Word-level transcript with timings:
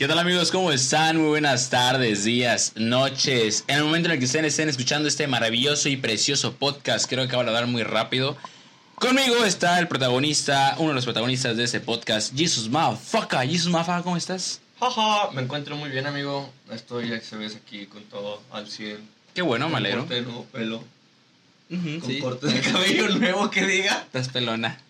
¿Qué 0.00 0.08
tal 0.08 0.18
amigos? 0.18 0.50
¿Cómo 0.50 0.72
están? 0.72 1.18
Muy 1.18 1.28
buenas 1.28 1.68
tardes, 1.68 2.24
días, 2.24 2.72
noches. 2.74 3.64
En 3.66 3.76
el 3.76 3.84
momento 3.84 4.08
en 4.08 4.12
el 4.14 4.18
que 4.18 4.24
estén, 4.24 4.46
estén 4.46 4.70
escuchando 4.70 5.06
este 5.06 5.26
maravilloso 5.26 5.90
y 5.90 5.98
precioso 5.98 6.54
podcast, 6.54 7.06
creo 7.06 7.28
que 7.28 7.36
va 7.36 7.42
a 7.42 7.50
dar 7.50 7.66
muy 7.66 7.82
rápido. 7.82 8.34
Conmigo 8.94 9.44
está 9.44 9.78
el 9.78 9.88
protagonista, 9.88 10.74
uno 10.78 10.88
de 10.88 10.94
los 10.94 11.04
protagonistas 11.04 11.58
de 11.58 11.64
este 11.64 11.80
podcast, 11.80 12.34
Jesus 12.34 12.70
Motherfucker. 12.70 13.46
Jesus 13.46 13.68
Motherfucker, 13.68 14.02
¿cómo 14.02 14.16
estás? 14.16 14.62
Jaja, 14.80 15.32
me 15.32 15.42
encuentro 15.42 15.76
muy 15.76 15.90
bien, 15.90 16.06
amigo. 16.06 16.50
Estoy, 16.72 17.10
ya 17.10 17.20
se 17.20 17.36
ves 17.36 17.56
aquí 17.56 17.84
con 17.84 18.02
todo 18.04 18.40
al 18.52 18.70
100. 18.70 19.06
Qué 19.34 19.42
bueno, 19.42 19.66
Con 19.66 19.72
malero. 19.72 19.98
corte 19.98 20.14
de 20.14 20.22
nuevo 20.22 20.46
pelo. 20.46 20.82
Con 21.68 22.02
sí. 22.06 22.20
corte 22.20 22.46
de 22.46 22.58
cabello 22.62 23.06
nuevo 23.18 23.50
que 23.50 23.66
diga. 23.66 24.00
Estás 24.06 24.30
pelona. 24.30 24.80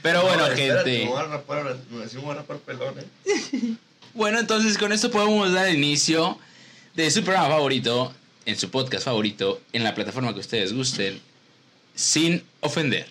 Pero 0.00 0.22
bueno, 0.22 0.46
espérate, 0.46 0.90
gente. 0.92 1.04
Me 1.04 1.10
voy 1.10 1.20
a 1.20 1.26
rapar, 1.26 1.64
me 1.90 1.98
me 1.98 2.20
voy 2.22 2.30
a 2.30 2.34
rapar 2.36 2.56
pelón, 2.60 2.94
eh. 3.00 3.74
Bueno, 4.14 4.38
entonces 4.38 4.76
con 4.76 4.92
esto 4.92 5.10
podemos 5.10 5.52
dar 5.52 5.72
inicio 5.72 6.38
de 6.94 7.10
su 7.10 7.22
programa 7.22 7.48
favorito, 7.48 8.12
en 8.44 8.58
su 8.58 8.70
podcast 8.70 9.04
favorito, 9.04 9.60
en 9.72 9.84
la 9.84 9.94
plataforma 9.94 10.34
que 10.34 10.40
ustedes 10.40 10.72
gusten, 10.72 11.20
sin 11.94 12.42
ofender. 12.60 13.06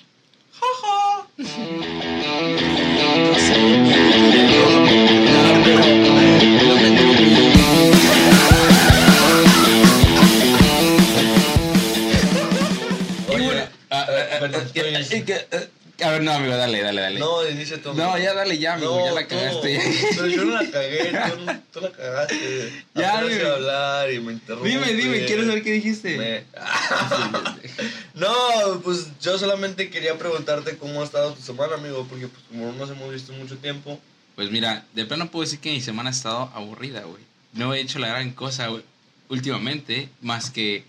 Perdón, 14.40 14.62
estoy- 14.66 15.24
eh, 15.52 15.70
A 16.02 16.10
ver, 16.12 16.24
no, 16.24 16.32
amigo, 16.32 16.56
dale, 16.56 16.82
dale, 16.82 17.02
dale. 17.02 17.20
No, 17.20 17.42
dice. 17.44 17.82
No, 17.96 18.18
ya 18.18 18.34
dale 18.34 18.58
ya, 18.58 18.76
amigo, 18.76 19.04
ya 19.06 19.12
la 19.12 19.28
cagaste. 19.28 19.80
Pero 20.16 20.28
yo 20.28 20.46
no 20.46 20.62
la 20.62 20.72
cagué, 20.72 21.12
tú, 21.36 21.52
tú 21.74 21.82
la 21.82 21.92
cagaste. 21.92 22.86
Ya, 22.96 23.14
Apenas 23.14 23.30
dime. 23.30 23.42
iba 23.42 23.50
a 23.50 23.56
hablar 23.56 24.14
y 24.14 24.20
me 24.20 24.34
interrumpes. 24.34 24.72
Dime, 24.74 24.94
dime, 24.94 25.26
quiero 25.26 25.46
saber 25.46 25.64
qué 25.64 25.72
dijiste. 25.74 26.18
Me- 26.18 26.44
No, 28.14 28.82
pues 28.84 29.08
yo 29.22 29.38
solamente 29.38 29.90
quería 29.90 30.18
preguntarte 30.18 30.78
cómo 30.78 31.02
ha 31.02 31.06
estado 31.06 31.34
tu 31.34 31.42
semana, 31.42 31.76
amigo, 31.76 32.06
porque 32.10 32.28
pues 32.28 32.44
como 32.50 32.68
no 32.68 32.74
nos 32.74 32.90
hemos 32.90 33.12
visto 33.14 33.32
mucho 33.34 33.58
tiempo. 33.58 34.00
Pues 34.36 34.52
mira, 34.52 34.86
de 34.94 35.06
plano 35.06 35.30
puedo 35.30 35.44
decir 35.44 35.60
que 35.60 35.72
mi 35.72 35.82
semana 35.82 36.10
ha 36.10 36.14
estado 36.14 36.52
aburrida, 36.54 37.02
güey. 37.02 37.22
No 37.54 37.74
he 37.74 37.80
hecho 37.82 38.00
la 38.00 38.08
gran 38.10 38.32
cosa, 38.32 38.68
güey, 38.68 38.84
últimamente, 39.30 40.10
más 40.22 40.50
que 40.50 40.84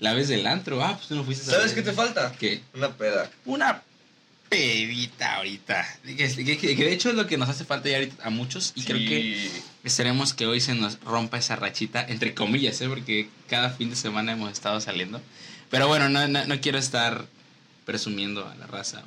la 0.00 0.12
vez 0.14 0.28
del 0.28 0.46
antro. 0.46 0.82
Ah, 0.82 0.94
pues 0.96 1.08
tú 1.08 1.14
no 1.16 1.24
fuiste 1.24 1.44
esa 1.44 1.56
¿Sabes 1.56 1.72
qué 1.72 1.82
te 1.82 1.92
falta? 1.92 2.32
¿Qué? 2.38 2.60
Una 2.74 2.90
peda. 2.90 3.30
Una 3.44 3.82
pedita 4.50 5.36
ahorita. 5.36 5.86
Que, 6.04 6.16
que- 6.16 6.58
que- 6.58 6.74
de 6.84 6.92
hecho 6.92 7.08
es 7.08 7.14
lo 7.14 7.26
que 7.26 7.38
nos 7.38 7.48
hace 7.48 7.64
falta 7.64 7.88
ya 7.88 7.96
ahorita 7.96 8.22
a 8.26 8.28
muchos. 8.30 8.72
Y 8.74 8.82
creo 8.82 8.98
que 8.98 9.48
esperemos 9.84 10.34
que 10.34 10.44
hoy 10.46 10.60
se 10.60 10.74
nos 10.74 11.00
rompa 11.00 11.38
esa 11.38 11.56
rachita, 11.56 12.04
entre 12.06 12.34
comillas, 12.34 12.78
¿eh? 12.82 12.88
Porque 12.88 13.28
cada 13.48 13.70
fin 13.70 13.88
de 13.88 13.96
semana 13.96 14.32
hemos 14.32 14.52
estado 14.52 14.80
saliendo. 14.82 15.22
Pero 15.70 15.88
bueno, 15.88 16.08
no, 16.10 16.26
no, 16.28 16.44
no 16.44 16.60
quiero 16.60 16.78
estar 16.78 17.24
presumiendo 17.86 18.46
a 18.46 18.54
la 18.56 18.66
raza. 18.66 19.02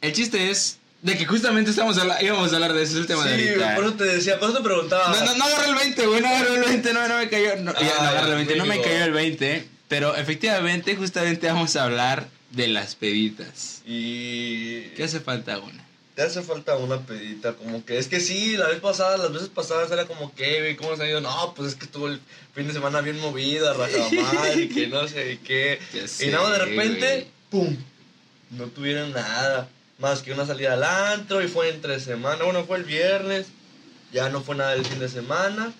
El 0.00 0.12
chiste 0.12 0.50
es 0.50 0.78
de 1.02 1.16
que 1.18 1.26
justamente 1.26 1.70
estamos 1.70 1.98
habla- 1.98 2.22
íbamos 2.22 2.52
a 2.52 2.54
hablar 2.54 2.72
de 2.72 2.82
eso, 2.82 2.92
es 2.92 2.98
el 3.00 3.06
tema 3.06 3.24
de 3.26 3.36
Sí, 3.42 3.48
ahorita. 3.48 3.74
por 3.74 3.84
eso 3.84 3.94
te 3.94 4.04
decía, 4.04 4.38
por 4.38 4.50
eso 4.50 4.58
te 4.58 4.64
preguntaba. 4.64 5.08
No, 5.14 5.24
no, 5.24 5.34
no 5.36 5.44
agarré 5.44 5.68
el 5.70 5.74
20, 5.74 6.06
güey, 6.06 6.20
no 6.22 6.28
agarré 6.28 6.54
el 6.54 6.60
20, 6.64 6.92
no, 6.94 7.08
no 7.08 7.18
me 7.18 7.28
cayó. 7.28 7.56
No, 7.56 7.72
ya, 7.74 7.80
no 7.80 7.86
Ah, 8.00 8.08
agarré 8.10 8.30
el 8.30 8.36
20, 8.36 8.56
no 8.56 8.66
me 8.66 8.80
cayó 8.80 9.04
el 9.04 9.12
20. 9.12 9.66
Pero 9.88 10.14
efectivamente, 10.14 10.94
justamente 10.94 11.48
vamos 11.48 11.74
a 11.74 11.82
hablar 11.84 12.28
de 12.50 12.68
las 12.68 12.94
peditas. 12.94 13.82
Y. 13.86 14.82
¿Qué 14.96 15.04
hace 15.04 15.20
falta 15.20 15.58
una? 15.58 15.86
Te 16.14 16.22
hace 16.22 16.42
falta 16.42 16.76
una 16.76 17.00
pedita, 17.06 17.54
como 17.54 17.84
que 17.84 17.98
es 17.98 18.08
que 18.08 18.20
sí, 18.20 18.56
la 18.56 18.68
vez 18.68 18.80
pasada, 18.80 19.16
las 19.16 19.32
veces 19.32 19.48
pasadas 19.48 19.90
era 19.90 20.06
como 20.06 20.34
que, 20.34 20.76
¿cómo 20.76 20.96
se 20.96 21.04
ha 21.04 21.08
ido? 21.08 21.20
No, 21.20 21.54
pues 21.54 21.68
es 21.70 21.74
que 21.76 21.84
estuvo 21.84 22.08
el 22.08 22.20
fin 22.52 22.66
de 22.66 22.72
semana 22.72 23.00
bien 23.00 23.18
movida, 23.20 23.74
y 24.56 24.68
que 24.68 24.88
no 24.88 25.06
sé 25.08 25.38
qué. 25.44 25.78
Y 26.20 26.26
nada, 26.26 26.50
de 26.50 26.58
repente, 26.58 27.14
güey. 27.14 27.26
¡pum! 27.50 27.76
No 28.50 28.66
tuvieron 28.66 29.12
nada, 29.12 29.68
más 29.98 30.22
que 30.22 30.32
una 30.32 30.44
salida 30.44 30.74
al 30.74 30.82
antro 30.82 31.42
y 31.42 31.48
fue 31.48 31.70
entre 31.70 32.00
semana, 32.00 32.44
bueno, 32.44 32.64
fue 32.64 32.78
el 32.78 32.84
viernes, 32.84 33.46
ya 34.12 34.28
no 34.28 34.42
fue 34.42 34.56
nada 34.56 34.74
el 34.74 34.84
fin 34.84 34.98
de 34.98 35.08
semana. 35.08 35.72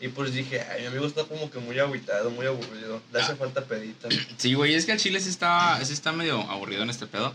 Y 0.00 0.08
pues 0.08 0.32
dije, 0.32 0.60
ay, 0.60 0.82
mi 0.82 0.86
amigo 0.88 1.06
está 1.06 1.24
como 1.24 1.50
que 1.50 1.58
muy 1.58 1.78
agüitado, 1.78 2.30
muy 2.30 2.46
aburrido, 2.46 3.02
le 3.12 3.20
Ah. 3.20 3.24
hace 3.24 3.34
falta 3.36 3.64
pedita. 3.64 4.08
Sí, 4.38 4.54
güey, 4.54 4.74
es 4.74 4.86
que 4.86 4.92
el 4.92 4.98
chile 4.98 5.20
sí 5.20 5.28
está, 5.28 5.84
sí 5.84 5.92
está 5.92 6.12
medio 6.12 6.40
aburrido 6.42 6.82
en 6.82 6.90
este 6.90 7.06
pedo. 7.06 7.34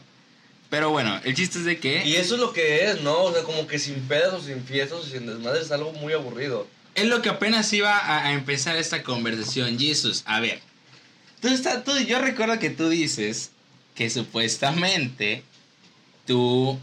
Pero 0.69 0.89
bueno, 0.89 1.19
el 1.23 1.35
chiste 1.35 1.59
es 1.59 1.65
de 1.65 1.79
que 1.79 2.03
Y 2.05 2.15
eso 2.15 2.35
es 2.35 2.39
lo 2.41 2.51
que 2.53 2.85
es, 2.89 3.01
¿no? 3.01 3.23
O 3.23 3.33
sea, 3.33 3.43
como 3.43 3.67
que 3.67 3.77
sin 3.79 3.95
pedas 4.07 4.33
o 4.33 4.41
sin 4.41 4.63
fiestas 4.63 4.99
o 4.99 5.03
sin 5.03 5.27
desmadres 5.27 5.65
es 5.65 5.71
algo 5.71 5.91
muy 5.93 6.13
aburrido. 6.13 6.67
es 6.95 7.05
lo 7.05 7.21
que 7.21 7.29
apenas 7.29 7.71
iba 7.73 7.95
a, 7.97 8.27
a 8.27 8.33
empezar 8.33 8.75
esta 8.77 9.03
conversación. 9.03 9.77
Jesus, 9.77 10.23
a 10.25 10.39
ver. 10.39 10.61
Tú 11.41 11.49
está, 11.49 11.83
tú, 11.83 11.97
yo 11.99 12.19
recuerdo 12.19 12.57
que 12.59 12.69
tú 12.69 12.87
dices 12.89 13.51
que 13.95 14.09
supuestamente 14.09 15.43
tú 16.25 16.79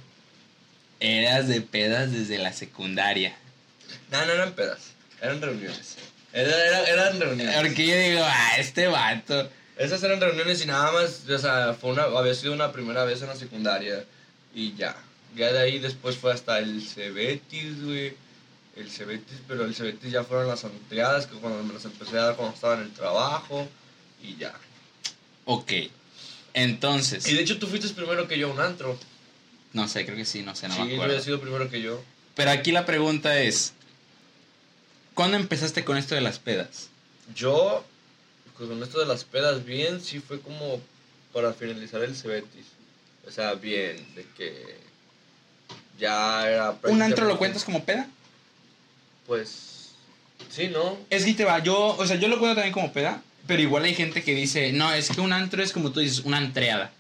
eras 1.01 1.49
de 1.49 1.61
pedas 1.63 2.13
desde 2.13 2.39
la 2.39 2.53
secundaria. 2.53 3.35
No, 4.13 4.25
no 4.27 4.33
eran 4.33 4.53
pedas, 4.53 4.79
eran 5.21 5.41
reuniones. 5.41 5.97
Era, 6.33 6.65
era- 6.67 6.85
eran 6.85 7.21
reuniones. 7.21 7.57
Porque 7.57 7.87
yo 7.87 7.97
digo, 7.99 8.23
ah, 8.25 8.53
este 8.59 8.87
vato. 8.87 9.51
Esas 9.77 10.03
eran 10.03 10.21
reuniones 10.21 10.63
y 10.63 10.67
nada 10.67 10.93
más, 10.93 11.23
o 11.29 11.39
sea, 11.39 11.75
fue 11.81 11.91
una, 11.93 12.03
había 12.05 12.35
sido 12.35 12.53
una 12.53 12.71
primera 12.73 13.05
vez 13.05 13.23
en 13.23 13.29
la 13.29 13.37
secundaria 13.37 14.05
y 14.55 14.75
ya. 14.75 14.95
Ya 15.37 15.53
de 15.53 15.59
ahí 15.61 15.79
después 15.79 16.17
fue 16.17 16.33
hasta 16.33 16.59
el 16.59 16.83
Cebetis, 16.83 17.83
güey. 17.83 18.15
El 18.77 18.91
Cebetis, 18.91 19.39
pero 19.49 19.65
el 19.65 19.75
Cebetis 19.75 20.11
ya 20.13 20.23
fueron 20.25 20.49
las 20.49 20.65
ampliadas, 20.65 21.27
que 21.27 21.35
cuando 21.37 21.63
me 21.63 21.75
las 21.75 21.85
empecé 21.85 22.19
a 22.19 22.23
dar 22.27 22.37
cuando 22.37 22.55
estaba 22.55 22.75
en 22.75 22.83
el 22.83 22.93
trabajo 22.93 23.69
y 24.23 24.37
ya. 24.37 24.55
Ok. 25.47 25.73
Entonces, 26.55 27.27
Y 27.29 27.35
de 27.35 27.43
hecho 27.43 27.59
tú 27.59 27.67
fuiste 27.67 27.89
primero 27.91 28.27
que 28.29 28.39
yo 28.39 28.49
a 28.49 28.53
un 28.53 28.61
antro. 28.61 28.99
no 29.73 29.87
sé, 29.89 30.05
creo 30.05 30.17
que 30.17 30.25
sí, 30.25 30.43
no 30.43 30.55
sé, 30.57 30.69
no 30.69 30.75
sí, 30.75 30.81
me 30.81 30.87
acuerdo. 30.95 31.05
habías 31.05 31.25
sido 31.25 31.41
primero 31.41 31.69
que 31.71 31.81
yo. 31.81 32.03
Pero 32.35 32.51
aquí 32.51 32.73
la 32.73 32.87
pregunta 32.87 33.39
es, 33.41 33.73
¿cuándo 35.21 35.37
empezaste 35.37 35.85
con 35.85 35.99
esto 35.99 36.15
de 36.15 36.23
las 36.23 36.39
pedas? 36.39 36.89
Yo, 37.35 37.85
pues, 38.57 38.71
con 38.71 38.83
esto 38.83 39.01
de 39.01 39.05
las 39.05 39.25
pedas, 39.25 39.67
bien, 39.67 40.01
sí 40.01 40.19
fue 40.19 40.41
como 40.41 40.81
para 41.35 41.53
finalizar 41.53 42.03
el 42.03 42.17
Cebetis. 42.17 42.65
O 43.29 43.31
sea, 43.31 43.53
bien, 43.53 44.03
de 44.15 44.25
que 44.35 44.79
ya 45.99 46.49
era 46.49 46.75
¿Un 46.85 47.03
antro 47.03 47.27
lo 47.27 47.37
cuentas 47.37 47.65
como 47.65 47.85
peda? 47.85 48.09
Pues, 49.27 49.91
sí, 50.49 50.69
¿no? 50.69 50.97
Es 51.11 51.27
que 51.27 51.35
te 51.35 51.45
va, 51.45 51.59
yo, 51.59 51.79
o 51.99 52.07
sea, 52.07 52.17
yo 52.17 52.27
lo 52.29 52.39
cuento 52.39 52.55
también 52.55 52.73
como 52.73 52.91
peda, 52.91 53.23
pero 53.47 53.61
igual 53.61 53.85
hay 53.85 53.95
gente 53.95 54.23
que 54.23 54.35
dice, 54.35 54.73
no, 54.73 54.91
es 54.91 55.11
que 55.11 55.21
un 55.21 55.35
antro 55.35 55.63
es 55.63 55.75
como 55.75 55.93
tú 55.93 56.01
dices, 56.01 56.21
una 56.21 56.39
entreada. 56.39 56.93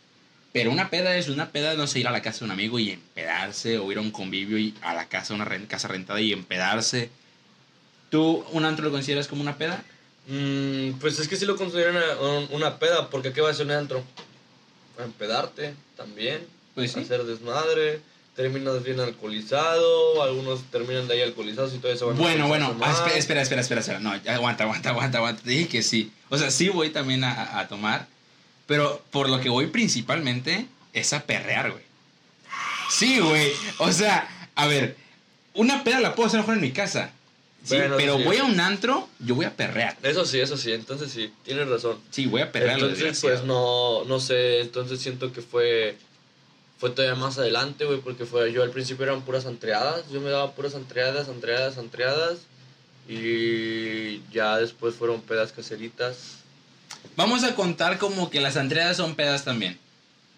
Pero 0.52 0.70
una 0.70 0.90
peda 0.90 1.16
es 1.16 1.30
una 1.30 1.52
peda, 1.52 1.72
no 1.72 1.86
sé, 1.86 2.00
ir 2.00 2.08
a 2.08 2.10
la 2.10 2.20
casa 2.20 2.40
de 2.40 2.44
un 2.44 2.50
amigo 2.50 2.78
y 2.78 2.90
empedarse, 2.90 3.78
o 3.78 3.90
ir 3.90 3.96
a 3.96 4.02
un 4.02 4.10
convivio 4.10 4.58
y 4.58 4.74
a 4.82 4.92
la 4.92 5.06
casa, 5.06 5.32
una 5.32 5.48
casa 5.66 5.88
rentada 5.88 6.20
y 6.20 6.34
empedarse. 6.34 7.08
¿Tú 8.10 8.44
un 8.52 8.64
antro 8.64 8.84
lo 8.84 8.90
consideras 8.90 9.28
como 9.28 9.42
una 9.42 9.56
peda? 9.56 9.82
Mm, 10.26 10.92
pues 11.00 11.18
es 11.18 11.28
que 11.28 11.36
sí 11.36 11.46
lo 11.46 11.56
consideran 11.56 11.96
una, 11.96 12.46
una 12.50 12.78
peda, 12.78 13.08
porque 13.10 13.32
¿qué 13.32 13.40
va 13.40 13.50
a 13.50 13.54
ser 13.54 13.66
un 13.66 13.72
antro? 13.72 14.04
A 14.98 15.04
empedarte 15.04 15.74
también, 15.96 16.40
Pues 16.74 16.92
sí. 16.92 17.00
hacer 17.00 17.24
desmadre, 17.24 18.00
terminas 18.36 18.82
bien 18.82 19.00
alcoholizado, 19.00 20.22
algunos 20.22 20.62
terminan 20.70 21.08
de 21.08 21.14
ahí 21.14 21.22
alcoholizados 21.22 21.72
y 21.74 21.78
todo 21.78 21.92
eso. 21.92 22.12
Bueno, 22.14 22.48
bueno, 22.48 22.76
ah, 22.82 22.92
espe- 22.92 23.16
espera, 23.16 23.40
espera, 23.42 23.60
espera, 23.60 23.80
espera. 23.80 23.98
No, 24.00 24.10
aguanta, 24.12 24.64
aguanta, 24.64 24.90
aguanta, 24.90 25.18
aguanta. 25.18 25.42
Te 25.42 25.50
dije 25.50 25.68
que 25.68 25.82
sí. 25.82 26.12
O 26.28 26.36
sea, 26.38 26.50
sí 26.50 26.68
voy 26.68 26.90
también 26.90 27.24
a- 27.24 27.32
a, 27.32 27.60
a 27.60 27.68
tomar, 27.68 28.06
pero 28.66 29.02
por 29.10 29.28
lo 29.28 29.40
que 29.40 29.48
voy 29.48 29.66
principalmente 29.68 30.66
es 30.92 31.12
a 31.12 31.20
perrear, 31.22 31.70
güey. 31.70 31.84
Sí, 32.90 33.18
güey. 33.20 33.52
O 33.78 33.92
sea, 33.92 34.28
a 34.54 34.66
ver, 34.66 34.96
una 35.54 35.82
peda 35.84 36.00
la 36.00 36.14
puedo 36.14 36.26
hacer 36.28 36.40
mejor 36.40 36.54
en 36.54 36.60
mi 36.60 36.72
casa. 36.72 37.10
Sí, 37.62 37.76
Bueno, 37.76 37.96
pero 37.98 38.16
sí. 38.16 38.22
voy 38.24 38.36
a 38.38 38.44
un 38.44 38.58
antro, 38.58 39.08
yo 39.18 39.34
voy 39.34 39.44
a 39.44 39.54
perrear. 39.54 39.96
Eso 40.02 40.24
sí, 40.24 40.40
eso 40.40 40.56
sí, 40.56 40.72
entonces 40.72 41.12
sí, 41.12 41.32
tienes 41.44 41.68
razón. 41.68 41.98
Sí, 42.10 42.26
voy 42.26 42.40
a 42.40 42.50
perrear. 42.50 42.78
Entonces, 42.78 43.20
pues 43.20 43.44
no, 43.44 44.04
no 44.04 44.18
sé, 44.18 44.60
entonces 44.60 45.00
siento 45.00 45.32
que 45.32 45.42
fue, 45.42 45.96
fue 46.78 46.90
todavía 46.90 47.16
más 47.20 47.38
adelante, 47.38 47.84
güey, 47.84 48.00
porque 48.00 48.24
fue, 48.24 48.52
yo 48.52 48.62
al 48.62 48.70
principio 48.70 49.04
eran 49.04 49.22
puras 49.22 49.44
antreadas, 49.44 50.04
yo 50.10 50.20
me 50.22 50.30
daba 50.30 50.52
puras 50.52 50.74
antreadas, 50.74 51.28
antreadas, 51.28 51.76
antreadas, 51.76 52.38
y 53.08 54.22
ya 54.32 54.56
después 54.56 54.94
fueron 54.94 55.20
pedas 55.20 55.52
caseritas. 55.52 56.36
Vamos 57.16 57.44
a 57.44 57.54
contar 57.54 57.98
como 57.98 58.30
que 58.30 58.40
las 58.40 58.56
entregas 58.56 58.96
son 58.96 59.14
pedas 59.14 59.44
también. 59.44 59.78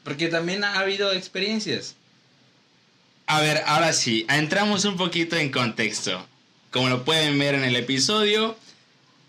Porque 0.04 0.28
también 0.28 0.64
ha 0.64 0.78
habido 0.78 1.12
experiencias. 1.12 1.94
A 3.26 3.40
ver, 3.40 3.62
ahora 3.66 3.92
sí, 3.92 4.26
entramos 4.28 4.84
un 4.84 4.96
poquito 4.96 5.36
en 5.36 5.50
contexto. 5.52 6.26
Como 6.72 6.88
lo 6.88 7.04
pueden 7.04 7.38
ver 7.38 7.54
en 7.54 7.62
el 7.62 7.76
episodio, 7.76 8.56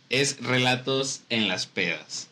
es 0.10 0.42
relatos 0.42 1.22
en 1.30 1.48
las 1.48 1.68
pedas. 1.68 2.30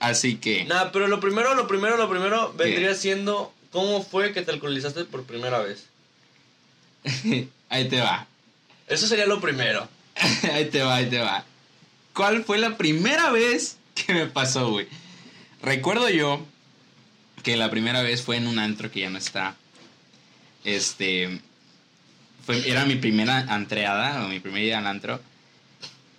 Así 0.00 0.36
que... 0.36 0.64
Nada, 0.64 0.92
pero 0.92 1.08
lo 1.08 1.20
primero, 1.20 1.54
lo 1.54 1.66
primero, 1.66 1.96
lo 1.96 2.10
primero 2.10 2.52
vendría 2.54 2.94
siendo 2.94 3.52
cómo 3.70 4.02
fue 4.02 4.32
que 4.32 4.42
te 4.42 4.50
alcoholizaste 4.50 5.04
por 5.04 5.24
primera 5.24 5.60
vez. 5.60 5.86
Ahí 7.68 7.88
te 7.88 8.00
va. 8.00 8.26
Eso 8.88 9.06
sería 9.06 9.26
lo 9.26 9.40
primero. 9.40 9.88
ahí 10.52 10.66
te 10.66 10.82
va, 10.82 10.96
ahí 10.96 11.08
te 11.08 11.20
va. 11.20 11.44
¿Cuál 12.12 12.44
fue 12.44 12.58
la 12.58 12.76
primera 12.76 13.30
vez 13.30 13.78
que 13.94 14.12
me 14.12 14.26
pasó, 14.26 14.70
güey? 14.70 14.88
Recuerdo 15.62 16.10
yo 16.10 16.44
que 17.42 17.56
la 17.56 17.70
primera 17.70 18.02
vez 18.02 18.22
fue 18.22 18.36
en 18.36 18.48
un 18.48 18.58
antro 18.58 18.90
que 18.90 19.00
ya 19.00 19.10
no 19.10 19.18
está. 19.18 19.56
Este. 20.64 21.40
Fue, 22.44 22.68
era 22.68 22.84
mi 22.84 22.96
primera 22.96 23.38
antreada, 23.48 24.24
o 24.24 24.28
mi 24.28 24.40
primera 24.40 24.64
ida 24.64 24.78
al 24.78 24.86
antro. 24.86 25.20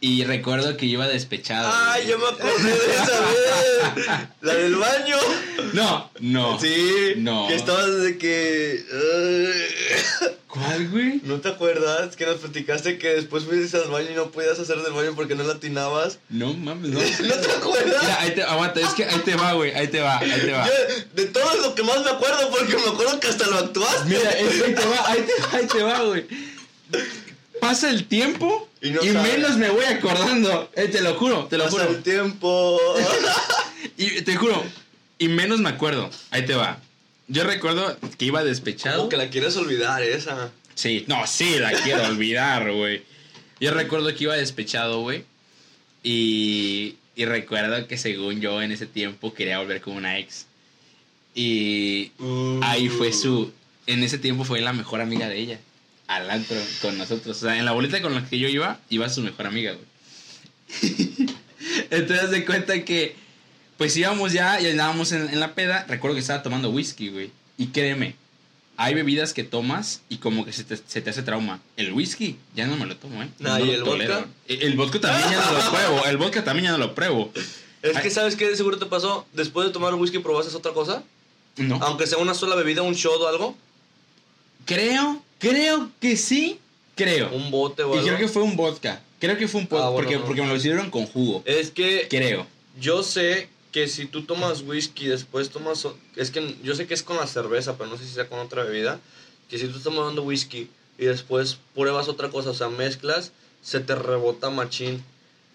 Y 0.03 0.23
recuerdo 0.23 0.77
que 0.77 0.87
iba 0.87 1.07
despechado. 1.07 1.69
¡Ay, 1.71 2.07
yo 2.07 2.17
me 2.17 2.27
acuerdo 2.27 2.57
de 2.57 2.73
esa 2.73 3.19
vez! 3.21 4.29
¿La 4.41 4.55
del 4.55 4.75
baño? 4.75 5.15
No, 5.73 6.09
no. 6.19 6.59
Sí. 6.59 7.13
No. 7.17 7.47
Que 7.47 7.53
estabas 7.53 8.01
de 8.01 8.17
que. 8.17 8.83
¿Cuál, 10.47 10.89
güey? 10.89 11.21
¿No 11.23 11.39
te 11.39 11.49
acuerdas 11.49 12.15
que 12.15 12.25
nos 12.25 12.37
platicaste 12.37 12.97
que 12.97 13.09
después 13.09 13.43
fuiste 13.43 13.77
al 13.77 13.91
baño 13.91 14.09
y 14.09 14.15
no 14.15 14.31
podías 14.31 14.59
hacer 14.59 14.81
del 14.81 14.91
baño 14.91 15.13
porque 15.15 15.35
no 15.35 15.43
latinabas? 15.43 16.17
No 16.29 16.51
mames, 16.55 16.89
no. 16.89 16.99
¿No 17.27 17.35
te 17.35 17.51
acuerdas? 17.51 18.01
Mira, 18.01 18.21
ahí 18.21 18.31
te, 18.31 18.41
aguanta, 18.41 18.79
es 18.79 18.95
que 18.95 19.05
ahí 19.05 19.19
te 19.19 19.35
va, 19.35 19.53
güey, 19.53 19.71
ahí 19.75 19.87
te 19.87 19.99
va, 19.99 20.17
ahí 20.17 20.41
te 20.43 20.51
va. 20.51 20.65
Yo, 20.65 20.73
de 21.13 21.25
todo 21.27 21.57
lo 21.57 21.75
que 21.75 21.83
más 21.83 22.03
me 22.03 22.09
acuerdo, 22.09 22.49
porque 22.49 22.75
me 22.75 22.89
acuerdo 22.89 23.19
que 23.19 23.27
hasta 23.27 23.45
lo 23.45 23.57
actuaste. 23.59 24.09
Mira, 24.09 24.31
es 24.31 24.63
ahí 24.63 24.73
te 24.73 24.85
va, 24.85 25.11
ahí 25.11 25.21
te 25.21 25.41
va, 25.41 25.57
ahí 25.57 25.67
te 25.67 25.83
va, 25.83 26.01
güey. 26.01 26.25
Pasa 27.61 27.89
el 27.91 28.05
tiempo 28.07 28.67
Y 28.81 28.89
no 28.89 29.01
menos 29.23 29.55
me 29.55 29.69
voy 29.69 29.85
acordando. 29.85 30.69
Eh, 30.75 30.87
te 30.87 30.99
lo 31.01 31.13
juro, 31.15 31.45
te 31.45 31.57
lo 31.57 31.65
Pasa 31.65 31.77
juro. 31.85 31.89
el 31.91 32.03
tiempo. 32.03 32.77
Y 33.97 34.21
te 34.21 34.35
juro, 34.35 34.63
y 35.17 35.27
menos 35.27 35.59
me 35.59 35.69
acuerdo. 35.69 36.09
Ahí 36.31 36.45
te 36.45 36.53
va. 36.55 36.79
Yo 37.27 37.43
recuerdo 37.43 37.97
que 38.17 38.25
iba 38.25 38.43
despechado. 38.43 38.97
Como 38.97 39.09
que 39.09 39.17
la 39.17 39.29
quieres 39.29 39.55
olvidar 39.57 40.03
esa. 40.03 40.51
Sí, 40.75 41.03
no, 41.07 41.25
sí, 41.27 41.57
la 41.59 41.71
quiero 41.71 42.05
olvidar, 42.05 42.71
güey. 42.71 43.03
Yo 43.59 43.71
recuerdo 43.71 44.13
que 44.15 44.23
iba 44.25 44.35
despechado, 44.35 45.01
güey. 45.01 45.23
Y, 46.03 46.95
y 47.15 47.25
recuerdo 47.25 47.87
que 47.87 47.97
según 47.97 48.41
yo 48.41 48.61
en 48.61 48.71
ese 48.71 48.85
tiempo 48.87 49.33
quería 49.33 49.59
volver 49.59 49.81
con 49.81 49.95
una 49.95 50.17
ex. 50.19 50.45
Y 51.35 52.11
ahí 52.61 52.89
fue 52.89 53.13
su... 53.13 53.51
En 53.87 54.03
ese 54.03 54.17
tiempo 54.17 54.43
fue 54.43 54.61
la 54.61 54.73
mejor 54.73 55.01
amiga 55.01 55.27
de 55.27 55.37
ella. 55.39 55.59
Al 56.15 56.29
antro 56.29 56.57
con 56.81 56.97
nosotros. 56.97 57.37
O 57.37 57.39
sea, 57.39 57.57
en 57.57 57.65
la 57.65 57.71
boleta 57.71 58.01
con 58.01 58.13
la 58.13 58.25
que 58.27 58.37
yo 58.39 58.47
iba, 58.49 58.79
iba 58.89 59.07
su 59.09 59.21
mejor 59.21 59.47
amiga, 59.47 59.73
güey. 59.73 59.85
Entonces 61.89 62.31
de 62.31 62.45
cuenta 62.45 62.83
que... 62.85 63.15
Pues 63.77 63.97
íbamos 63.97 64.31
ya 64.31 64.61
y 64.61 64.67
andábamos 64.69 65.11
en, 65.11 65.29
en 65.29 65.39
la 65.39 65.55
peda. 65.55 65.85
Recuerdo 65.87 66.13
que 66.13 66.19
estaba 66.21 66.43
tomando 66.43 66.69
whisky, 66.69 67.09
güey. 67.09 67.31
Y 67.57 67.67
créeme, 67.67 68.15
hay 68.77 68.93
bebidas 68.93 69.33
que 69.33 69.43
tomas 69.43 70.01
y 70.07 70.17
como 70.17 70.45
que 70.45 70.53
se 70.53 70.63
te, 70.63 70.77
se 70.77 71.01
te 71.01 71.09
hace 71.09 71.23
trauma. 71.23 71.59
El 71.77 71.91
whisky, 71.93 72.37
ya 72.53 72.67
no 72.67 72.77
me 72.77 72.85
lo 72.85 72.95
tomo, 72.97 73.23
¿eh? 73.23 73.29
Nah, 73.39 73.57
No 73.57 73.65
¿y 73.65 73.71
el 73.71 73.83
tolero. 73.83 74.13
vodka? 74.17 74.29
El, 74.47 74.61
el 74.61 74.75
vodka 74.77 74.99
también 75.01 75.31
ya 75.31 75.45
no 75.45 75.51
lo 75.53 75.71
pruebo. 75.71 76.05
El 76.05 76.17
vodka 76.17 76.43
también 76.43 76.65
ya 76.65 76.71
no 76.73 76.77
lo 76.77 76.93
pruebo. 76.93 77.31
Es 77.81 77.95
Ay. 77.95 78.03
que, 78.03 78.11
¿sabes 78.11 78.35
qué? 78.35 78.49
De 78.49 78.55
seguro 78.55 78.77
te 78.77 78.85
pasó. 78.85 79.25
Después 79.33 79.65
de 79.65 79.73
tomar 79.73 79.95
whisky, 79.95 80.19
¿probaste 80.19 80.55
otra 80.55 80.73
cosa? 80.73 81.01
No. 81.57 81.79
Aunque 81.81 82.05
sea 82.05 82.19
una 82.19 82.35
sola 82.35 82.55
bebida, 82.55 82.83
un 82.83 82.93
shot 82.93 83.19
o 83.19 83.27
algo. 83.27 83.57
Creo, 84.65 85.23
creo 85.41 85.91
que 85.99 86.15
sí. 86.15 86.59
Creo. 86.95 87.29
Un 87.33 87.51
bote 87.51 87.83
o 87.83 87.95
Y 87.95 87.97
algo. 87.97 88.07
creo 88.07 88.17
que 88.19 88.27
fue 88.27 88.43
un 88.43 88.55
vodka. 88.55 89.01
Creo 89.19 89.37
que 89.37 89.47
fue 89.47 89.61
un 89.61 89.67
vodka. 89.67 89.85
Ah, 89.85 89.89
bueno, 89.89 90.03
porque, 90.03 90.19
no. 90.19 90.25
porque 90.25 90.41
me 90.41 90.47
lo 90.49 90.55
hicieron 90.55 90.89
con 90.91 91.05
jugo. 91.05 91.41
Es 91.45 91.71
que 91.71 92.07
Creo. 92.09 92.45
yo 92.79 93.01
sé 93.03 93.49
que 93.71 93.87
si 93.87 94.05
tú 94.05 94.23
tomas 94.23 94.61
whisky, 94.61 95.07
después 95.07 95.49
tomas... 95.49 95.87
Es 96.15 96.29
que 96.31 96.55
yo 96.63 96.75
sé 96.75 96.87
que 96.87 96.93
es 96.93 97.03
con 97.03 97.17
la 97.17 97.27
cerveza, 97.27 97.77
pero 97.77 97.89
no 97.89 97.97
sé 97.97 98.05
si 98.05 98.13
sea 98.13 98.27
con 98.27 98.39
otra 98.39 98.63
bebida. 98.63 98.99
Que 99.49 99.57
si 99.57 99.63
tú 99.65 99.77
estás 99.77 99.83
tomando 99.83 100.23
whisky 100.23 100.69
y 100.97 101.05
después 101.05 101.57
pruebas 101.73 102.07
otra 102.07 102.29
cosa, 102.29 102.51
o 102.51 102.53
sea, 102.53 102.69
mezclas, 102.69 103.31
se 103.61 103.79
te 103.79 103.95
rebota 103.95 104.49
machín. 104.49 105.03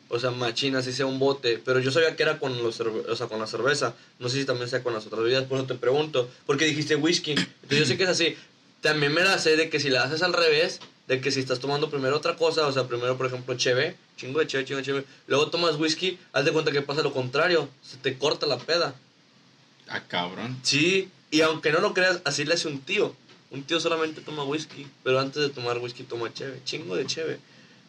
O 0.08 0.18
sea, 0.18 0.30
machín, 0.30 0.76
así 0.76 0.92
sea 0.92 1.06
un 1.06 1.18
bote. 1.18 1.60
Pero 1.64 1.80
yo 1.80 1.90
sabía 1.90 2.16
que 2.16 2.22
era 2.22 2.38
con, 2.38 2.62
los 2.62 2.80
o 2.80 3.16
sea, 3.16 3.26
con 3.26 3.38
la 3.40 3.46
cerveza. 3.46 3.94
No 4.18 4.28
sé 4.28 4.38
si 4.38 4.44
también 4.46 4.68
sea 4.68 4.82
con 4.82 4.94
las 4.94 5.06
otras 5.06 5.22
bebidas, 5.22 5.44
por 5.44 5.58
eso 5.58 5.66
te 5.66 5.74
pregunto. 5.74 6.30
Porque 6.46 6.64
dijiste 6.64 6.96
whisky. 6.96 7.32
Entonces 7.32 7.78
yo 7.78 7.84
sé 7.84 7.96
que 7.96 8.04
es 8.04 8.08
así. 8.08 8.36
También 8.86 9.12
me 9.12 9.22
la 9.24 9.36
sé 9.40 9.56
de 9.56 9.68
que 9.68 9.80
si 9.80 9.90
la 9.90 10.04
haces 10.04 10.22
al 10.22 10.32
revés, 10.32 10.78
de 11.08 11.20
que 11.20 11.32
si 11.32 11.40
estás 11.40 11.58
tomando 11.58 11.90
primero 11.90 12.16
otra 12.16 12.36
cosa, 12.36 12.68
o 12.68 12.72
sea, 12.72 12.86
primero, 12.86 13.16
por 13.16 13.26
ejemplo, 13.26 13.56
cheve, 13.56 13.96
chingo 14.16 14.38
de 14.38 14.46
cheve, 14.46 14.64
chingo 14.64 14.78
de 14.78 14.84
cheve, 14.84 15.04
luego 15.26 15.48
tomas 15.50 15.74
whisky, 15.74 16.16
haz 16.32 16.44
de 16.44 16.52
cuenta 16.52 16.70
que 16.70 16.82
pasa 16.82 17.02
lo 17.02 17.12
contrario, 17.12 17.68
se 17.82 17.96
te 17.96 18.16
corta 18.16 18.46
la 18.46 18.58
peda. 18.58 18.94
Ah, 19.88 20.04
cabrón. 20.06 20.56
Sí, 20.62 21.08
y 21.32 21.40
aunque 21.40 21.72
no 21.72 21.80
lo 21.80 21.94
creas, 21.94 22.20
así 22.24 22.44
le 22.44 22.54
hace 22.54 22.68
un 22.68 22.80
tío. 22.80 23.12
Un 23.50 23.64
tío 23.64 23.80
solamente 23.80 24.20
toma 24.20 24.44
whisky, 24.44 24.86
pero 25.02 25.18
antes 25.18 25.42
de 25.42 25.48
tomar 25.48 25.78
whisky 25.78 26.04
toma 26.04 26.32
cheve, 26.32 26.60
chingo 26.64 26.94
de 26.94 27.06
cheve. 27.06 27.40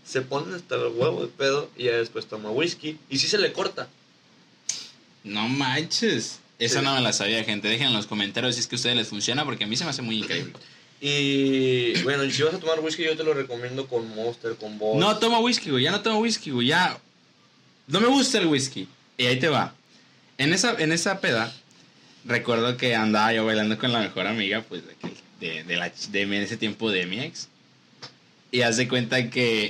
Se 0.03 0.21
pone 0.23 0.55
hasta 0.55 0.75
el 0.77 0.87
huevo 0.95 1.21
de 1.21 1.27
pedo 1.27 1.69
y 1.77 1.83
ya 1.83 1.91
después 1.97 2.25
toma 2.25 2.49
whisky. 2.49 2.97
Y 3.07 3.19
sí 3.19 3.27
se 3.27 3.37
le 3.37 3.53
corta. 3.53 3.87
No 5.23 5.47
manches. 5.47 6.39
Esa 6.57 6.79
Sí. 6.79 6.85
no 6.85 6.95
me 6.95 7.01
la 7.01 7.13
sabía, 7.13 7.43
gente. 7.43 7.67
Dejen 7.67 7.87
en 7.89 7.93
los 7.93 8.07
comentarios 8.07 8.55
si 8.55 8.61
es 8.61 8.67
que 8.67 8.75
a 8.75 8.77
ustedes 8.77 8.95
les 8.95 9.09
funciona 9.09 9.45
porque 9.45 9.65
a 9.65 9.67
mí 9.67 9.75
se 9.75 9.83
me 9.83 9.91
hace 9.91 10.01
muy 10.01 10.17
increíble. 10.17 10.53
Y 10.99 12.01
bueno, 12.03 12.29
si 12.29 12.41
vas 12.41 12.55
a 12.55 12.59
tomar 12.59 12.79
whisky, 12.79 13.03
yo 13.03 13.15
te 13.15 13.23
lo 13.23 13.33
recomiendo 13.33 13.87
con 13.87 14.13
Monster, 14.15 14.55
con 14.55 14.79
Boss. 14.79 14.97
No 14.97 15.17
tomo 15.17 15.39
whisky, 15.39 15.69
güey. 15.69 15.83
Ya 15.83 15.91
no 15.91 16.01
tomo 16.01 16.19
whisky, 16.19 16.51
güey. 16.51 16.67
Ya. 16.67 16.97
No 17.87 18.01
me 18.01 18.07
gusta 18.07 18.39
el 18.39 18.47
whisky. 18.47 18.87
Y 19.17 19.25
ahí 19.25 19.39
te 19.39 19.47
va. 19.47 19.75
En 20.37 20.53
esa, 20.53 20.75
en 20.79 20.91
esa 20.91 21.19
peda, 21.21 21.53
recuerdo 22.25 22.77
que 22.77 22.95
andaba 22.95 23.31
yo 23.33 23.45
bailando 23.45 23.77
con 23.77 23.91
la 23.91 23.99
mejor 23.99 24.27
amiga, 24.27 24.63
pues, 24.67 24.83
de, 25.39 25.63
de, 25.63 25.75
la, 25.75 25.89
de 25.89 26.43
ese 26.43 26.57
tiempo 26.57 26.89
de 26.89 27.05
mi 27.05 27.19
ex. 27.19 27.47
Y 28.51 28.61
hace 28.61 28.87
cuenta 28.87 29.29
que. 29.29 29.69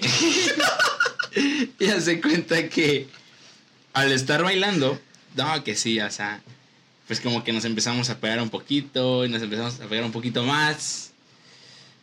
y 1.80 1.85
hace 1.88 2.21
cuenta 2.21 2.69
que. 2.69 3.07
Al 3.94 4.12
estar 4.12 4.44
bailando, 4.44 5.00
no, 5.35 5.63
que 5.63 5.75
sí, 5.75 6.00
o 6.00 6.09
sea. 6.09 6.41
Pues 7.07 7.21
como 7.21 7.44
que 7.44 7.53
nos 7.53 7.65
empezamos 7.65 8.09
a 8.09 8.19
pegar 8.19 8.41
un 8.41 8.50
poquito. 8.50 9.25
Y 9.25 9.30
nos 9.30 9.41
empezamos 9.41 9.80
a 9.81 9.88
pegar 9.88 10.06
un 10.06 10.12
poquito 10.12 10.44
más. 10.44 11.12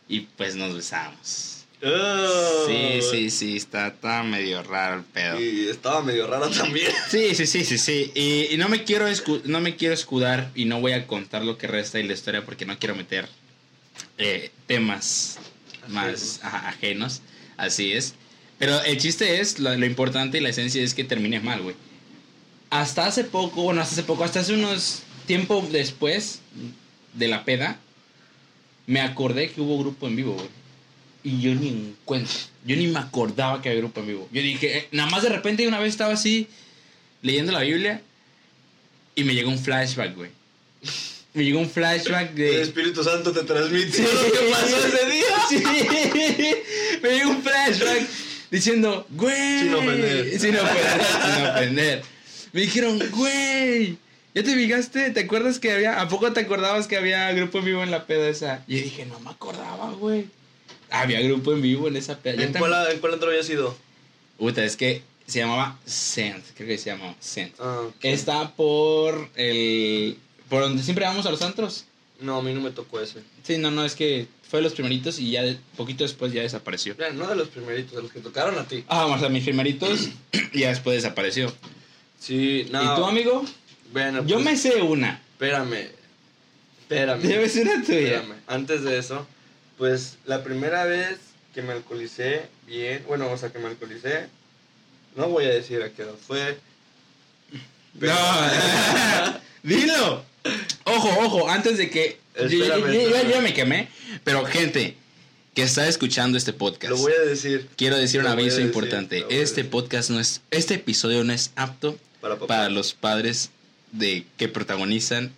Y 0.07 0.21
pues 0.21 0.55
nos 0.55 0.75
besamos. 0.75 1.51
Ah. 1.83 2.63
Sí, 2.67 2.99
sí, 3.11 3.29
sí, 3.29 3.57
está, 3.57 3.87
está 3.87 4.23
medio 4.23 4.63
raro 4.63 4.97
el 4.99 5.03
pedo. 5.03 5.39
Y 5.39 5.67
estaba 5.67 6.01
medio 6.01 6.25
raro 6.27 6.49
también. 6.49 6.91
Sí, 7.09 7.35
sí, 7.35 7.45
sí, 7.45 7.63
sí, 7.63 7.77
sí. 7.77 8.11
Y, 8.15 8.53
y 8.53 8.57
no, 8.57 8.69
me 8.69 8.83
quiero 8.83 9.07
escu- 9.07 9.43
no 9.43 9.59
me 9.61 9.75
quiero 9.75 9.93
escudar 9.93 10.51
y 10.55 10.65
no 10.65 10.79
voy 10.79 10.93
a 10.93 11.05
contar 11.05 11.43
lo 11.43 11.57
que 11.57 11.67
resta 11.67 11.97
de 11.97 12.05
la 12.05 12.13
historia 12.13 12.45
porque 12.45 12.65
no 12.65 12.77
quiero 12.79 12.95
meter 12.95 13.27
eh, 14.17 14.51
temas 14.67 15.37
más 15.87 16.39
ajá, 16.43 16.69
ajenos. 16.69 17.21
Así 17.57 17.93
es. 17.93 18.15
Pero 18.57 18.81
el 18.83 18.97
chiste 18.97 19.41
es, 19.41 19.59
lo, 19.59 19.75
lo 19.75 19.85
importante 19.85 20.37
y 20.37 20.41
la 20.41 20.49
esencia 20.49 20.81
es 20.81 20.93
que 20.93 21.03
termine 21.03 21.39
mal, 21.39 21.61
güey. 21.61 21.75
Hasta 22.69 23.05
hace 23.05 23.23
poco, 23.25 23.63
bueno, 23.63 23.81
hasta 23.81 23.93
hace 23.93 24.03
poco, 24.03 24.23
hasta 24.23 24.39
hace 24.39 24.53
unos 24.53 25.03
tiempo 25.27 25.65
después 25.71 26.39
de 27.13 27.27
la 27.27 27.43
peda, 27.45 27.79
me 28.87 29.01
acordé 29.01 29.49
que 29.49 29.61
hubo 29.61 29.77
grupo 29.79 30.07
en 30.07 30.15
vivo, 30.15 30.33
güey. 30.33 30.47
Y 31.23 31.41
yo 31.41 31.55
ni 31.55 31.69
en 31.69 31.97
cuenta. 32.05 32.29
Yo 32.65 32.75
ni 32.75 32.87
me 32.87 32.99
acordaba 32.99 33.61
que 33.61 33.69
había 33.69 33.81
grupo 33.81 33.99
en 34.01 34.07
vivo. 34.07 34.29
Yo 34.31 34.41
dije, 34.41 34.77
eh, 34.77 34.87
nada 34.91 35.09
más 35.09 35.23
de 35.23 35.29
repente 35.29 35.67
una 35.67 35.79
vez 35.79 35.89
estaba 35.89 36.13
así 36.13 36.47
leyendo 37.21 37.51
la 37.51 37.61
Biblia 37.61 38.01
y 39.15 39.23
me 39.23 39.33
llegó 39.33 39.49
un 39.49 39.57
flashback, 39.59 40.15
güey. 40.15 40.29
Me 41.33 41.43
llegó 41.43 41.59
un 41.59 41.69
flashback 41.69 42.29
El 42.29 42.35
de... 42.35 42.61
Espíritu 42.61 43.03
Santo 43.03 43.31
te 43.33 43.43
transmite 43.43 43.91
Sí. 43.91 44.03
lo 44.03 44.31
que 44.31 44.51
pasó 44.51 44.77
ese 44.87 45.11
día. 45.11 45.25
Sí. 45.49 46.99
Me 47.01 47.09
llegó 47.09 47.29
un 47.31 47.41
flashback 47.43 48.07
diciendo, 48.51 49.05
güey. 49.11 49.59
Sin 49.61 49.73
ofender. 49.73 50.39
Sin 50.39 50.55
ofender, 50.55 51.01
sin 51.35 51.45
ofender. 51.45 52.01
Me 52.53 52.61
dijeron, 52.61 52.99
güey. 53.11 53.97
¿Ya 54.35 54.43
te 54.43 54.53
fijaste? 54.53 55.09
¿Te 55.11 55.21
acuerdas 55.21 55.59
que 55.59 55.71
había... 55.71 56.01
¿A 56.01 56.07
poco 56.09 56.31
te 56.33 56.41
acordabas 56.41 56.87
que 56.87 56.97
había 56.97 57.31
grupo 57.31 57.59
en 57.59 57.65
vivo 57.65 57.83
en 57.83 57.89
la 57.89 58.05
peda 58.05 58.27
esa? 58.29 58.63
Y 58.67 58.75
dije, 58.81 59.05
no 59.05 59.17
me 59.21 59.29
acordaba, 59.31 59.91
güey. 59.93 60.25
Había 60.91 61.21
grupo 61.21 61.53
en 61.53 61.61
vivo 61.61 61.87
en 61.87 61.95
esa 61.95 62.17
peda. 62.19 62.43
¿En 62.43 62.51
cuál, 62.53 62.73
¿En 62.91 62.99
cuál 62.99 63.13
antro 63.13 63.29
había 63.29 63.43
sido? 63.43 63.75
Puta, 64.37 64.63
es 64.65 64.75
que 64.75 65.01
se 65.25 65.39
llamaba 65.39 65.79
Sent. 65.85 66.43
Creo 66.53 66.67
que 66.67 66.77
se 66.77 66.89
llamaba 66.89 67.15
Sent. 67.21 67.53
Ah, 67.59 67.83
ok. 67.87 67.95
Está 68.03 68.51
por 68.51 69.29
el... 69.35 70.17
Por 70.49 70.61
donde 70.61 70.83
siempre 70.83 71.05
vamos 71.05 71.25
a 71.25 71.31
los 71.31 71.41
antros. 71.41 71.85
No, 72.19 72.37
a 72.37 72.41
mí 72.43 72.53
no 72.53 72.59
me 72.61 72.71
tocó 72.71 72.99
ese. 72.99 73.21
Sí, 73.43 73.57
no, 73.57 73.71
no, 73.71 73.85
es 73.85 73.95
que 73.95 74.27
fue 74.49 74.59
de 74.59 74.63
los 74.63 74.73
primeritos 74.73 75.17
y 75.17 75.31
ya 75.31 75.43
de- 75.43 75.57
poquito 75.77 76.03
después 76.03 76.33
ya 76.33 76.41
desapareció. 76.41 76.95
Ya, 76.97 77.09
no 77.11 77.27
de 77.27 77.35
los 77.35 77.47
primeritos, 77.47 77.95
de 77.95 78.01
los 78.03 78.11
que 78.11 78.19
tocaron 78.19 78.57
a 78.59 78.67
ti. 78.67 78.83
Ah, 78.89 79.05
o 79.07 79.17
sea, 79.17 79.29
mis 79.29 79.43
primeritos 79.45 80.09
y 80.53 80.59
ya 80.59 80.69
después 80.69 80.97
desapareció. 81.01 81.53
Sí, 82.19 82.67
no. 82.71 82.81
¿Y 82.83 82.95
tú, 82.97 83.05
amigo? 83.05 83.45
Bueno, 83.95 84.25
Yo 84.25 84.35
pues, 84.35 84.45
me 84.45 84.57
sé 84.57 84.81
una. 84.81 85.21
Espérame. 85.31 85.87
Espérame. 86.81 87.21
Debe 87.21 87.47
ser 87.47 87.65
una 87.65 87.81
tuya. 87.81 87.97
Espérame. 87.99 88.33
Antes 88.45 88.83
de 88.83 88.97
eso, 88.97 89.25
pues 89.77 90.17
la 90.25 90.43
primera 90.43 90.83
vez 90.83 91.17
que 91.53 91.61
me 91.61 91.71
alcoholicé 91.71 92.41
bien, 92.67 93.05
bueno, 93.07 93.31
o 93.31 93.37
sea, 93.37 93.53
que 93.53 93.59
me 93.59 93.67
alcoholicé, 93.67 94.27
no 95.15 95.29
voy 95.29 95.45
a 95.45 95.49
decir 95.49 95.81
a 95.81 95.89
qué 95.91 96.01
edad 96.01 96.15
fue. 96.27 96.57
pero- 97.97 98.13
No, 98.13 99.39
dilo. 99.63 100.25
Ojo, 100.83 101.09
ojo, 101.25 101.49
antes 101.49 101.77
de 101.77 101.89
que... 101.89 102.19
Yo, 102.37 102.47
yo- 102.47 102.63
Espérame, 102.65 102.81
yo- 102.87 102.91
yo- 102.91 102.99
espérame. 103.15 103.31
yo 103.33 103.41
me 103.41 103.53
quemé, 103.53 103.87
pero 104.25 104.43
gente, 104.45 104.97
que 105.53 105.63
está 105.63 105.87
escuchando 105.87 106.37
este 106.37 106.51
podcast. 106.51 106.91
Lo 106.91 106.97
voy 106.97 107.13
a 107.13 107.25
decir. 107.25 107.69
Quiero 107.77 107.95
decir 107.95 108.19
un 108.19 108.27
aviso 108.27 108.59
importante. 108.59 109.25
Este 109.29 109.63
podcast 109.63 110.09
no 110.09 110.19
es, 110.19 110.41
este 110.51 110.73
episodio 110.73 111.23
no 111.23 111.31
es 111.31 111.51
apto 111.55 111.97
para, 112.47 112.67
los 112.69 112.93
padres 112.93 113.51
de 113.91 114.25
que 114.37 114.47
protagonizan 114.47 115.33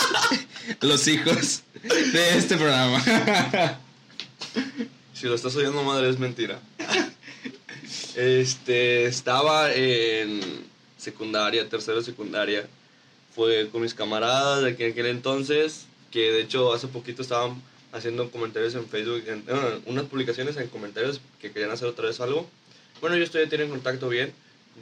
los 0.80 1.06
hijos 1.08 1.62
de 1.82 2.38
este 2.38 2.56
programa. 2.56 3.02
si 5.14 5.26
lo 5.26 5.34
estás 5.34 5.54
oyendo, 5.56 5.82
madre, 5.82 6.10
es 6.10 6.18
mentira. 6.18 6.60
Este, 8.14 9.06
estaba 9.06 9.72
en 9.72 10.40
secundaria, 10.98 11.68
tercero 11.68 12.02
secundaria. 12.02 12.66
Fue 13.34 13.68
con 13.70 13.82
mis 13.82 13.94
camaradas 13.94 14.62
de 14.62 14.70
aquel 14.70 15.06
entonces, 15.06 15.86
que 16.10 16.32
de 16.32 16.42
hecho 16.42 16.72
hace 16.72 16.86
poquito 16.88 17.22
estaban 17.22 17.62
haciendo 17.92 18.30
comentarios 18.30 18.74
en 18.74 18.86
Facebook, 18.86 19.22
en, 19.26 19.44
unas 19.86 20.04
publicaciones 20.04 20.56
en 20.56 20.68
comentarios 20.68 21.20
que 21.40 21.50
querían 21.50 21.70
hacer 21.70 21.88
otra 21.88 22.06
vez 22.06 22.20
algo. 22.20 22.48
Bueno, 23.00 23.16
yo 23.16 23.24
estoy 23.24 23.48
en 23.50 23.70
contacto 23.70 24.08
bien, 24.08 24.32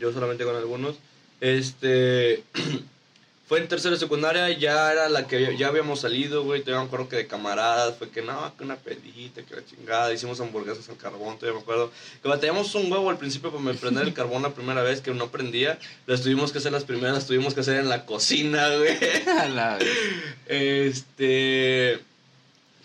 yo 0.00 0.12
solamente 0.12 0.44
con 0.44 0.56
algunos. 0.56 0.96
Este, 1.40 2.44
fue 3.50 3.58
en 3.58 3.66
tercera 3.66 3.96
secundaria, 3.96 4.48
ya 4.50 4.92
era 4.92 5.08
la 5.08 5.26
que 5.26 5.56
ya 5.56 5.66
habíamos 5.68 6.00
salido, 6.00 6.44
güey, 6.44 6.60
todavía 6.62 6.82
me 6.82 6.86
acuerdo 6.86 7.08
que 7.08 7.16
de 7.16 7.26
camaradas, 7.26 7.96
fue 7.96 8.08
que 8.08 8.22
no, 8.22 8.54
que 8.56 8.62
una 8.62 8.76
pedita, 8.76 9.42
que 9.42 9.56
la 9.56 9.64
chingada, 9.64 10.12
hicimos 10.12 10.40
hamburguesas 10.40 10.88
al 10.88 10.96
carbón, 10.96 11.36
todavía 11.36 11.58
me 11.58 11.62
acuerdo. 11.62 11.90
Que 12.22 12.28
batallamos 12.28 12.72
un 12.76 12.92
huevo 12.92 13.10
al 13.10 13.18
principio 13.18 13.50
para 13.50 13.74
prender 13.74 14.06
el 14.06 14.14
carbón 14.14 14.42
la 14.42 14.54
primera 14.54 14.82
vez, 14.82 15.00
que 15.00 15.12
no 15.12 15.30
prendía, 15.30 15.78
las 16.06 16.22
tuvimos 16.22 16.52
que 16.52 16.58
hacer 16.58 16.70
las 16.70 16.84
primeras, 16.84 17.14
las 17.14 17.26
tuvimos 17.26 17.54
que 17.54 17.60
hacer 17.60 17.78
en 17.78 17.88
la 17.88 18.06
cocina, 18.06 18.68
güey. 18.76 18.96
este 20.46 22.00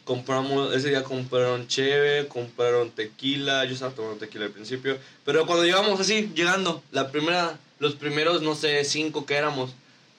compramos, 0.06 0.74
ese 0.74 0.90
día 0.90 1.04
compraron 1.04 1.68
cheve, 1.68 2.28
compraron 2.28 2.92
tequila, 2.92 3.66
yo 3.66 3.74
estaba 3.74 3.92
tomando 3.92 4.18
tequila 4.18 4.46
al 4.46 4.52
principio, 4.52 4.98
pero 5.26 5.46
cuando 5.46 5.66
llegamos 5.66 6.00
así, 6.00 6.32
llegando, 6.34 6.82
la 6.92 7.12
primera, 7.12 7.58
los 7.80 7.96
primeros, 7.96 8.42
no 8.42 8.56
sé, 8.56 8.84
cinco 8.84 9.26
que 9.26 9.36
éramos, 9.36 9.74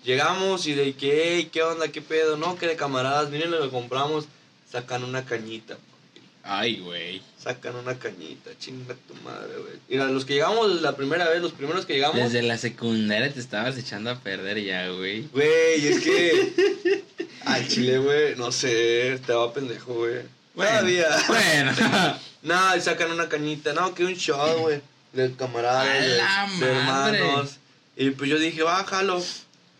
Llegamos 0.07 0.69
y 0.69 0.75
de 0.75 0.93
que, 0.93 1.49
¿qué 1.53 1.65
onda? 1.65 1.89
¿Qué 1.89 2.01
pedo? 2.01 2.37
No, 2.37 2.57
que 2.57 2.69
de 2.69 2.77
camaradas, 2.77 3.29
miren 3.29 3.51
lo 3.51 3.61
que 3.61 3.71
compramos. 3.71 4.27
Sacan 4.71 5.03
una 5.03 5.25
cañita. 5.25 5.77
Ay, 6.45 6.79
güey. 6.79 7.21
Sacan 7.43 7.75
una 7.75 7.99
cañita, 7.99 8.53
chinga 8.57 8.95
tu 9.09 9.15
madre, 9.25 9.57
güey. 9.59 9.73
Mira, 9.89 10.07
los 10.07 10.25
que 10.25 10.35
llegamos 10.35 10.81
la 10.81 10.95
primera 10.95 11.29
vez, 11.29 11.43
los 11.43 11.51
primeros 11.51 11.87
que 11.87 11.95
llegamos. 11.95 12.19
Desde 12.19 12.43
la 12.43 12.57
secundaria 12.57 13.35
te 13.35 13.41
estabas 13.41 13.77
echando 13.79 14.11
a 14.11 14.21
perder 14.21 14.63
ya, 14.63 14.89
güey. 14.91 15.23
Güey, 15.33 15.89
es 15.89 16.01
que. 16.05 17.03
Al 17.45 17.67
chile, 17.67 17.99
güey, 17.99 18.37
no 18.37 18.53
sé, 18.53 19.13
estaba 19.13 19.53
pendejo, 19.53 19.93
güey. 19.93 20.21
Bueno, 20.55 20.71
Todavía. 20.71 21.09
Bueno. 21.27 21.73
no, 22.43 22.81
sacan 22.81 23.11
una 23.11 23.29
cañita, 23.29 23.73
no, 23.73 23.93
que 23.93 24.05
un 24.05 24.15
show, 24.15 24.61
güey. 24.61 24.81
De 25.17 25.35
camaradas, 25.35 26.61
de, 26.61 26.67
de 26.67 26.73
hermanos. 26.73 27.57
Y 27.97 28.11
pues 28.11 28.31
yo 28.31 28.39
dije, 28.39 28.63
bájalo. 28.63 29.23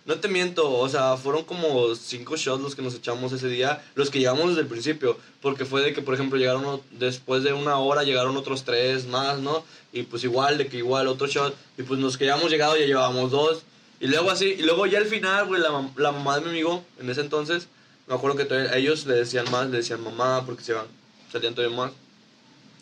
No 0.07 0.15
te 0.21 0.29
miento, 0.29 0.71
o 0.71 0.89
sea, 0.89 1.17
fueron 1.17 1.43
como 1.43 1.93
cinco 1.97 2.37
shots 2.37 2.63
los 2.63 2.77
que 2.77 2.83
nos 2.83 2.95
echamos 2.95 3.33
ese 3.33 3.49
día, 3.49 3.83
los 3.97 4.09
que 4.09 4.21
llegamos 4.21 4.51
desde 4.51 4.61
el 4.61 4.69
principio, 4.69 5.19
porque 5.43 5.65
fue 5.65 5.83
de 5.83 5.93
que, 5.93 6.01
por 6.01 6.15
ejemplo, 6.15 6.39
llegaron 6.39 6.81
después 6.93 7.43
de 7.43 7.53
una 7.53 7.79
hora, 7.79 8.05
llegaron 8.05 8.37
otros 8.37 8.63
tres 8.63 9.09
más, 9.09 9.41
¿no? 9.41 9.65
Y 9.93 10.05
pues 10.05 10.23
igual, 10.23 10.59
de 10.59 10.69
que 10.69 10.77
igual 10.77 11.09
otro 11.09 11.27
shot, 11.27 11.57
y 11.77 11.83
pues 11.83 11.99
nos 11.99 12.17
que 12.17 12.31
habíamos 12.31 12.53
llegado 12.53 12.77
ya 12.77 12.87
llevábamos 12.87 13.33
dos, 13.33 13.63
y 13.99 14.07
luego 14.07 14.31
así, 14.31 14.55
y 14.57 14.63
luego 14.63 14.87
ya 14.87 14.99
al 14.99 15.07
final, 15.07 15.47
güey, 15.47 15.61
la, 15.61 15.71
la 15.97 16.13
mamá 16.13 16.37
de 16.39 16.43
mi 16.45 16.51
amigo, 16.51 16.85
en 17.01 17.11
ese 17.11 17.23
entonces, 17.23 17.67
me 18.07 18.15
acuerdo 18.15 18.37
que 18.37 18.47
ellos 18.75 19.07
le 19.07 19.15
decían 19.15 19.51
más, 19.51 19.69
le 19.71 19.79
decían 19.79 20.05
mamá, 20.05 20.47
porque 20.47 20.63
se 20.63 20.71
iban, 20.71 20.87
salían 21.33 21.57
todavía 21.57 21.77
más, 21.77 21.91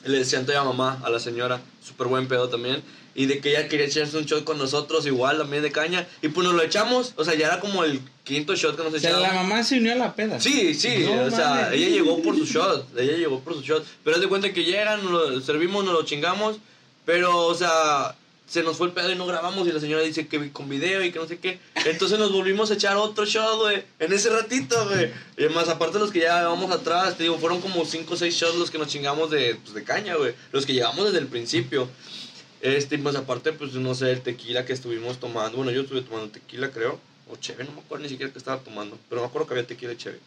le 0.04 0.18
decían 0.18 0.46
todavía 0.46 0.68
mamá 0.68 1.00
a 1.04 1.10
la 1.10 1.18
señora, 1.18 1.60
súper 1.82 2.08
buen 2.08 2.28
pedo 2.28 2.48
también. 2.48 2.82
Y 3.16 3.26
de 3.26 3.38
que 3.38 3.50
ella 3.50 3.68
quería 3.68 3.86
echarse 3.86 4.16
un 4.16 4.24
shot 4.24 4.42
con 4.42 4.58
nosotros, 4.58 5.06
igual 5.06 5.38
también 5.38 5.62
de 5.62 5.70
caña, 5.70 6.04
y 6.20 6.28
pues 6.28 6.44
nos 6.44 6.56
lo 6.56 6.62
echamos, 6.62 7.12
o 7.16 7.24
sea, 7.24 7.34
ya 7.34 7.46
era 7.46 7.60
como 7.60 7.84
el 7.84 8.00
quinto 8.24 8.56
shot 8.56 8.76
que 8.76 8.82
nos 8.82 8.94
echamos. 8.94 9.18
O 9.18 9.20
sea, 9.20 9.32
la 9.32 9.42
mamá 9.42 9.62
se 9.62 9.78
unió 9.78 9.92
a 9.92 9.96
la 9.96 10.14
peda. 10.14 10.40
Sí, 10.40 10.74
sí, 10.74 11.04
o 11.04 11.30
sea, 11.30 11.72
ella 11.72 11.88
llegó 11.88 12.20
por 12.22 12.36
su 12.36 12.44
shot, 12.44 12.98
ella 12.98 13.16
llegó 13.16 13.38
por 13.38 13.54
su 13.54 13.62
shot, 13.62 13.86
pero 14.02 14.16
es 14.16 14.22
de 14.22 14.28
cuenta 14.28 14.52
que 14.52 14.64
llegan, 14.64 15.04
nos 15.04 15.12
lo 15.12 15.40
servimos, 15.40 15.84
nos 15.84 15.94
lo 15.94 16.04
chingamos, 16.04 16.56
pero, 17.04 17.46
o 17.46 17.54
sea, 17.54 18.16
se 18.46 18.62
nos 18.62 18.76
fue 18.76 18.88
el 18.88 18.92
pedo 18.92 19.10
y 19.10 19.16
no 19.16 19.26
grabamos 19.26 19.66
y 19.66 19.72
la 19.72 19.80
señora 19.80 20.02
dice 20.02 20.26
que 20.26 20.52
con 20.52 20.68
video 20.68 21.02
y 21.02 21.10
que 21.10 21.18
no 21.18 21.26
sé 21.26 21.38
qué. 21.38 21.58
Entonces 21.86 22.18
nos 22.18 22.30
volvimos 22.30 22.70
a 22.70 22.74
echar 22.74 22.96
otro 22.96 23.24
shot, 23.24 23.58
güey, 23.58 23.82
en 23.98 24.12
ese 24.12 24.30
ratito, 24.30 24.86
güey. 24.88 25.10
Y 25.38 25.52
más 25.52 25.68
aparte 25.68 25.98
los 25.98 26.10
que 26.10 26.20
ya 26.20 26.46
vamos 26.46 26.70
atrás, 26.70 27.16
te 27.16 27.22
digo, 27.24 27.38
fueron 27.38 27.60
como 27.60 27.84
5 27.84 28.12
o 28.12 28.16
6 28.16 28.34
shots 28.34 28.56
los 28.56 28.70
que 28.70 28.78
nos 28.78 28.88
chingamos 28.88 29.30
de, 29.30 29.56
pues, 29.56 29.74
de 29.74 29.82
caña, 29.82 30.16
güey. 30.16 30.34
Los 30.52 30.66
que 30.66 30.74
llevamos 30.74 31.06
desde 31.06 31.18
el 31.18 31.26
principio. 31.26 31.88
Este, 32.60 32.96
más 32.96 33.16
aparte, 33.16 33.52
pues 33.52 33.74
no 33.74 33.94
sé, 33.94 34.10
el 34.10 34.22
tequila 34.22 34.64
que 34.64 34.72
estuvimos 34.72 35.18
tomando. 35.18 35.56
Bueno, 35.56 35.70
yo 35.72 35.82
estuve 35.82 36.02
tomando 36.02 36.28
tequila, 36.28 36.70
creo. 36.70 37.00
O 37.30 37.36
cheve, 37.36 37.64
no 37.64 37.72
me 37.72 37.80
acuerdo 37.80 38.04
ni 38.04 38.08
siquiera 38.10 38.32
que 38.32 38.38
estaba 38.38 38.60
tomando. 38.60 38.98
Pero 39.08 39.22
me 39.22 39.26
acuerdo 39.26 39.48
que 39.48 39.54
había 39.54 39.66
tequila 39.66 39.92
y 39.92 39.96
cheve. 39.96 40.18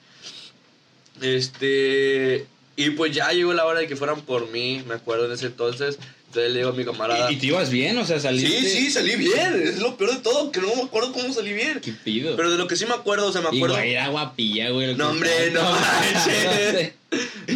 Este. 1.22 2.48
Y 2.76 2.92
pues 2.92 3.12
ya 3.12 3.32
llegó 3.32 3.54
la 3.54 3.66
hora 3.66 3.80
de 3.80 3.88
que 3.88 3.96
fueran 3.96 4.22
por 4.22 4.52
mí, 4.52 4.84
me 4.88 4.96
acuerdo 4.96 5.26
en 5.26 5.32
ese 5.32 5.48
entonces. 5.48 5.98
Entonces 6.28 6.52
le 6.52 6.60
digo 6.60 6.70
a 6.70 6.74
mi 6.74 6.84
camarada. 6.84 7.32
¿Y, 7.32 7.38
te 7.38 7.48
ibas 7.48 7.70
bien? 7.70 7.98
O 7.98 8.06
sea, 8.06 8.20
saliste. 8.20 8.62
Sí, 8.62 8.70
sí, 8.70 8.92
salí 8.92 9.16
bien. 9.16 9.62
Es 9.64 9.80
lo 9.80 9.96
peor 9.96 10.16
de 10.16 10.22
todo, 10.22 10.52
que 10.52 10.60
no 10.60 10.76
me 10.76 10.84
acuerdo 10.84 11.14
cómo 11.14 11.34
salí 11.34 11.54
bien. 11.54 11.80
¿Qué 11.80 11.94
pido? 11.94 12.36
Pero 12.36 12.52
de 12.52 12.58
lo 12.58 12.68
que 12.68 12.76
sí 12.76 12.86
me 12.86 12.94
acuerdo, 12.94 13.28
o 13.28 13.32
sea, 13.32 13.42
me 13.42 13.48
acuerdo. 13.48 13.84
Y 13.84 13.92
era 13.92 14.10
guapilla, 14.10 14.70
güey. 14.72 14.96
No, 14.96 15.10
hombre, 15.10 15.30
no, 15.52 15.62
manches. 15.64 16.94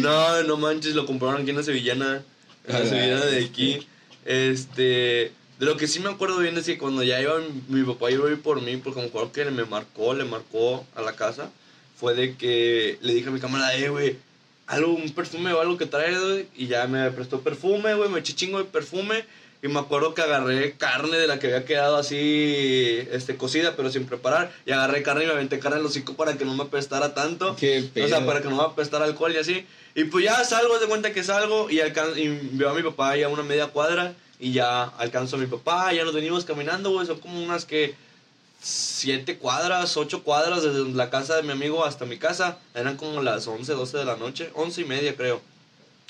No, 0.00 0.42
no 0.44 0.56
manches, 0.56 0.94
lo 0.94 1.04
compraron 1.04 1.42
aquí 1.42 1.50
en 1.50 1.56
la 1.56 1.62
Sevillana. 1.62 2.22
En 2.66 2.72
la 2.72 2.86
Sevillana 2.86 3.26
de 3.26 3.44
aquí. 3.44 3.86
Este, 4.24 5.32
de 5.58 5.66
lo 5.66 5.76
que 5.76 5.86
sí 5.86 6.00
me 6.00 6.10
acuerdo 6.10 6.38
bien 6.38 6.56
es 6.56 6.64
que 6.64 6.78
cuando 6.78 7.02
ya 7.02 7.20
iba 7.20 7.34
mi, 7.68 7.82
papá 7.82 8.10
iba 8.10 8.26
a 8.26 8.32
ir 8.32 8.40
por 8.40 8.62
mí, 8.62 8.78
porque 8.78 9.00
me 9.00 9.06
acuerdo 9.06 9.32
que 9.32 9.44
me 9.44 9.64
marcó, 9.64 10.14
le 10.14 10.24
marcó 10.24 10.86
a 10.94 11.02
la 11.02 11.12
casa, 11.12 11.50
fue 11.96 12.14
de 12.14 12.36
que 12.36 12.98
le 13.02 13.14
dije 13.14 13.28
a 13.28 13.32
mi 13.32 13.40
cámara, 13.40 13.76
eh, 13.76 13.88
güey, 13.88 14.16
algo, 14.72 14.92
un 14.94 15.10
perfume 15.10 15.52
o 15.52 15.60
algo 15.60 15.76
que 15.76 15.86
trae, 15.86 16.18
güey, 16.18 16.46
y 16.56 16.66
ya 16.66 16.86
me 16.86 17.10
prestó 17.10 17.40
perfume, 17.40 17.94
güey, 17.94 18.08
me 18.08 18.20
eché 18.20 18.34
chingo 18.34 18.58
de 18.58 18.64
perfume, 18.64 19.24
y 19.62 19.68
me 19.68 19.78
acuerdo 19.78 20.14
que 20.14 20.22
agarré 20.22 20.72
carne 20.72 21.16
de 21.18 21.26
la 21.26 21.38
que 21.38 21.48
había 21.48 21.64
quedado 21.64 21.96
así, 21.96 23.06
este, 23.12 23.36
cocida, 23.36 23.76
pero 23.76 23.92
sin 23.92 24.06
preparar. 24.06 24.50
Y 24.66 24.72
agarré 24.72 25.04
carne 25.04 25.22
y 25.22 25.26
me 25.28 25.34
aventé 25.34 25.60
carne 25.60 25.76
en 25.76 25.82
el 25.82 25.86
hocico 25.86 26.14
para 26.14 26.36
que 26.36 26.44
no 26.44 26.54
me 26.54 26.64
apestara 26.64 27.14
tanto. 27.14 27.54
Qué 27.54 27.88
o 28.02 28.08
sea, 28.08 28.26
para 28.26 28.42
que 28.42 28.48
no 28.48 28.56
me 28.56 28.62
apestara 28.64 29.04
alcohol 29.04 29.32
y 29.32 29.36
así. 29.38 29.64
Y 29.94 30.04
pues 30.04 30.24
ya 30.24 30.42
salgo, 30.42 30.80
de 30.80 30.86
cuenta 30.86 31.12
que 31.12 31.22
salgo 31.22 31.70
y, 31.70 31.78
y 31.80 32.48
veo 32.54 32.70
a 32.70 32.74
mi 32.74 32.82
papá 32.82 33.16
ya 33.16 33.28
una 33.28 33.44
media 33.44 33.68
cuadra. 33.68 34.14
Y 34.40 34.50
ya 34.50 34.82
alcanzo 34.82 35.36
a 35.36 35.38
mi 35.38 35.46
papá, 35.46 35.92
ya 35.92 36.02
nos 36.02 36.14
venimos 36.14 36.44
caminando, 36.44 36.90
güey. 36.90 37.06
Son 37.06 37.20
como 37.20 37.40
unas 37.40 37.64
que 37.64 37.94
siete 38.62 39.36
cuadras, 39.38 39.96
ocho 39.96 40.22
cuadras 40.22 40.62
desde 40.62 40.88
la 40.92 41.10
casa 41.10 41.36
de 41.36 41.42
mi 41.42 41.50
amigo 41.50 41.84
hasta 41.84 42.06
mi 42.06 42.18
casa. 42.18 42.58
Eran 42.74 42.96
como 42.96 43.20
las 43.20 43.46
11, 43.46 43.72
12 43.72 43.98
de 43.98 44.04
la 44.04 44.16
noche. 44.16 44.50
Once 44.54 44.80
y 44.80 44.84
media, 44.84 45.16
creo. 45.16 45.40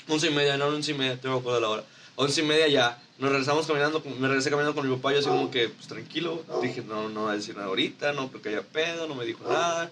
Once 0.07 0.27
y 0.27 0.31
media, 0.31 0.57
no, 0.57 0.67
once 0.67 0.91
y 0.91 0.93
media, 0.93 1.19
tengo 1.19 1.35
que 1.35 1.39
acuerdo 1.41 1.55
de 1.55 1.61
la 1.61 1.69
hora. 1.69 1.83
Once 2.15 2.41
y 2.41 2.43
media 2.45 2.67
ya 2.67 3.03
nos 3.17 3.31
regresamos 3.31 3.67
caminando, 3.67 4.03
me 4.19 4.27
regresé 4.27 4.49
caminando 4.49 4.75
con 4.75 4.87
mi 4.87 4.95
papá, 4.95 5.13
yo 5.13 5.19
así 5.19 5.27
como 5.27 5.49
que, 5.49 5.69
pues 5.69 5.87
tranquilo, 5.87 6.43
dije, 6.61 6.81
no, 6.81 7.09
no 7.09 7.23
va 7.23 7.31
a 7.31 7.35
decir 7.35 7.55
nada 7.55 7.67
ahorita, 7.67 8.11
no 8.13 8.29
porque 8.29 8.49
haya 8.49 8.63
pedo, 8.63 9.07
no 9.07 9.15
me 9.15 9.25
dijo 9.25 9.43
nada, 9.47 9.91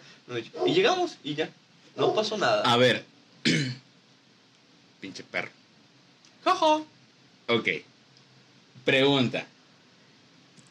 y 0.65 0.73
llegamos 0.73 1.17
y 1.23 1.35
ya, 1.35 1.49
no 1.95 2.13
pasó 2.13 2.37
nada. 2.37 2.63
A 2.63 2.77
ver, 2.77 3.05
pinche 4.99 5.23
perro. 5.23 5.49
Jaja. 6.43 6.81
Ok, 7.47 7.67
pregunta, 8.85 9.45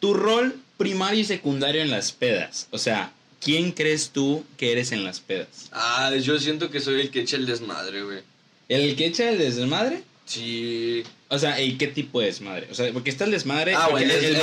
tu 0.01 0.15
rol 0.15 0.61
primario 0.81 1.21
y 1.21 1.25
secundario 1.25 1.83
en 1.83 1.91
las 1.91 2.11
pedas, 2.11 2.67
o 2.71 2.79
sea, 2.79 3.13
¿quién 3.39 3.73
crees 3.73 4.13
tú 4.15 4.47
que 4.57 4.73
eres 4.73 4.93
en 4.93 5.05
las 5.05 5.21
pedas? 5.21 5.69
Ah, 5.73 6.11
yo 6.17 6.39
siento 6.41 6.71
que 6.71 6.81
soy 6.81 7.03
el 7.03 7.11
que 7.11 7.21
echa 7.21 7.37
el 7.37 7.45
desmadre, 7.45 8.03
güey. 8.03 8.21
¿El 8.67 8.97
que 8.97 9.05
echa 9.05 9.29
el 9.29 9.37
desmadre? 9.37 10.03
Sí. 10.25 11.03
O 11.29 11.39
sea, 11.39 11.61
¿y 11.61 11.77
qué 11.77 11.87
tipo 11.87 12.21
de 12.21 12.29
desmadre? 12.29 12.67
O 12.71 12.75
sea, 12.75 12.91
porque 12.95 13.11
está 13.11 13.25
el 13.25 13.31
desmadre. 13.31 13.75
Ah, 13.75 13.89
bueno, 13.91 14.11
el, 14.11 14.25
el, 14.25 14.35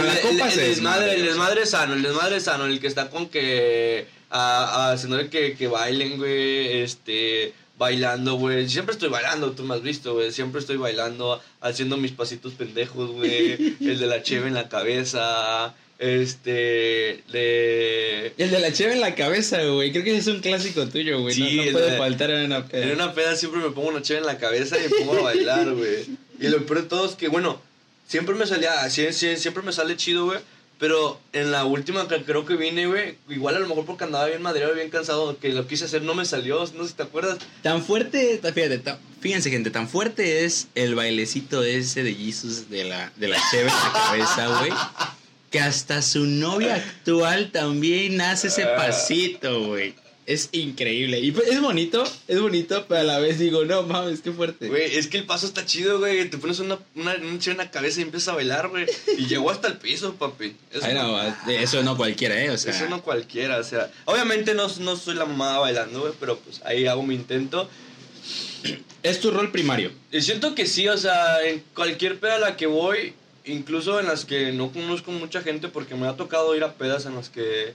desmadre, 0.56 1.16
el 1.16 1.26
desmadre 1.26 1.66
sano, 1.66 1.96
el 1.96 2.04
desmadre 2.04 2.40
sano, 2.40 2.66
el 2.68 2.80
que 2.80 2.88
está 2.88 3.10
con 3.10 3.30
que. 3.30 4.06
A, 4.30 4.92
haciéndole 4.92 5.32
que, 5.32 5.56
que 5.56 5.68
bailen, 5.68 6.18
güey. 6.18 6.84
Este. 6.84 7.52
Bailando, 7.80 8.36
güey. 8.36 8.70
Siempre 8.70 8.94
estoy 8.94 9.10
bailando, 9.10 9.54
tú 9.54 9.64
me 9.64 9.74
has 9.74 9.82
visto, 9.82 10.14
güey. 10.14 10.32
Siempre 10.32 10.62
estoy 10.62 10.78
bailando, 10.78 11.42
haciendo 11.62 11.98
mis 11.98 12.12
pasitos 12.12 12.54
pendejos, 12.54 13.10
güey. 13.10 13.78
el 13.80 13.98
de 13.98 14.06
la 14.06 14.22
cheve 14.22 14.48
en 14.48 14.54
la 14.54 14.70
cabeza. 14.70 15.74
Este. 16.00 17.24
De. 17.32 18.34
El 18.38 18.52
de 18.52 18.60
la 18.60 18.72
cheve 18.72 18.94
en 18.94 19.02
la 19.02 19.16
cabeza, 19.16 19.64
güey. 19.64 19.92
Creo 19.92 20.04
que 20.04 20.12
ese 20.12 20.20
es 20.20 20.28
un 20.28 20.42
clásico 20.42 20.88
tuyo, 20.88 21.22
güey. 21.22 21.34
Sí, 21.34 21.62
no, 21.66 21.72
puede 21.72 21.98
faltar 21.98 22.30
en 22.32 22.46
una 22.46 22.68
peda. 22.68 22.86
En 22.86 22.92
una 22.92 23.14
peda 23.14 23.36
siempre 23.36 23.62
me 23.62 23.72
pongo 23.72 23.90
una 23.90 24.02
cheve 24.02 24.20
en 24.20 24.26
la 24.26 24.38
cabeza 24.38 24.78
y 24.78 24.84
me 24.84 24.90
pongo 24.90 25.18
a 25.18 25.22
bailar, 25.24 25.74
güey. 25.74 26.06
Y 26.40 26.48
lo 26.50 26.66
peor 26.66 26.84
de 26.84 26.88
todo 26.88 27.06
es 27.08 27.16
que, 27.16 27.30
bueno, 27.30 27.60
siempre 28.08 28.36
me 28.36 28.46
salía. 28.46 28.88
Siempre 28.90 29.64
me 29.64 29.74
sale 29.74 29.98
chido, 29.98 30.26
güey. 30.26 30.40
Pero 30.80 31.20
en 31.34 31.52
la 31.52 31.66
última 31.66 32.08
que 32.08 32.24
creo 32.24 32.46
que 32.46 32.56
vine, 32.56 32.86
güey, 32.86 33.18
igual 33.30 33.56
a 33.56 33.60
lo 33.60 33.68
mejor 33.68 33.86
porque 33.86 34.04
andaba 34.04 34.28
bien 34.28 34.44
madreado, 34.44 34.76
bien 34.76 34.92
cansado, 34.92 35.40
que 35.40 35.50
lo 35.50 35.66
quise 35.66 35.86
hacer, 35.86 36.04
no 36.04 36.14
me 36.14 36.24
salió, 36.24 36.60
no 36.76 36.84
sé 36.84 36.90
si 36.90 36.94
te 36.94 37.02
acuerdas. 37.02 37.40
Tan 37.64 37.84
fuerte, 37.84 38.40
fíjate, 38.44 38.84
fíjense 39.20 39.50
gente, 39.50 39.72
tan 39.72 39.90
fuerte 39.90 40.46
es 40.46 40.68
el 40.76 40.94
bailecito 40.94 41.64
ese 41.64 42.04
de 42.04 42.14
Jesus 42.14 42.70
de 42.70 42.84
la, 42.84 43.12
de 43.16 43.28
la 43.28 43.38
cheve 43.50 43.64
en 43.64 43.76
la 43.76 43.92
cabeza, 43.92 44.60
güey. 44.60 44.72
Que 45.52 45.60
hasta 45.60 46.02
su 46.02 46.26
novia 46.26 46.76
actual 46.76 47.52
también 47.52 48.20
hace 48.22 48.48
ese 48.48 48.66
pasito, 48.66 49.68
güey. 49.68 49.96
Es 50.28 50.50
increíble. 50.52 51.22
Y 51.22 51.32
pues, 51.32 51.48
es 51.48 51.62
bonito, 51.62 52.04
es 52.28 52.42
bonito, 52.42 52.86
pero 52.90 53.00
a 53.00 53.04
la 53.06 53.20
vez 53.20 53.40
digo, 53.40 53.64
no 53.64 53.84
mames, 53.84 54.20
qué 54.20 54.34
fuerte. 54.34 54.68
Güey, 54.68 54.98
es 54.98 55.08
que 55.08 55.18
el 55.18 55.26
paso 55.26 55.46
está 55.46 55.66
chido, 55.66 56.00
güey. 56.00 56.30
Te 56.30 56.38
pones 56.38 56.60
una, 56.60 56.78
una, 56.96 57.14
en 57.14 57.58
la 57.58 57.72
cabeza 57.72 58.02
y 58.02 58.04
empiezas 58.04 58.28
a 58.28 58.36
bailar, 58.36 58.68
güey. 58.68 58.88
Y 59.18 59.28
llegó 59.28 59.50
hasta 59.50 59.70
el 59.70 59.78
piso, 59.78 60.16
papi. 60.16 60.54
Eso, 60.70 60.86
Ay, 60.86 60.96
no, 60.96 61.18
eso 61.48 61.82
no 61.82 61.96
cualquiera, 61.96 62.44
¿eh? 62.44 62.50
O 62.50 62.58
sea. 62.58 62.74
Eso 62.74 62.90
no 62.90 63.02
cualquiera, 63.02 63.58
o 63.58 63.64
sea. 63.64 63.90
Obviamente 64.04 64.54
no, 64.54 64.68
no 64.80 64.98
soy 64.98 65.16
la 65.16 65.24
mamá 65.24 65.60
bailando, 65.60 66.02
güey, 66.02 66.14
pero 66.20 66.38
pues 66.40 66.62
ahí 66.66 66.88
hago 66.88 67.04
mi 67.04 67.16
intento. 67.16 67.70
¿Es 69.04 69.22
tu 69.22 69.32
rol 69.32 69.50
primario? 69.50 69.94
Y 70.12 70.22
siento 70.22 70.56
que 70.56 70.66
sí, 70.66 70.90
o 70.90 70.98
sea, 70.98 71.42
en 71.46 71.64
cualquier 71.74 72.20
peda 72.20 72.36
a 72.36 72.40
la 72.40 72.58
que 72.58 72.66
voy, 72.66 73.14
incluso 73.48 74.00
en 74.00 74.08
las 74.08 74.26
que 74.26 74.52
no 74.52 74.72
conozco 74.72 75.12
mucha 75.12 75.42
gente, 75.42 75.68
porque 75.68 75.96
me 75.96 76.08
ha 76.08 76.16
tocado 76.16 76.56
ir 76.56 76.64
a 76.64 76.74
pedas 76.74 77.06
en 77.06 77.16
las 77.16 77.30
que 77.30 77.74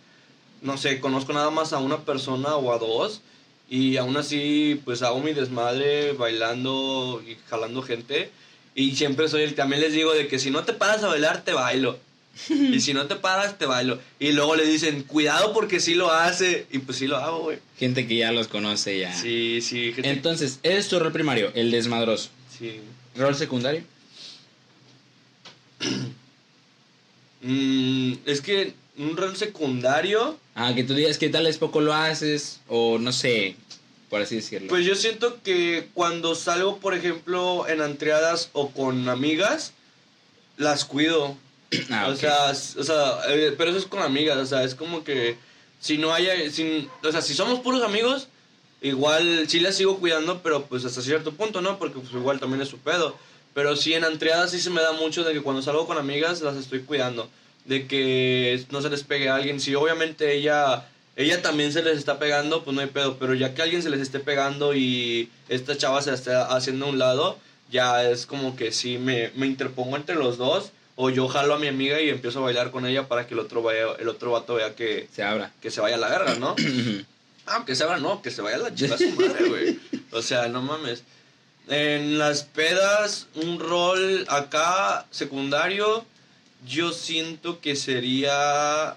no 0.63 0.79
sé, 0.79 1.01
conozco 1.01 1.33
nada 1.33 1.51
más 1.51 1.73
a 1.73 1.79
una 1.79 1.99
persona 2.05 2.57
o 2.57 2.73
a 2.73 2.79
dos 2.79 3.21
y 3.69 3.97
aún 3.97 4.17
así 4.17 4.81
pues 4.85 5.03
hago 5.03 5.21
mi 5.21 5.33
desmadre 5.33 6.13
bailando 6.13 7.23
y 7.27 7.37
jalando 7.49 7.83
gente 7.83 8.31
y 8.75 8.97
siempre 8.97 9.29
soy 9.29 9.43
el 9.43 9.55
también 9.55 9.83
les 9.83 9.93
digo 9.93 10.15
de 10.15 10.29
que 10.29 10.39
si 10.39 10.51
no 10.51 10.65
te 10.65 10.73
paras 10.73 11.03
a 11.03 11.09
bailar 11.09 11.45
te 11.45 11.53
bailo. 11.53 11.99
Y 12.49 12.81
si 12.81 12.95
no 12.95 13.07
te 13.07 13.17
paras 13.17 13.59
te 13.59 13.67
bailo. 13.67 13.99
Y 14.19 14.33
luego 14.33 14.57
le 14.57 14.65
dicen 14.65 15.03
cuidado 15.03 15.53
porque 15.53 15.81
sí 15.81 15.95
lo 15.95 16.11
hace 16.11 16.67
y 16.73 16.79
pues 16.79 16.97
sí 16.97 17.07
lo 17.07 17.19
hago 17.19 17.41
güey. 17.41 17.59
Gente 17.79 18.07
que 18.07 18.17
ya 18.17 18.33
los 18.33 18.49
conoce 18.49 18.99
ya. 18.99 19.13
Sí 19.15 19.61
sí 19.61 19.93
entonces 19.99 20.59
es 20.63 20.89
tu 20.89 20.99
rol 20.99 21.13
primario 21.13 21.51
el 21.55 21.71
desmadroso 21.71 22.31
sí. 22.59 22.81
Rol 23.17 23.35
secundario 23.35 23.83
mm, 27.43 28.13
es 28.27 28.41
que 28.41 28.75
un 28.99 29.17
rol 29.17 29.37
secundario. 29.37 30.39
Ah, 30.55 30.75
que 30.75 30.85
tú 30.85 30.95
digas 30.95 31.19
que 31.19 31.29
tal 31.29 31.45
vez 31.45 31.59
poco 31.59 31.81
lo 31.81 31.95
haces, 31.95 32.61
o 32.69 32.99
no 32.99 33.13
sé, 33.13 33.57
por 34.11 34.21
así 34.21 34.37
decirlo. 34.37 34.69
Pues 34.69 34.85
yo 34.85 34.95
siento 34.95 35.43
que 35.43 35.89
cuando 35.95 36.35
salgo, 36.35 36.79
por 36.79 36.95
ejemplo, 36.95 37.67
en 37.69 37.81
entradas 37.81 38.51
o 38.53 38.71
con 38.71 39.09
amigas, 39.09 39.73
las 40.57 40.85
cuido. 40.85 41.37
Ah, 41.91 42.09
o, 42.09 42.17
sea, 42.17 42.51
o 42.51 42.85
sea, 42.85 43.21
eh, 43.29 43.55
pero 43.57 43.71
eso 43.71 43.79
es 43.79 43.87
con 43.87 44.03
amigas, 44.03 44.37
o 44.37 44.45
sea, 44.45 44.63
es 44.63 44.75
como 44.75 45.05
que 45.05 45.39
si 45.81 45.97
no 45.97 46.13
haya, 46.13 46.51
sin, 46.51 46.87
o 47.03 47.11
sea, 47.11 47.23
si 47.23 47.33
somos 47.33 47.61
puros 47.61 47.83
amigos, 47.83 48.29
igual 48.83 49.49
sí 49.49 49.59
las 49.59 49.77
sigo 49.77 49.97
cuidando, 49.97 50.43
pero 50.43 50.67
pues 50.67 50.85
hasta 50.85 51.01
cierto 51.01 51.33
punto, 51.33 51.63
¿no? 51.63 51.79
Porque 51.79 51.99
pues 51.99 52.13
igual 52.13 52.41
también 52.41 52.61
es 52.61 52.69
su 52.69 52.77
pedo. 52.77 53.17
Pero 53.55 53.77
sí 53.77 53.95
en 53.95 54.05
entradas 54.05 54.51
sí 54.51 54.61
se 54.61 54.71
me 54.71 54.81
da 54.81 54.93
mucho 54.93 55.25
de 55.25 55.33
que 55.33 55.43
cuando 55.43 55.63
salgo 55.63 55.87
con 55.87 55.99
amigas 55.99 56.41
las 56.41 56.57
estoy 56.57 56.81
cuidando 56.81 57.29
de 57.65 57.87
que 57.87 58.65
no 58.71 58.83
se 58.83 58.91
les 58.91 59.05
pegue 59.05 59.29
a 59.29 59.37
alguien. 59.37 59.61
Si 59.61 59.75
obviamente 59.75 60.35
ella, 60.35 60.87
ella 61.17 61.43
también 61.43 61.73
se 61.73 61.83
les 61.83 61.99
está 61.99 62.19
pegando, 62.19 62.65
pues 62.65 62.75
no 62.75 62.81
hay 62.81 62.89
pedo. 62.89 63.19
Pero 63.19 63.35
ya 63.35 63.55
que 63.55 63.63
alguien 63.63 63.83
se 63.83 63.91
les 63.91 64.01
esté 64.01 64.21
pegando 64.21 64.75
y 64.75 65.31
esta 65.49 65.77
chava 65.77 66.03
se 66.03 66.13
está 66.13 66.55
haciendo 66.55 66.87
a 66.87 66.89
un 66.91 66.99
lado, 66.99 67.39
ya 67.71 68.09
es 68.09 68.27
como 68.27 68.57
que 68.57 68.73
sí 68.73 68.99
me, 68.99 69.31
me 69.35 69.47
interpongo 69.47 69.97
entre 69.97 70.17
los 70.17 70.39
dos. 70.39 70.73
O 70.95 71.09
yo 71.09 71.27
jalo 71.27 71.55
a 71.55 71.59
mi 71.59 71.69
amiga 71.69 72.03
y 72.03 72.11
empiezo 72.11 72.41
a 72.41 72.43
bailar 72.43 72.71
con 72.71 72.85
ella 72.85 73.09
para 73.09 73.27
que 73.27 73.33
el 73.33 73.41
otro 73.41 73.63
vaya, 73.63 73.87
el 73.99 74.09
otro 74.09 74.33
vato 74.33 74.55
vea 74.57 74.75
que 74.75 75.09
se 75.11 75.23
abra. 75.23 75.51
Que 75.63 75.71
se 75.71 75.81
vaya 75.81 75.97
a 75.97 75.99
la 75.99 76.09
verga, 76.09 76.35
¿no? 76.35 76.55
ah, 77.47 77.65
que 77.67 77.75
se 77.75 77.85
abra, 77.85 77.97
no, 77.97 78.21
que 78.21 78.31
se 78.31 78.43
vaya 78.43 78.57
a 78.57 78.61
la 78.61 78.75
chica 78.75 78.99
su 78.99 79.11
madre, 79.13 79.49
güey. 79.49 79.81
O 80.11 80.21
sea, 80.21 80.49
no 80.49 80.61
mames. 80.61 81.03
En 81.69 82.19
las 82.19 82.43
pedas, 82.43 83.29
un 83.35 83.61
rol 83.61 84.25
acá 84.29 85.07
secundario 85.11 86.05
yo 86.67 86.93
siento 86.93 87.61
que 87.61 87.77
sería, 87.77 88.97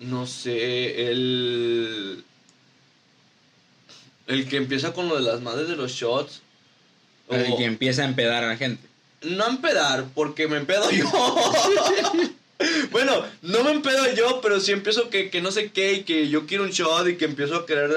no 0.00 0.26
sé, 0.26 1.10
el... 1.10 2.24
El 4.26 4.48
que 4.48 4.56
empieza 4.56 4.94
con 4.94 5.08
lo 5.08 5.16
de 5.16 5.22
las 5.22 5.42
madres 5.42 5.68
de 5.68 5.76
los 5.76 5.92
shots. 5.92 6.40
El 7.28 7.56
que 7.56 7.64
empieza 7.64 8.02
a 8.02 8.06
empedar 8.06 8.42
a 8.42 8.48
la 8.48 8.56
gente. 8.56 8.88
No 9.20 9.44
a 9.44 9.48
empedar, 9.48 10.06
porque 10.14 10.48
me 10.48 10.56
empedo 10.56 10.90
yo. 10.90 11.04
bueno, 12.90 13.22
no 13.42 13.64
me 13.64 13.72
empedo 13.72 14.14
yo, 14.14 14.40
pero 14.40 14.60
sí 14.60 14.72
empiezo 14.72 15.10
que, 15.10 15.28
que 15.28 15.42
no 15.42 15.50
sé 15.50 15.72
qué 15.72 15.92
y 15.92 16.02
que 16.04 16.28
yo 16.28 16.46
quiero 16.46 16.64
un 16.64 16.70
shot 16.70 17.06
y 17.08 17.16
que 17.16 17.26
empiezo 17.26 17.56
a 17.56 17.66
querer... 17.66 17.94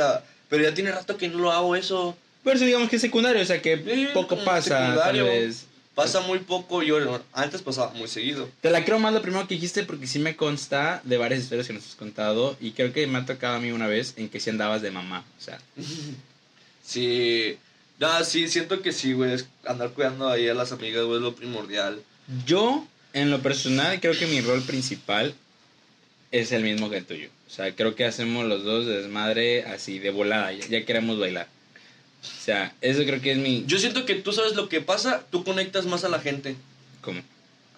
Pero 0.50 0.64
ya 0.64 0.74
tiene 0.74 0.92
rato 0.92 1.18
que 1.18 1.30
no 1.30 1.40
lo 1.40 1.52
hago 1.54 1.78
eso. 1.78 2.18
Pero 2.48 2.60
digamos 2.62 2.90
que 2.90 2.96
es 2.96 3.02
secundario, 3.02 3.42
o 3.42 3.46
sea 3.46 3.62
que 3.62 3.76
poco 4.14 4.38
pasa. 4.46 4.96
Tal 4.96 5.22
vez. 5.22 5.66
Pasa 5.94 6.22
muy 6.22 6.40
poco, 6.40 6.82
yo 6.82 6.98
antes 7.34 7.62
pasaba 7.62 7.92
muy 7.92 8.08
seguido. 8.08 8.48
Te 8.62 8.70
la 8.70 8.86
creo 8.86 9.00
más 9.00 9.14
lo 9.14 9.22
primero 9.22 9.46
que 9.48 9.56
dijiste 9.56 9.84
porque 9.84 10.08
sí 10.08 10.20
me 10.20 10.38
consta 10.38 11.02
de 11.04 11.18
varias 11.18 11.42
historias 11.42 11.68
que 11.68 11.74
nos 11.74 11.86
has 11.86 11.96
contado 11.96 12.56
y 12.62 12.72
creo 12.72 12.94
que 12.94 13.06
me 13.06 13.18
ha 13.18 13.26
tocado 13.26 13.56
a 13.58 13.60
mí 13.60 13.72
una 13.72 13.88
vez 13.88 14.14
en 14.16 14.30
que 14.30 14.40
sí 14.40 14.50
andabas 14.50 14.82
de 14.82 14.92
mamá, 14.92 15.26
o 15.38 15.42
sea. 15.42 15.60
sí, 16.86 17.58
no, 18.00 18.24
sí, 18.24 18.48
siento 18.48 18.82
que 18.82 18.94
sí, 18.94 19.12
güey, 19.12 19.38
andar 19.66 19.90
cuidando 19.90 20.30
ahí 20.30 20.48
a 20.48 20.54
las 20.54 20.72
amigas, 20.72 21.04
güey, 21.04 21.18
es 21.18 21.24
lo 21.24 21.36
primordial. 21.36 22.02
Yo, 22.46 22.88
en 23.12 23.30
lo 23.30 23.42
personal, 23.42 24.00
creo 24.00 24.18
que 24.18 24.28
mi 24.28 24.40
rol 24.40 24.62
principal 24.62 25.34
es 26.32 26.54
el 26.54 26.64
mismo 26.64 26.90
que 26.90 26.98
el 26.98 27.06
tuyo. 27.06 27.30
O 27.48 27.50
sea, 27.50 27.76
creo 27.76 27.96
que 27.96 28.06
hacemos 28.06 28.46
los 28.46 28.64
dos 28.64 28.86
de 28.86 29.02
desmadre 29.02 29.66
así, 29.66 30.00
de 30.00 30.12
volada, 30.12 30.54
ya 30.54 30.86
queremos 30.86 31.20
bailar. 31.20 31.57
O 32.28 32.42
sea, 32.42 32.74
eso 32.82 33.04
creo 33.04 33.22
que 33.22 33.32
es 33.32 33.38
mi... 33.38 33.64
Yo 33.68 33.78
siento 33.80 34.06
que 34.06 34.16
tú 34.16 34.32
sabes 34.34 34.56
lo 34.56 34.70
que 34.70 34.82
pasa, 34.82 35.24
tú 35.32 35.44
conectas 35.44 35.86
más 35.86 36.04
a 36.04 36.10
la 36.10 36.20
gente. 36.20 36.56
¿Cómo? 37.02 37.22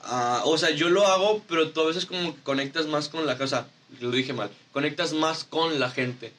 Ah, 0.03 0.43
o 0.45 0.57
sea, 0.57 0.69
yo 0.71 0.89
lo 0.89 1.07
hago, 1.07 1.43
pero 1.47 1.71
tú 1.71 1.81
a 1.81 1.87
veces 1.87 2.05
como 2.05 2.35
que 2.35 2.41
conectas 2.41 2.87
más 2.87 3.09
con 3.09 3.25
la 3.25 3.37
casa. 3.37 3.67
Lo 3.99 4.11
dije 4.11 4.33
mal. 4.33 4.49
Conectas 4.71 5.13
más 5.13 5.43
con 5.43 5.79
la 5.79 5.89
gente. 5.89 6.31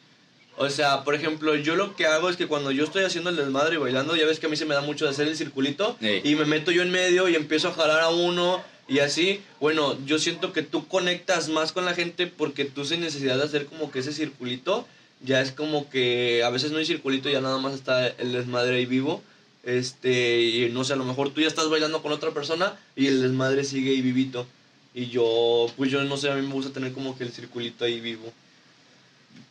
O 0.57 0.69
sea, 0.69 1.05
por 1.05 1.15
ejemplo, 1.15 1.55
yo 1.57 1.75
lo 1.75 1.97
que 1.97 2.07
hago 2.07 2.29
es 2.29 2.37
que 2.37 2.47
cuando 2.47 2.71
yo 2.71 2.85
estoy 2.85 3.05
haciendo 3.05 3.31
el 3.31 3.37
desmadre 3.37 3.77
y 3.77 3.79
bailando, 3.79 4.15
ya 4.15 4.27
ves 4.27 4.39
que 4.39 4.47
a 4.47 4.49
mí 4.49 4.57
se 4.57 4.67
me 4.67 4.75
da 4.75 4.83
mucho 4.83 5.05
de 5.05 5.11
hacer 5.11 5.27
el 5.27 5.37
circulito. 5.37 5.97
Y 6.01 6.35
me 6.35 6.45
meto 6.45 6.71
yo 6.71 6.83
en 6.83 6.91
medio 6.91 7.29
y 7.29 7.35
empiezo 7.35 7.69
a 7.69 7.73
jalar 7.73 8.01
a 8.01 8.11
uno 8.11 8.63
y 8.87 8.99
así. 8.99 9.41
Bueno, 9.61 9.99
yo 10.05 10.19
siento 10.19 10.53
que 10.53 10.63
tú 10.63 10.87
conectas 10.87 11.49
más 11.49 11.73
con 11.73 11.85
la 11.85 11.95
gente 11.95 12.27
porque 12.27 12.65
tú 12.65 12.85
sin 12.85 13.01
necesidad 13.01 13.39
de 13.39 13.45
hacer 13.45 13.67
como 13.67 13.91
que 13.91 14.01
ese 14.01 14.13
circulito 14.13 14.87
ya 15.23 15.41
es 15.41 15.53
como 15.53 15.89
que 15.91 16.43
a 16.45 16.51
veces 16.51 16.73
no 16.73 16.79
hay 16.79 16.87
circulito, 16.87 17.29
ya 17.29 17.41
nada 17.41 17.59
más 17.59 17.75
está 17.75 18.09
el 18.09 18.33
desmadre 18.33 18.77
ahí 18.77 18.87
vivo. 18.87 19.23
Este, 19.63 20.41
y 20.41 20.71
no 20.71 20.85
sé, 20.85 20.95
a 20.95 20.97
lo 20.97 21.05
mejor 21.05 21.31
tú 21.31 21.43
ya 21.43 21.49
estás 21.49 21.69
bailando 21.69 22.03
con 22.03 22.13
otra 22.13 22.31
persona 22.31 22.79
y 22.97 23.07
el 23.07 23.21
desmadre 23.21 23.65
sigue 23.65 23.91
ahí 23.91 24.01
vivito. 24.01 24.47
Y 24.95 25.07
yo, 25.07 25.71
pues 25.77 25.91
yo 25.91 26.03
no 26.03 26.17
sé, 26.17 26.31
a 26.31 26.35
mí 26.35 26.47
me 26.47 26.53
gusta 26.53 26.73
tener 26.73 26.93
como 26.93 27.17
que 27.17 27.25
el 27.25 27.33
circulito 27.33 27.85
ahí 27.85 28.01
vivo. 28.01 28.33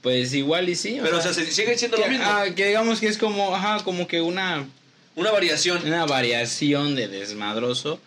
Pues 0.02 0.34
igual 0.34 0.68
y 0.70 0.76
sí. 0.76 1.00
Pero, 1.02 1.18
o 1.18 1.22
sea, 1.22 1.34
sigue 1.34 1.78
siendo 1.78 1.98
lo 1.98 2.08
mismo. 2.08 2.26
Ah, 2.28 2.46
que 2.56 2.68
digamos 2.68 3.00
que 3.00 3.08
es 3.08 3.18
como, 3.18 3.56
ajá, 3.56 3.84
como 3.84 4.08
que 4.08 4.22
una... 4.22 4.68
Una 5.16 5.32
variación. 5.32 5.82
Una 5.86 6.06
variación 6.06 6.96
de 6.96 7.08
desmadroso. 7.08 8.00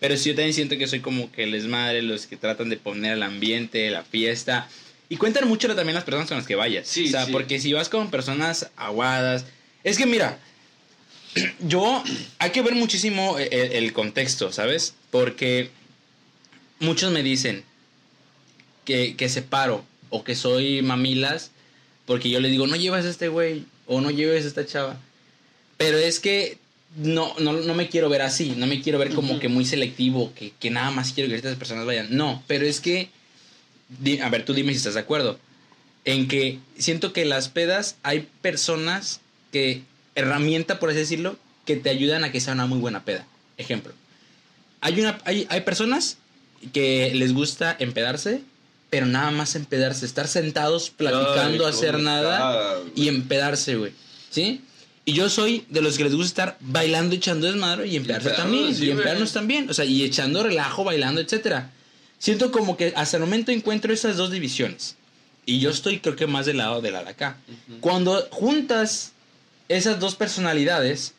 Pero 0.00 0.16
sí, 0.16 0.30
yo 0.30 0.34
también 0.36 0.54
siento 0.54 0.78
que 0.78 0.86
soy 0.86 1.00
como 1.00 1.30
que 1.30 1.44
el 1.44 1.52
desmadre, 1.52 2.02
los 2.02 2.26
que 2.26 2.36
tratan 2.36 2.68
de 2.68 2.76
poner 2.76 3.14
el 3.14 3.22
ambiente, 3.22 3.90
la 3.90 4.02
fiesta. 4.02 4.68
Y 5.12 5.18
cuentan 5.18 5.46
mucho 5.46 5.68
también 5.76 5.94
las 5.94 6.04
personas 6.04 6.26
con 6.26 6.38
las 6.38 6.46
que 6.46 6.54
vayas. 6.54 6.88
Sí, 6.88 7.08
o 7.08 7.10
sea, 7.10 7.26
porque 7.26 7.60
si 7.60 7.74
vas 7.74 7.90
con 7.90 8.10
personas 8.10 8.70
aguadas. 8.76 9.44
Es 9.84 9.98
que 9.98 10.06
mira, 10.06 10.38
yo. 11.60 12.02
Hay 12.38 12.48
que 12.48 12.62
ver 12.62 12.74
muchísimo 12.74 13.38
el, 13.38 13.52
el 13.52 13.92
contexto, 13.92 14.50
¿sabes? 14.52 14.94
Porque 15.10 15.68
muchos 16.80 17.12
me 17.12 17.22
dicen 17.22 17.62
que, 18.86 19.14
que 19.14 19.28
separo 19.28 19.84
o 20.08 20.24
que 20.24 20.34
soy 20.34 20.80
mamilas 20.80 21.50
porque 22.06 22.30
yo 22.30 22.40
le 22.40 22.48
digo, 22.48 22.66
no 22.66 22.76
llevas 22.76 23.04
a 23.04 23.10
este 23.10 23.28
güey 23.28 23.66
o 23.86 24.00
no 24.00 24.10
lleves 24.10 24.46
a 24.46 24.48
esta 24.48 24.64
chava. 24.64 24.98
Pero 25.76 25.98
es 25.98 26.20
que 26.20 26.56
no, 26.96 27.34
no, 27.38 27.52
no 27.52 27.74
me 27.74 27.90
quiero 27.90 28.08
ver 28.08 28.22
así, 28.22 28.54
no 28.56 28.66
me 28.66 28.80
quiero 28.80 28.98
ver 28.98 29.12
como 29.12 29.38
que 29.38 29.48
muy 29.48 29.66
selectivo, 29.66 30.32
que, 30.34 30.54
que 30.58 30.70
nada 30.70 30.90
más 30.90 31.12
quiero 31.12 31.28
que 31.28 31.36
estas 31.36 31.58
personas 31.58 31.84
vayan. 31.84 32.16
No, 32.16 32.42
pero 32.46 32.64
es 32.64 32.80
que 32.80 33.10
a 34.22 34.28
ver, 34.28 34.44
tú 34.44 34.54
dime 34.54 34.72
si 34.72 34.78
estás 34.78 34.94
de 34.94 35.00
acuerdo, 35.00 35.38
en 36.04 36.28
que 36.28 36.58
siento 36.78 37.12
que 37.12 37.24
las 37.24 37.48
pedas 37.48 37.96
hay 38.02 38.28
personas 38.40 39.20
que, 39.52 39.82
herramienta 40.14 40.78
por 40.78 40.90
así 40.90 40.98
decirlo, 40.98 41.36
que 41.64 41.76
te 41.76 41.90
ayudan 41.90 42.24
a 42.24 42.32
que 42.32 42.40
sea 42.40 42.54
una 42.54 42.66
muy 42.66 42.78
buena 42.78 43.04
peda. 43.04 43.26
Ejemplo, 43.56 43.92
hay, 44.80 45.00
una, 45.00 45.18
hay, 45.24 45.46
hay 45.48 45.60
personas 45.60 46.18
que 46.72 47.12
les 47.14 47.32
gusta 47.34 47.76
empedarse, 47.78 48.42
pero 48.90 49.06
nada 49.06 49.30
más 49.30 49.54
empedarse, 49.54 50.04
estar 50.04 50.28
sentados 50.28 50.90
platicando, 50.90 51.66
hacer 51.66 51.98
nada 51.98 52.78
y 52.94 53.08
empedarse, 53.08 53.76
güey. 53.76 53.92
¿Sí? 54.30 54.62
Y 55.04 55.14
yo 55.14 55.28
soy 55.28 55.64
de 55.68 55.80
los 55.80 55.96
que 55.96 56.04
les 56.04 56.14
gusta 56.14 56.28
estar 56.28 56.56
bailando, 56.60 57.14
echando 57.14 57.46
desmadre 57.46 57.88
y 57.88 57.96
empedarse 57.96 58.30
también. 58.30 58.74
y 58.78 58.90
empedarnos 58.90 59.32
también. 59.32 59.68
O 59.68 59.74
sea, 59.74 59.84
y 59.84 60.02
echando 60.04 60.42
relajo, 60.42 60.84
bailando, 60.84 61.20
etcétera. 61.20 61.70
Siento 62.22 62.52
como 62.52 62.76
que 62.76 62.92
hasta 62.94 63.16
el 63.16 63.22
momento 63.24 63.50
encuentro 63.50 63.92
esas 63.92 64.16
dos 64.16 64.30
divisiones. 64.30 64.94
Y 65.44 65.58
yo 65.58 65.70
estoy 65.70 65.98
creo 65.98 66.14
que 66.14 66.28
más 66.28 66.46
del 66.46 66.58
lado 66.58 66.80
de 66.80 66.92
la 66.92 67.02
de 67.02 67.10
acá. 67.10 67.36
Cuando 67.80 68.28
juntas 68.30 69.10
esas 69.68 69.98
dos 69.98 70.14
personalidades, 70.14 71.14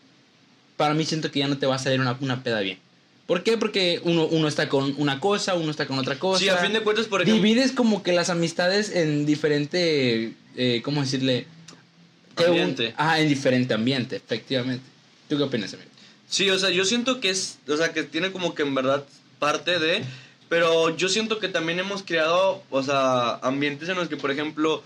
para 0.77 0.93
mí 0.93 1.03
siento 1.05 1.29
que 1.29 1.39
ya 1.39 1.49
no 1.49 1.57
te 1.57 1.65
va 1.65 1.75
a 1.75 1.79
salir 1.79 1.99
una, 1.99 2.17
una 2.21 2.41
peda 2.41 2.61
bien. 2.61 2.79
¿Por 3.27 3.43
qué? 3.43 3.57
Porque 3.57 3.99
uno, 4.05 4.25
uno 4.27 4.47
está 4.47 4.69
con 4.69 4.95
una 4.97 5.19
cosa, 5.19 5.55
uno 5.55 5.71
está 5.71 5.87
con 5.87 5.99
otra 5.99 6.17
cosa. 6.19 6.39
Sí, 6.39 6.47
a 6.47 6.55
fin 6.57 6.71
de 6.71 6.79
cuentas, 6.81 7.07
por 7.07 7.21
ejemplo. 7.21 7.43
Divides 7.43 7.73
como 7.73 8.01
que 8.01 8.13
las 8.13 8.29
amistades 8.29 8.89
en 8.95 9.25
diferente, 9.25 10.33
eh, 10.55 10.81
¿cómo 10.85 11.01
decirle? 11.01 11.45
Que 12.37 12.43
un- 12.43 12.49
Ambiente. 12.49 12.93
ah, 12.97 13.19
en 13.19 13.27
diferente 13.27 13.73
ambiente, 13.73 14.15
efectivamente. 14.17 14.85
¿Tú 15.27 15.35
qué 15.37 15.43
opinas, 15.43 15.73
amigo? 15.73 15.89
Sí, 16.29 16.49
o 16.49 16.57
sea, 16.57 16.69
yo 16.69 16.85
siento 16.85 17.19
que 17.19 17.29
es, 17.29 17.59
o 17.67 17.75
sea, 17.75 17.91
que 17.93 18.03
tiene 18.03 18.31
como 18.31 18.55
que 18.55 18.63
en 18.63 18.73
verdad 18.73 19.05
parte 19.39 19.79
de, 19.79 20.03
pero 20.53 20.95
yo 20.95 21.09
siento 21.09 21.39
que 21.39 21.47
también 21.47 21.79
hemos 21.79 22.03
creado, 22.03 22.61
o 22.69 22.83
sea, 22.83 23.37
ambientes 23.37 23.89
en 23.89 23.95
los 23.95 24.07
que, 24.07 24.17
por 24.17 24.29
ejemplo, 24.29 24.83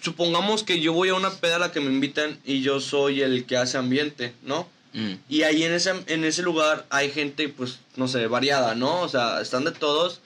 supongamos 0.00 0.64
que 0.64 0.80
yo 0.80 0.92
voy 0.92 1.10
a 1.10 1.14
una 1.14 1.30
peda 1.30 1.54
a 1.54 1.58
la 1.60 1.70
que 1.70 1.78
me 1.78 1.92
invitan 1.92 2.40
y 2.44 2.60
yo 2.60 2.80
soy 2.80 3.22
el 3.22 3.46
que 3.46 3.56
hace 3.56 3.78
ambiente, 3.78 4.34
¿no? 4.42 4.66
Mm. 4.94 5.12
Y 5.28 5.42
ahí 5.44 5.62
en 5.62 5.72
ese, 5.72 5.92
en 6.08 6.24
ese 6.24 6.42
lugar 6.42 6.86
hay 6.90 7.12
gente, 7.12 7.50
pues, 7.50 7.78
no 7.94 8.08
sé, 8.08 8.26
variada, 8.26 8.74
¿no? 8.74 9.02
O 9.02 9.08
sea, 9.08 9.40
están 9.40 9.62
de 9.62 9.70
todos. 9.70 10.18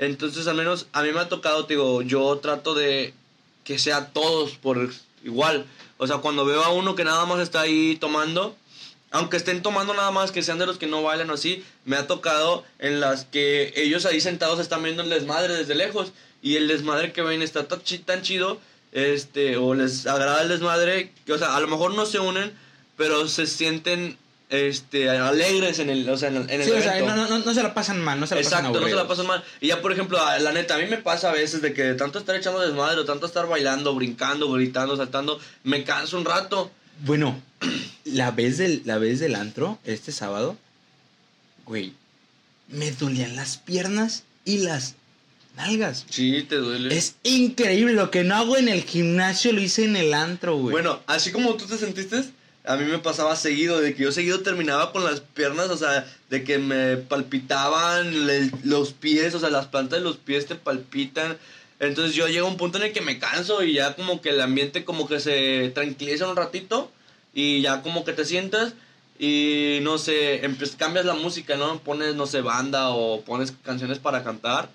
Entonces, 0.00 0.48
al 0.48 0.56
menos 0.56 0.88
a 0.92 1.04
mí 1.04 1.12
me 1.12 1.20
ha 1.20 1.28
tocado, 1.28 1.64
te 1.64 1.74
digo, 1.74 2.02
yo 2.02 2.38
trato 2.38 2.74
de 2.74 3.14
que 3.62 3.78
sea 3.78 4.08
todos 4.08 4.56
por 4.56 4.90
igual. 5.22 5.66
O 5.98 6.08
sea, 6.08 6.16
cuando 6.16 6.44
veo 6.44 6.64
a 6.64 6.70
uno 6.70 6.96
que 6.96 7.04
nada 7.04 7.26
más 7.26 7.38
está 7.38 7.60
ahí 7.60 7.94
tomando, 7.94 8.56
aunque 9.12 9.36
estén 9.36 9.62
tomando 9.62 9.94
nada 9.94 10.10
más, 10.10 10.32
que 10.32 10.42
sean 10.42 10.58
de 10.58 10.66
los 10.66 10.78
que 10.78 10.86
no 10.88 11.02
bailan 11.02 11.30
o 11.30 11.34
así, 11.34 11.64
me 11.84 11.96
ha 11.96 12.06
tocado 12.06 12.64
en 12.80 12.98
las 13.00 13.24
que 13.26 13.72
ellos 13.76 14.04
ahí 14.06 14.20
sentados 14.20 14.58
están 14.58 14.82
viendo 14.82 15.02
el 15.02 15.10
desmadre 15.10 15.54
desde 15.54 15.74
lejos. 15.74 16.12
Y 16.42 16.56
el 16.56 16.66
desmadre 16.66 17.12
que 17.12 17.22
ven 17.22 17.40
está 17.42 17.68
tan, 17.68 17.82
chi- 17.82 17.98
tan 17.98 18.22
chido, 18.22 18.58
este, 18.90 19.56
o 19.56 19.74
les 19.74 20.06
agrada 20.08 20.42
el 20.42 20.48
desmadre, 20.48 21.12
que, 21.24 21.32
o 21.32 21.38
sea, 21.38 21.54
a 21.56 21.60
lo 21.60 21.68
mejor 21.68 21.94
no 21.94 22.04
se 22.04 22.18
unen, 22.18 22.52
pero 22.96 23.28
se 23.28 23.46
sienten 23.46 24.18
este, 24.50 25.08
alegres 25.08 25.78
en 25.78 25.88
el, 25.88 26.08
o 26.10 26.16
sea, 26.18 26.28
en 26.30 26.36
el, 26.36 26.50
en 26.50 26.60
el 26.60 26.64
Sí, 26.66 26.72
o 26.72 26.82
sea, 26.82 27.00
no, 27.00 27.14
no, 27.16 27.38
no 27.38 27.54
se 27.54 27.62
la 27.62 27.72
pasan 27.74 28.02
mal, 28.02 28.18
no 28.20 28.26
se 28.26 28.34
la 28.34 28.40
Exacto, 28.40 28.68
pasan 28.72 28.82
no 28.82 28.88
se 28.88 28.94
la 28.96 29.08
pasan 29.08 29.26
mal. 29.28 29.44
Y 29.60 29.68
ya, 29.68 29.80
por 29.80 29.92
ejemplo, 29.92 30.20
a- 30.20 30.38
la 30.40 30.52
neta, 30.52 30.74
a 30.74 30.78
mí 30.78 30.86
me 30.86 30.98
pasa 30.98 31.30
a 31.30 31.32
veces 31.32 31.62
de 31.62 31.72
que 31.72 31.82
de 31.84 31.94
tanto 31.94 32.18
estar 32.18 32.34
echando 32.36 32.60
desmadre, 32.60 33.00
o 33.00 33.04
tanto 33.04 33.26
estar 33.26 33.46
bailando, 33.48 33.94
brincando, 33.94 34.50
gritando, 34.52 34.96
saltando, 34.96 35.38
me 35.64 35.84
canso 35.84 36.18
un 36.18 36.24
rato. 36.24 36.70
Bueno, 37.00 37.40
la 38.04 38.30
vez 38.30 38.58
del, 38.58 38.82
la 38.84 38.98
vez 38.98 39.20
del 39.20 39.34
antro, 39.34 39.78
este 39.84 40.12
sábado, 40.12 40.56
güey, 41.66 41.92
me 42.68 42.90
dolían 42.90 43.36
las 43.36 43.56
piernas 43.58 44.24
y 44.44 44.58
las 44.58 44.94
nalgas. 45.56 46.04
Sí, 46.08 46.42
te 46.48 46.56
duele. 46.56 46.96
Es 46.96 47.16
increíble, 47.22 47.92
lo 47.92 48.10
que 48.10 48.24
no 48.24 48.34
hago 48.36 48.56
en 48.56 48.68
el 48.68 48.82
gimnasio 48.82 49.52
lo 49.52 49.60
hice 49.60 49.84
en 49.84 49.96
el 49.96 50.14
antro, 50.14 50.56
güey. 50.56 50.72
Bueno, 50.72 51.00
así 51.06 51.30
como 51.30 51.54
tú 51.56 51.66
te 51.66 51.76
sentiste, 51.76 52.24
a 52.64 52.76
mí 52.76 52.84
me 52.84 52.98
pasaba 52.98 53.36
seguido, 53.36 53.80
de 53.80 53.94
que 53.94 54.04
yo 54.04 54.12
seguido 54.12 54.40
terminaba 54.40 54.92
con 54.92 55.04
las 55.04 55.20
piernas, 55.20 55.68
o 55.70 55.76
sea, 55.76 56.06
de 56.30 56.44
que 56.44 56.58
me 56.58 56.96
palpitaban 56.96 58.26
le- 58.26 58.50
los 58.64 58.92
pies, 58.92 59.34
o 59.34 59.40
sea, 59.40 59.50
las 59.50 59.66
plantas 59.66 59.98
de 59.98 60.04
los 60.04 60.16
pies 60.16 60.46
te 60.46 60.54
palpitan. 60.54 61.36
Entonces 61.80 62.14
yo 62.14 62.28
llego 62.28 62.46
a 62.46 62.50
un 62.50 62.56
punto 62.56 62.78
en 62.78 62.84
el 62.84 62.92
que 62.92 63.00
me 63.00 63.18
canso 63.18 63.62
y 63.64 63.74
ya 63.74 63.94
como 63.96 64.20
que 64.22 64.30
el 64.30 64.40
ambiente 64.40 64.84
como 64.84 65.08
que 65.08 65.18
se 65.20 65.70
tranquiliza 65.74 66.28
un 66.28 66.36
ratito 66.36 66.90
y 67.34 67.60
ya 67.62 67.82
como 67.82 68.04
que 68.04 68.12
te 68.12 68.24
sientas 68.24 68.74
y 69.18 69.78
no 69.82 69.98
sé, 69.98 70.40
cambias 70.78 71.04
la 71.04 71.14
música, 71.14 71.56
¿no? 71.56 71.78
Pones, 71.78 72.14
no 72.16 72.26
sé, 72.26 72.40
banda 72.40 72.90
o 72.90 73.20
pones 73.22 73.52
canciones 73.62 73.98
para 73.98 74.24
cantar. 74.24 74.68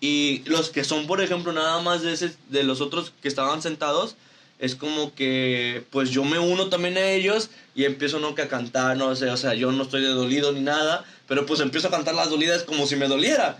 Y 0.00 0.42
los 0.46 0.70
que 0.70 0.84
son, 0.84 1.06
por 1.06 1.20
ejemplo, 1.20 1.52
nada 1.52 1.80
más 1.82 2.02
de, 2.02 2.12
ese, 2.12 2.36
de 2.48 2.62
los 2.62 2.80
otros 2.80 3.12
que 3.20 3.28
estaban 3.28 3.60
sentados, 3.60 4.14
es 4.60 4.76
como 4.76 5.14
que, 5.14 5.84
pues 5.90 6.10
yo 6.10 6.24
me 6.24 6.38
uno 6.38 6.68
también 6.68 6.96
a 6.96 7.10
ellos 7.10 7.50
y 7.74 7.84
empiezo, 7.84 8.20
¿no? 8.20 8.28
A 8.28 8.34
cantar, 8.48 8.96
no 8.96 9.14
sé, 9.16 9.30
o 9.30 9.36
sea, 9.36 9.54
yo 9.54 9.72
no 9.72 9.82
estoy 9.82 10.02
de 10.02 10.08
dolido 10.08 10.52
ni 10.52 10.60
nada, 10.60 11.04
pero 11.28 11.44
pues 11.46 11.60
empiezo 11.60 11.88
a 11.88 11.90
cantar 11.90 12.14
las 12.14 12.30
dolidas 12.30 12.62
como 12.64 12.86
si 12.86 12.96
me 12.96 13.06
doliera. 13.06 13.56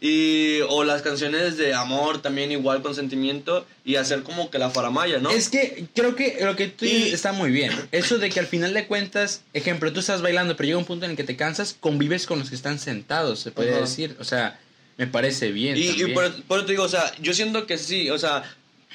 Y, 0.00 0.58
o 0.68 0.84
las 0.84 1.02
canciones 1.02 1.56
de 1.56 1.74
amor 1.74 2.20
también 2.20 2.52
igual 2.52 2.82
con 2.82 2.94
sentimiento 2.94 3.66
y 3.84 3.96
hacer 3.96 4.22
como 4.22 4.50
que 4.50 4.58
la 4.58 4.70
faramaya, 4.70 5.18
¿no? 5.18 5.30
Es 5.30 5.48
que 5.48 5.86
creo 5.94 6.14
que 6.14 6.38
lo 6.42 6.54
que 6.56 6.68
tú 6.68 6.84
Y- 6.84 6.88
dices 6.88 7.14
está 7.14 7.32
muy 7.32 7.50
bien. 7.50 7.72
Eso 7.92 8.18
de 8.18 8.28
que 8.30 8.38
al 8.40 8.46
final 8.46 8.74
de 8.74 8.86
cuentas, 8.86 9.42
ejemplo, 9.54 9.92
tú 9.92 10.00
estás 10.00 10.20
bailando, 10.22 10.56
pero 10.56 10.66
llega 10.66 10.78
un 10.78 10.84
punto 10.84 11.04
en 11.06 11.12
el 11.12 11.16
que 11.16 11.24
te 11.24 11.36
cansas, 11.36 11.76
convives 11.80 12.26
con 12.26 12.38
los 12.38 12.50
que 12.50 12.54
están 12.56 12.78
sentados, 12.78 13.40
se 13.40 13.50
puede 13.50 13.80
decir. 13.80 14.16
O 14.20 14.24
sea, 14.24 14.60
me 14.98 15.06
parece 15.06 15.52
bien. 15.52 15.76
Y, 15.78 16.12
por, 16.12 16.30
por 16.44 16.58
eso 16.58 16.66
te 16.66 16.72
digo, 16.72 16.84
o 16.84 16.88
sea, 16.88 17.12
yo 17.20 17.32
siento 17.32 17.66
que 17.66 17.78
sí, 17.78 18.10
o 18.10 18.18
sea, 18.18 18.42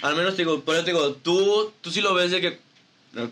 al 0.02 0.16
menos 0.16 0.36
te 0.36 0.44
digo, 0.44 0.62
por 0.62 0.76
eso 0.76 0.84
te 0.86 0.92
digo, 0.92 1.14
tú, 1.14 1.72
tú 1.82 1.92
sí 1.92 2.02
lo 2.02 2.14
ves 2.14 2.32
de 2.32 2.42
que, 2.42 2.60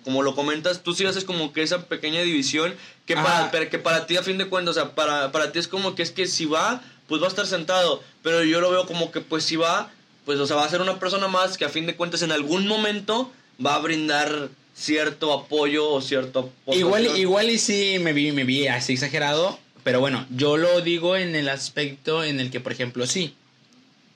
como 0.04 0.24
lo 0.24 0.36
comentas, 0.36 0.84
tú 0.84 0.94
sí 0.94 1.06
haces 1.06 1.24
como 1.24 1.54
que 1.54 1.62
esa 1.62 1.86
pequeña 1.86 2.22
división 2.22 2.74
que 3.06 3.16
para, 3.16 3.70
que 3.70 3.80
para 3.80 4.06
ti 4.08 4.18
a 4.18 4.24
fin 4.24 4.38
de 4.38 4.48
cuentas, 4.48 4.78
o 4.78 4.80
sea, 4.82 4.96
para, 4.96 5.32
para 5.32 5.52
ti 5.52 5.60
es 5.60 5.68
como 5.68 5.96
que 5.96 6.04
es 6.04 6.12
que 6.12 6.28
si 6.28 6.46
va, 6.46 6.82
pues 7.08 7.22
va 7.22 7.26
a 7.26 7.30
estar 7.30 7.48
sentado, 7.48 8.04
pero 8.22 8.44
yo 8.44 8.60
lo 8.62 8.72
veo 8.72 8.86
como 8.86 9.12
que 9.12 9.22
pues 9.22 9.46
si 9.46 9.56
va, 9.56 9.92
pues 10.26 10.40
o 10.40 10.48
sea, 10.48 10.58
va 10.58 10.66
a 10.66 10.70
ser 10.70 10.82
una 10.82 11.00
persona 11.00 11.28
más 11.28 11.58
que 11.58 11.66
a 11.66 11.70
fin 11.70 11.86
de 11.86 11.96
cuentas 11.96 12.22
en 12.22 12.32
algún 12.32 12.68
momento 12.68 13.32
va 13.66 13.76
a 13.76 13.80
brindar 13.80 14.50
cierto 14.76 15.34
apoyo 15.34 15.90
o 15.90 16.02
cierto 16.02 16.52
Igual, 16.68 17.18
igual 17.18 17.50
y 17.50 17.58
sí 17.58 17.98
me 18.00 18.14
vi, 18.14 18.32
me 18.32 18.44
vi 18.44 18.68
así 18.68 18.94
exagerado, 18.94 19.60
pero 19.84 20.00
bueno, 20.00 20.26
yo 20.30 20.58
lo 20.58 20.82
digo 20.82 21.16
en 21.16 21.36
el 21.36 21.50
aspecto 21.50 22.24
en 22.24 22.40
el 22.40 22.52
que, 22.52 22.60
por 22.60 22.72
ejemplo, 22.72 23.08
sí. 23.08 23.34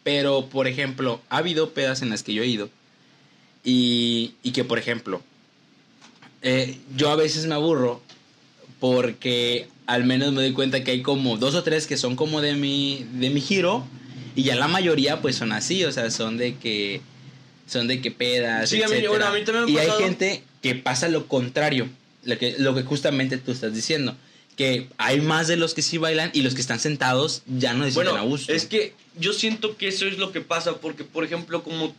Pero, 0.04 0.48
por 0.48 0.68
ejemplo, 0.68 1.22
ha 1.30 1.38
habido 1.38 1.70
pedas 1.70 2.02
en 2.02 2.10
las 2.10 2.24
que 2.24 2.34
yo 2.34 2.44
he 2.44 2.48
ido 2.48 2.70
y, 3.64 4.36
y 4.44 4.52
que, 4.52 4.66
por 4.66 4.78
ejemplo, 4.78 5.22
eh, 6.44 6.78
yo 6.96 7.10
a 7.10 7.16
veces 7.16 7.46
me 7.48 7.56
aburro 7.56 8.02
porque 8.80 9.68
al 9.86 10.04
menos 10.06 10.32
me 10.34 10.42
doy 10.42 10.52
cuenta 10.54 10.84
que 10.84 10.92
hay 10.92 11.02
como 11.02 11.38
dos 11.38 11.56
o 11.56 11.64
tres 11.64 11.88
que 11.88 11.98
son 11.98 12.16
como 12.16 12.42
de 12.42 12.54
mi, 12.56 13.06
de 13.14 13.30
mi 13.30 13.42
giro 13.42 13.86
y 14.36 14.44
ya 14.44 14.56
la 14.56 14.68
mayoría 14.68 15.22
pues 15.22 15.36
son 15.36 15.52
así, 15.52 15.84
o 15.86 15.92
sea, 15.92 16.10
son 16.12 16.38
de 16.38 16.56
que 16.58 17.02
son 17.68 17.88
de 17.88 18.02
que 18.02 18.12
pedas, 18.12 18.70
Sí, 18.70 18.82
a 18.84 18.88
mí- 18.88 19.06
bueno, 19.08 19.26
a 19.26 19.32
mí 19.34 19.44
también 19.46 19.66
me 19.66 19.72
y 19.72 19.78
hay 19.78 19.90
gente 19.92 20.44
que 20.62 20.76
pasa 20.76 21.08
lo 21.08 21.28
contrario, 21.28 21.88
lo 22.24 22.38
que, 22.38 22.56
lo 22.58 22.76
que 22.76 22.84
justamente 22.84 23.38
tú 23.38 23.52
estás 23.52 23.74
diciendo, 23.74 24.16
que 24.58 24.88
hay 24.98 25.22
más 25.22 25.48
de 25.48 25.56
los 25.58 25.74
que 25.74 25.82
sí 25.82 25.98
bailan 25.98 26.30
y 26.34 26.42
los 26.42 26.56
que 26.56 26.62
están 26.62 26.80
sentados 26.80 27.42
ya 27.48 27.74
no 27.74 27.86
sienten 27.86 28.04
Bueno, 28.06 28.16
a 28.20 28.24
gusto. 28.24 28.52
es 28.54 28.66
que 28.66 28.94
yo 29.20 29.34
siento 29.34 29.78
que 29.78 29.88
eso 29.88 30.06
es 30.08 30.18
lo 30.18 30.32
que 30.32 30.42
pasa, 30.42 30.76
porque 30.78 31.04
por 31.04 31.24
ejemplo, 31.24 31.64
como... 31.64 31.96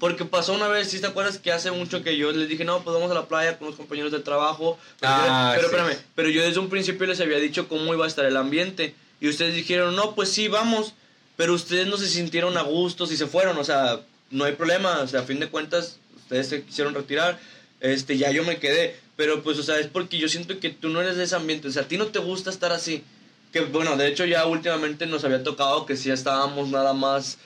Porque 0.00 0.24
pasó 0.24 0.54
una 0.54 0.66
vez, 0.66 0.88
si 0.90 0.98
te 0.98 1.06
acuerdas 1.06 1.38
que 1.38 1.52
hace 1.52 1.70
mucho 1.70 2.02
que 2.02 2.16
yo 2.16 2.32
les 2.32 2.48
dije, 2.48 2.64
no, 2.64 2.82
pues 2.82 2.94
vamos 2.94 3.10
a 3.10 3.14
la 3.14 3.28
playa 3.28 3.58
con 3.58 3.68
los 3.68 3.76
compañeros 3.76 4.10
de 4.10 4.18
trabajo. 4.20 4.78
Pero, 4.98 5.12
Ah, 5.14 5.52
pero 5.54 5.68
sí. 5.68 5.74
espérame, 5.76 5.98
pero 6.16 6.28
yo 6.30 6.42
desde 6.42 6.58
un 6.58 6.70
principio 6.70 7.06
les 7.06 7.20
había 7.20 7.38
dicho 7.38 7.68
cómo 7.68 7.92
iba 7.94 8.06
a 8.06 8.08
estar 8.08 8.24
el 8.24 8.36
ambiente. 8.38 8.94
Y 9.20 9.28
ustedes 9.28 9.54
dijeron, 9.54 9.94
no, 9.94 10.14
pues 10.14 10.30
sí, 10.32 10.48
vamos. 10.48 10.94
Pero 11.36 11.54
ustedes 11.54 11.86
no 11.86 11.96
se 11.98 12.08
sintieron 12.08 12.56
a 12.56 12.62
gusto 12.62 13.04
y 13.04 13.16
se 13.16 13.26
fueron, 13.26 13.56
o 13.58 13.64
sea, 13.64 14.00
no 14.30 14.44
hay 14.44 14.52
problema. 14.54 15.00
O 15.00 15.06
sea, 15.06 15.20
a 15.20 15.24
fin 15.24 15.38
de 15.38 15.48
cuentas, 15.48 15.98
ustedes 16.16 16.48
se 16.48 16.62
quisieron 16.64 16.94
retirar. 16.94 17.38
Este, 17.80 18.16
ya 18.18 18.30
yo 18.30 18.42
me 18.42 18.58
quedé. 18.58 18.96
Pero 19.16 19.42
pues, 19.42 19.58
o 19.58 19.62
sea, 19.62 19.78
es 19.78 19.86
porque 19.86 20.16
yo 20.16 20.28
siento 20.30 20.58
que 20.60 20.70
tú 20.70 20.88
no 20.88 21.02
eres 21.02 21.16
de 21.16 21.24
ese 21.24 21.36
ambiente. 21.36 21.68
O 21.68 21.70
sea, 21.70 21.82
a 21.82 21.88
ti 21.88 21.98
no 21.98 22.06
te 22.06 22.18
gusta 22.20 22.48
estar 22.48 22.72
así. 22.72 23.04
Que 23.52 23.60
bueno, 23.60 23.96
de 23.98 24.08
hecho 24.08 24.24
ya 24.24 24.46
últimamente 24.46 25.04
nos 25.06 25.24
había 25.24 25.42
tocado 25.42 25.84
que 25.84 25.96
sí 25.96 26.10
estábamos 26.10 26.68
nada 26.70 26.94
más. 26.94 27.36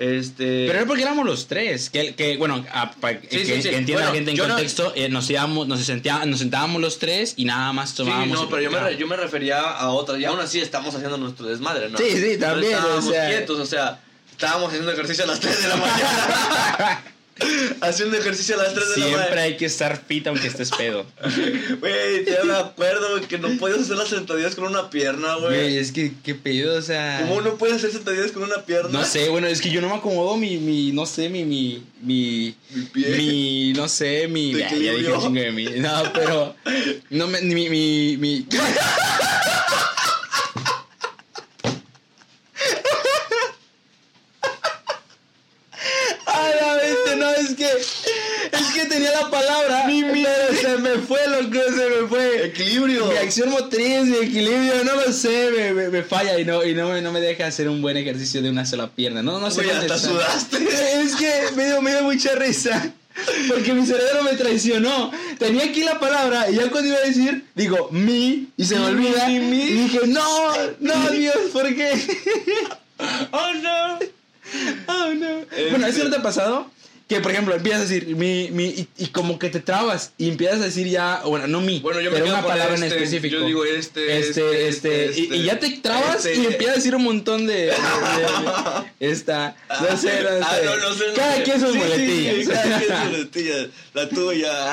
Este. 0.00 0.64
Pero 0.66 0.78
era 0.78 0.86
porque 0.86 1.02
éramos 1.02 1.26
los 1.26 1.46
tres. 1.46 1.90
Que, 1.90 2.14
que 2.14 2.38
bueno, 2.38 2.64
a- 2.72 2.90
pa- 2.90 3.16
que, 3.20 3.28
sí, 3.44 3.44
sí. 3.62 3.68
que 3.68 3.76
entienda 3.76 4.04
la 4.06 4.10
Bueno, 4.10 4.12
gente 4.14 4.30
en 4.30 4.36
yo 4.38 4.48
no- 4.48 4.54
contexto, 4.54 4.94
eh, 4.96 5.10
nos, 5.10 5.28
íbamos, 5.28 5.68
nos, 5.68 5.80
sentia- 5.86 6.24
nos 6.24 6.38
sentábamos 6.38 6.80
los 6.80 6.98
tres 6.98 7.34
y 7.36 7.44
nada 7.44 7.70
más 7.74 7.90
Sí, 7.90 7.96
tomábamos. 7.98 8.28
no, 8.40 8.48
pero 8.48 8.62
yo 8.62 8.70
me, 8.70 8.96
yo 8.96 9.06
me 9.06 9.16
refería 9.16 9.60
a 9.60 9.90
otra. 9.90 10.18
Y 10.18 10.24
aún 10.24 10.40
así 10.40 10.58
estamos 10.58 10.94
haciendo 10.94 11.18
nuestro 11.18 11.46
desmadre, 11.46 11.90
¿no? 11.90 11.98
Sí, 11.98 12.10
sí, 12.12 12.36
No 12.38 12.46
también, 12.46 12.72
o 12.72 12.76
estábamos 12.78 13.04
sea. 13.04 13.28
quietos, 13.28 13.58
o 13.60 13.66
sea, 13.66 14.00
estábamos 14.30 14.68
haciendo 14.70 14.90
ejercicio 14.90 15.24
a 15.24 15.26
las 15.26 15.38
3 15.40 15.62
de 15.62 15.68
la 15.68 15.76
mañana. 15.76 17.02
haciendo 17.80 18.16
ejercicio 18.16 18.54
a 18.58 18.62
las 18.64 18.74
3 18.74 18.84
de 18.84 18.90
la 18.90 18.94
Siempre 18.94 19.18
mañana. 19.24 19.42
hay 19.42 19.56
que 19.56 19.64
estar 19.66 20.02
fit 20.06 20.26
aunque 20.26 20.46
estés 20.48 20.70
pedo. 20.70 21.06
Güey, 21.80 22.24
ya 22.26 22.44
me 22.44 22.54
acuerdo 22.54 23.20
que 23.28 23.38
no 23.38 23.48
puedes 23.58 23.80
hacer 23.80 23.96
las 23.96 24.08
sentadillas 24.08 24.54
con 24.54 24.64
una 24.64 24.90
pierna, 24.90 25.34
Güey, 25.36 25.48
güey. 25.54 25.78
es 25.78 25.92
que, 25.92 26.12
qué 26.22 26.34
pedo, 26.34 26.76
o 26.78 26.82
sea. 26.82 27.20
¿Cómo 27.26 27.40
no 27.40 27.54
puedes 27.56 27.76
hacer 27.76 27.92
sentadillas 27.92 28.32
con 28.32 28.42
una 28.42 28.64
pierna? 28.64 28.90
No 28.90 29.04
sé, 29.04 29.28
bueno, 29.28 29.46
es 29.46 29.60
que 29.60 29.70
yo 29.70 29.80
no 29.80 29.88
me 29.88 29.94
acomodo 29.96 30.36
mi, 30.36 30.58
mi 30.58 30.92
no 30.92 31.06
sé, 31.06 31.28
mi, 31.28 31.44
mi, 31.44 31.82
mi, 32.02 32.54
Mi 32.70 32.82
pie. 32.86 33.08
mi, 33.16 33.72
no 33.74 33.88
sé, 33.88 34.28
mi, 34.28 34.52
ya, 34.54 34.68
ya 34.70 34.76
dije 34.92 35.12
chingo 35.20 35.40
de 35.40 35.52
mi, 35.52 35.64
no, 35.64 36.02
pero, 36.12 36.54
no 37.10 37.26
me, 37.26 37.40
mi, 37.42 37.68
mi, 37.68 38.16
mi, 38.16 38.46
A 46.26 46.48
la 46.60 46.74
bestia, 46.76 47.16
no, 47.16 47.30
es 48.70 48.82
que, 48.82 48.88
tenía 48.88 49.10
la 49.12 49.30
palabra, 49.30 49.84
pero 49.86 50.60
se 50.60 50.76
me 50.78 50.90
fue, 50.98 51.18
loco, 51.28 51.58
se 51.74 51.90
me 51.90 52.08
fue. 52.08 52.46
Equilibrio. 52.46 53.06
Mi 53.06 53.16
acción 53.16 53.50
motriz, 53.50 54.04
mi 54.04 54.16
equilibrio, 54.16 54.84
no 54.84 54.96
lo 54.96 55.12
sé, 55.12 55.50
me, 55.74 55.88
me, 55.88 56.02
falla 56.02 56.38
y 56.38 56.44
no, 56.44 56.64
y 56.64 56.74
no, 56.74 56.88
me, 56.88 57.00
no 57.00 57.12
me 57.12 57.20
deja 57.20 57.46
hacer 57.46 57.68
un 57.68 57.82
buen 57.82 57.96
ejercicio 57.96 58.42
de 58.42 58.50
una 58.50 58.64
sola 58.66 58.88
pierna. 58.90 59.22
No, 59.22 59.38
no 59.40 59.50
sé. 59.50 59.62
Uy, 59.62 59.70
hasta 59.70 59.98
sudaste. 59.98 60.58
Es 61.00 61.16
que 61.16 61.56
me 61.56 61.66
dio, 61.66 61.82
me 61.82 61.90
dio 61.92 62.02
mucha 62.02 62.34
risa. 62.34 62.92
Porque 63.48 63.74
mi 63.74 63.84
cerebro 63.84 64.22
me 64.22 64.34
traicionó. 64.34 65.10
Tenía 65.38 65.64
aquí 65.64 65.82
la 65.82 65.98
palabra 65.98 66.48
y 66.48 66.54
ya 66.54 66.70
cuando 66.70 66.88
iba 66.88 66.98
a 66.98 67.06
decir, 67.06 67.44
digo, 67.54 67.88
mi, 67.90 68.48
y 68.56 68.64
se 68.64 68.76
me 68.78 68.86
olvida. 68.86 69.26
Mi, 69.26 69.40
mi. 69.40 69.62
Y 69.62 69.72
dije, 69.72 70.00
no, 70.06 70.52
no, 70.78 71.10
Dios, 71.10 71.36
¿por 71.52 71.74
qué? 71.74 71.92
oh, 73.32 73.52
no. 73.62 73.98
Oh, 74.86 75.14
no. 75.14 75.44
Bueno, 75.70 75.86
¿eso 75.86 76.04
no 76.04 76.10
te 76.10 76.16
ha 76.16 76.22
pasado? 76.22 76.70
Que 77.10 77.20
por 77.20 77.32
ejemplo 77.32 77.56
empiezas 77.56 77.80
a 77.80 77.84
decir 77.86 78.14
mi, 78.14 78.52
mi, 78.52 78.86
y, 78.96 79.06
como 79.08 79.36
que 79.36 79.50
te 79.50 79.58
trabas 79.58 80.12
y 80.16 80.28
empiezas 80.28 80.60
a 80.60 80.66
decir 80.66 80.86
ya, 80.86 81.22
bueno, 81.24 81.48
no 81.48 81.60
mi, 81.60 81.80
bueno, 81.80 82.00
yo 82.00 82.08
me 82.12 82.20
pero 82.20 82.30
una 82.30 82.40
palabra 82.40 82.74
este, 82.74 82.86
en 82.86 82.92
específico. 82.92 83.34
Yo 83.34 83.46
digo 83.46 83.64
este, 83.64 84.20
este, 84.20 84.68
este, 84.68 85.08
este, 85.08 85.20
y, 85.20 85.34
y, 85.34 85.42
ya 85.42 85.58
te 85.58 85.70
trabas 85.78 86.24
y 86.24 86.46
empiezas 86.46 86.74
a 86.74 86.78
decir 86.78 86.94
un 86.94 87.02
montón 87.02 87.48
de, 87.48 87.64
de, 87.64 87.72
de 89.00 89.10
esta, 89.10 89.56
no 89.68 89.96
sé, 89.96 90.22
no 90.22 90.28
sé. 90.28 90.40
Ah, 90.40 90.58
no, 90.64 90.76
no 90.76 90.94
sé 90.94 91.04
cada 91.16 91.38
no 91.38 91.42
quien 91.42 91.60
sus 91.60 91.72
sí, 91.72 91.78
muletillas. 91.78 92.36
Sí, 92.36 92.46
cada 92.52 92.78
quien 92.78 92.88
sus 92.88 93.10
muletillas, 93.10 93.66
la 93.92 94.08
tuya. 94.08 94.72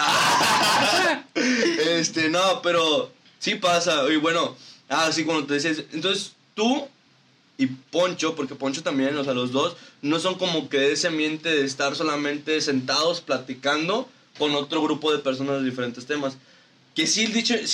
este, 1.98 2.30
no, 2.30 2.62
pero 2.62 3.12
sí 3.40 3.56
pasa, 3.56 4.04
y 4.14 4.18
bueno, 4.18 4.56
ah, 4.90 5.10
sí, 5.12 5.24
cuando 5.24 5.48
te 5.48 5.56
decías, 5.56 5.86
entonces 5.92 6.34
tú 6.54 6.88
y 7.58 7.68
Poncho, 7.68 8.36
porque 8.36 8.56
Poncho 8.56 8.84
también, 8.84 9.18
o 9.18 9.24
sea, 9.24 9.34
los 9.34 9.52
dos, 9.52 9.76
no 10.02 10.20
son 10.20 10.36
como 10.36 10.70
que 10.70 10.92
ese 10.92 11.08
ambiente 11.08 11.50
de 11.50 11.66
estar 11.66 11.96
solamente 11.96 12.62
sentados 12.62 13.22
platicando 13.22 14.08
con 14.38 14.54
otro 14.54 14.82
grupo 14.84 15.12
de 15.12 15.20
personas 15.20 15.60
de 15.60 15.70
diferentes 15.70 16.06
temas. 16.06 16.38
Que 16.94 17.06
sí, 17.06 17.26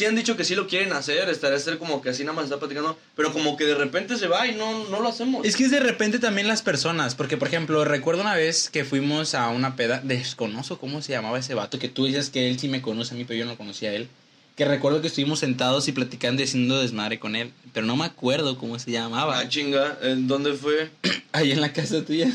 han 0.05 0.15
dicho 0.15 0.35
que 0.35 0.43
sí 0.43 0.53
lo 0.53 0.67
quieren 0.67 0.91
hacer, 0.91 1.29
estaría 1.29 1.57
ser 1.57 1.77
como 1.77 2.01
que 2.01 2.09
así 2.09 2.23
nada 2.23 2.33
más 2.33 2.45
está 2.45 2.59
platicando, 2.59 2.97
pero 3.15 3.31
como 3.31 3.55
que 3.55 3.65
de 3.65 3.75
repente 3.75 4.17
se 4.17 4.27
va 4.27 4.47
y 4.47 4.55
no, 4.55 4.89
no 4.89 4.99
lo 4.99 5.07
hacemos. 5.07 5.45
Es 5.45 5.55
que 5.55 5.63
es 5.63 5.71
de 5.71 5.79
repente 5.79 6.19
también 6.19 6.49
las 6.49 6.61
personas, 6.61 7.15
porque 7.15 7.37
por 7.37 7.47
ejemplo, 7.47 7.85
recuerdo 7.85 8.21
una 8.21 8.35
vez 8.35 8.69
que 8.69 8.83
fuimos 8.83 9.33
a 9.33 9.47
una 9.47 9.77
peda, 9.77 10.01
desconozco 10.03 10.77
cómo 10.77 11.01
se 11.01 11.13
llamaba 11.13 11.39
ese 11.39 11.53
vato, 11.53 11.79
que 11.79 11.87
tú 11.87 12.05
dices 12.05 12.29
que 12.29 12.49
él 12.49 12.59
sí 12.59 12.67
me 12.67 12.81
conoce 12.81 13.15
a 13.15 13.17
mí, 13.17 13.23
pero 13.23 13.39
yo 13.39 13.45
no 13.45 13.57
conocía 13.57 13.91
a 13.91 13.93
él 13.93 14.09
que 14.55 14.65
recuerdo 14.65 15.01
que 15.01 15.07
estuvimos 15.07 15.39
sentados 15.39 15.87
y 15.87 15.91
platicando 15.91 16.41
y 16.41 16.45
haciendo 16.45 16.79
desmadre 16.79 17.19
con 17.19 17.35
él, 17.35 17.51
pero 17.73 17.85
no 17.85 17.95
me 17.95 18.05
acuerdo 18.05 18.57
cómo 18.57 18.77
se 18.77 18.91
llamaba. 18.91 19.39
Ah, 19.39 19.49
chinga, 19.49 19.97
¿en 20.01 20.27
dónde 20.27 20.53
fue? 20.53 20.91
Ahí 21.31 21.51
en 21.51 21.61
la 21.61 21.73
casa 21.73 22.03
tuya. 22.05 22.31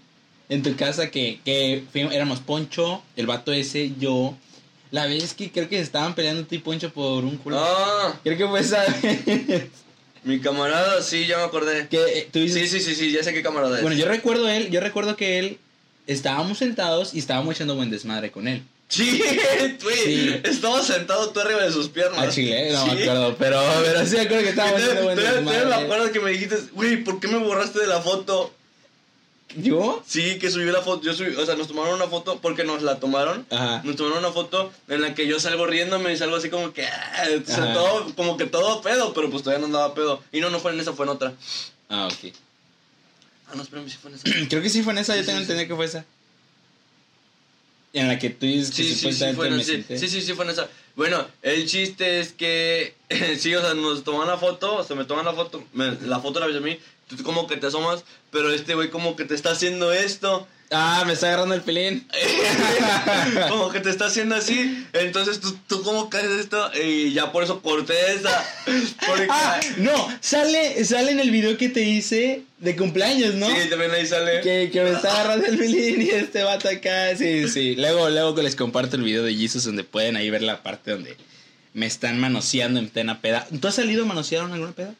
en 0.48 0.62
tu 0.62 0.76
casa 0.76 1.10
que, 1.10 1.40
que 1.44 1.84
fuimos, 1.90 2.12
éramos 2.12 2.40
Poncho, 2.40 3.02
el 3.16 3.26
vato 3.26 3.52
ese, 3.52 3.92
yo. 3.98 4.36
La 4.90 5.06
vez 5.06 5.32
que 5.32 5.50
creo 5.50 5.70
que 5.70 5.76
se 5.76 5.82
estaban 5.82 6.14
peleando 6.14 6.44
tú 6.44 6.54
y 6.54 6.58
Poncho 6.58 6.92
por 6.92 7.24
un 7.24 7.38
culo. 7.38 7.58
Ah. 7.58 8.20
Creo 8.22 8.36
que 8.36 8.46
fue 8.46 8.60
esa 8.60 8.84
vez. 9.02 9.68
Mi 10.24 10.38
camarada, 10.38 11.02
sí, 11.02 11.26
ya 11.26 11.38
me 11.38 11.44
acordé. 11.44 11.88
Que, 11.88 11.96
eh, 11.96 12.28
¿tú 12.30 12.38
dices? 12.38 12.70
Sí, 12.70 12.80
sí, 12.80 12.94
sí, 12.94 12.94
sí, 12.94 13.12
ya 13.12 13.24
sé 13.24 13.32
qué 13.32 13.42
camarada 13.42 13.76
es. 13.76 13.82
Bueno, 13.82 13.96
yo 13.96 14.06
recuerdo 14.06 14.48
él, 14.48 14.70
yo 14.70 14.80
recuerdo 14.80 15.16
que 15.16 15.38
él 15.38 15.58
estábamos 16.06 16.58
sentados 16.58 17.14
y 17.14 17.18
estábamos 17.18 17.54
echando 17.54 17.74
buen 17.74 17.90
desmadre 17.90 18.30
con 18.30 18.46
él. 18.46 18.62
Sí, 18.92 19.22
güey. 19.82 20.04
Sí. 20.04 20.40
Estaba 20.44 20.82
sentado 20.82 21.30
tú 21.30 21.40
arriba 21.40 21.62
de 21.62 21.72
sus 21.72 21.88
piernas. 21.88 22.18
A 22.18 22.30
Chile, 22.30 22.72
no 22.72 22.86
me 22.86 23.02
acuerdo, 23.02 23.36
pero, 23.38 23.62
pero 23.82 24.06
sí 24.06 24.16
me 24.16 24.20
acuerdo 24.20 24.44
que 24.44 24.52
desmadre. 24.52 25.14
Todavía 25.14 25.64
me 25.64 25.74
acuerdo 25.74 26.12
que 26.12 26.20
me 26.20 26.30
dijiste, 26.32 26.58
güey, 26.72 27.02
¿por 27.02 27.18
qué 27.18 27.28
me 27.28 27.38
borraste 27.38 27.78
de 27.78 27.86
la 27.86 28.02
foto? 28.02 28.52
¿Yo? 29.56 30.02
Sí, 30.06 30.38
que 30.38 30.50
subí 30.50 30.66
la 30.66 30.82
foto. 30.82 31.04
Yo 31.04 31.14
subí, 31.14 31.34
o 31.34 31.46
sea, 31.46 31.54
nos 31.54 31.68
tomaron 31.68 31.94
una 31.94 32.06
foto 32.08 32.38
porque 32.42 32.64
nos 32.64 32.82
la 32.82 33.00
tomaron. 33.00 33.46
Ajá. 33.48 33.80
Nos 33.82 33.96
tomaron 33.96 34.18
una 34.18 34.32
foto 34.32 34.70
en 34.88 35.00
la 35.00 35.14
que 35.14 35.26
yo 35.26 35.40
salgo 35.40 35.66
riéndome 35.66 36.12
y 36.12 36.18
salgo 36.18 36.36
así 36.36 36.50
como 36.50 36.74
que. 36.74 36.84
Ah, 36.86 37.28
o 37.42 37.50
sea, 37.50 37.72
todo, 37.72 38.14
como 38.14 38.36
que 38.36 38.44
todo 38.44 38.82
pedo, 38.82 39.14
pero 39.14 39.30
pues 39.30 39.42
todavía 39.42 39.60
no 39.60 39.66
andaba 39.66 39.94
pedo. 39.94 40.22
Y 40.32 40.40
no, 40.40 40.50
no 40.50 40.60
fue 40.60 40.72
en 40.72 40.80
esa, 40.80 40.92
fue 40.92 41.06
en 41.06 41.12
otra. 41.12 41.32
Ah, 41.88 42.08
ok. 42.12 42.34
Ah, 43.48 43.52
no, 43.54 43.62
espérame, 43.62 43.88
si 43.88 43.96
fue 43.96 44.10
en 44.10 44.16
esa. 44.16 44.28
Creo 44.50 44.62
que 44.62 44.68
sí 44.68 44.82
fue 44.82 44.92
en 44.92 44.98
esa, 44.98 45.16
yo 45.16 45.24
tengo 45.24 45.38
entendido 45.38 45.66
que 45.66 45.76
fue 45.76 45.86
esa. 45.86 46.04
En 47.94 48.08
la 48.08 48.18
que 48.18 48.30
tú 48.30 48.46
dices 48.46 48.70
que 48.70 48.84
sí, 48.84 48.94
sí, 48.94 49.12
sí, 49.12 49.32
fue 49.34 49.48
en, 49.48 49.62
sí, 49.62 49.84
sí, 49.86 50.08
sí, 50.08 50.22
sí, 50.22 50.32
fue 50.32 50.46
en 50.46 50.52
esa. 50.52 50.68
Bueno, 50.96 51.26
el 51.42 51.66
chiste 51.66 52.20
es 52.20 52.32
que, 52.32 52.94
sí, 53.38 53.54
o 53.54 53.60
sea, 53.60 53.74
nos 53.74 54.02
toman 54.02 54.26
la 54.26 54.38
foto, 54.38 54.76
o 54.76 54.84
sea, 54.84 54.96
me 54.96 55.04
toman 55.04 55.26
la 55.26 55.34
foto, 55.34 55.62
me, 55.74 55.92
la 56.02 56.20
foto 56.20 56.40
la 56.40 56.46
ves 56.46 56.56
a 56.56 56.60
mí, 56.60 56.78
tú 57.16 57.22
como 57.22 57.46
que 57.46 57.56
te 57.56 57.66
asomas, 57.66 58.04
pero 58.30 58.52
este 58.52 58.74
güey 58.74 58.90
como 58.90 59.16
que 59.16 59.24
te 59.24 59.34
está 59.34 59.52
haciendo 59.52 59.92
esto. 59.92 60.46
Ah, 60.74 61.04
me 61.06 61.12
está 61.12 61.26
agarrando 61.26 61.54
el 61.54 61.60
pelín. 61.60 62.08
como 63.50 63.70
que 63.70 63.80
te 63.80 63.90
está 63.90 64.06
haciendo 64.06 64.34
así. 64.34 64.86
Entonces 64.94 65.38
tú, 65.38 65.54
tú 65.68 65.82
como 65.82 66.08
caes 66.08 66.30
esto 66.30 66.70
y 66.82 67.12
ya 67.12 67.30
por 67.30 67.44
eso 67.44 67.60
corté 67.60 68.14
esa. 68.14 68.42
Porque... 69.06 69.26
Ah, 69.28 69.60
no, 69.76 70.18
sale, 70.20 70.82
sale 70.84 71.12
en 71.12 71.20
el 71.20 71.30
video 71.30 71.58
que 71.58 71.68
te 71.68 71.82
hice 71.82 72.44
de 72.58 72.76
cumpleaños, 72.76 73.34
¿no? 73.34 73.48
Sí, 73.48 73.68
también 73.68 73.90
ahí 73.90 74.06
sale. 74.06 74.40
Que, 74.40 74.70
que 74.72 74.82
me 74.82 74.92
está 74.92 75.12
agarrando 75.12 75.46
el 75.46 75.58
pelín 75.58 76.00
y 76.00 76.08
este 76.08 76.42
vato 76.42 76.70
acá. 76.70 77.14
Sí, 77.18 77.48
sí. 77.50 77.76
Luego, 77.76 78.08
luego 78.08 78.34
que 78.34 78.42
les 78.42 78.56
comparto 78.56 78.96
el 78.96 79.02
video 79.02 79.24
de 79.24 79.34
Jesus 79.34 79.64
donde 79.64 79.84
pueden 79.84 80.16
ahí 80.16 80.30
ver 80.30 80.42
la 80.42 80.62
parte 80.62 80.92
donde 80.92 81.18
me 81.74 81.86
están 81.86 82.18
manoseando 82.18 82.78
en 82.78 82.88
plena 82.88 83.20
peda. 83.20 83.46
¿Tú 83.60 83.68
has 83.68 83.74
salido 83.74 84.06
manoseado 84.06 84.46
en 84.46 84.52
alguna 84.52 84.72
peda? 84.72 84.94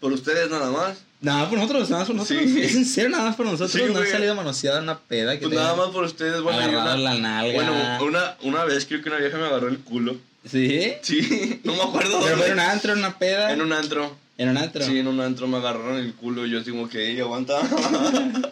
¿Por 0.00 0.12
ustedes 0.12 0.50
nada 0.50 0.70
más? 0.70 0.98
Nada 1.24 1.48
por 1.48 1.58
nosotros, 1.58 1.90
nada 1.90 2.00
más 2.02 2.06
por 2.06 2.16
nosotros. 2.16 2.50
Sí. 2.50 2.60
Es 2.60 2.74
en 2.76 2.84
serio, 2.84 3.10
nada 3.10 3.24
más 3.24 3.36
por 3.36 3.46
nosotros. 3.46 3.72
Sí, 3.72 3.82
no 3.92 3.98
ha 3.98 4.06
salido 4.06 4.34
manoseada 4.34 4.80
una 4.80 4.98
peda. 4.98 5.38
Que 5.38 5.46
Pues 5.46 5.56
nada 5.56 5.74
más 5.74 5.88
por 5.88 6.04
ustedes, 6.04 6.40
bueno, 6.42 6.60
agarrado 6.60 6.94
una, 6.94 6.96
la 6.96 7.14
nalga. 7.18 7.54
bueno, 7.54 8.04
una, 8.04 8.36
una 8.42 8.64
vez 8.64 8.84
creo 8.86 9.02
que 9.02 9.08
una 9.08 9.18
vieja 9.18 9.38
me 9.38 9.46
agarró 9.46 9.68
el 9.68 9.78
culo. 9.78 10.16
¿Sí? 10.48 10.92
Sí, 11.02 11.60
no 11.64 11.74
me 11.74 11.82
acuerdo 11.82 12.20
Pero 12.22 12.36
fue 12.36 12.46
en 12.48 12.52
un 12.52 12.60
antro, 12.60 12.92
en 12.92 12.98
una 12.98 13.18
peda. 13.18 13.52
En 13.52 13.62
un 13.62 13.72
antro. 13.72 14.14
En 14.36 14.48
un 14.50 14.58
antro. 14.58 14.84
Sí, 14.84 14.98
en 14.98 15.06
un 15.08 15.20
antro 15.20 15.46
me 15.48 15.56
agarraron 15.56 15.96
el 15.96 16.12
culo 16.14 16.44
y 16.46 16.50
yo 16.50 16.60
así 16.60 16.70
como 16.70 16.88
que, 16.88 17.10
"Ey, 17.10 17.20
aguanta. 17.20 17.58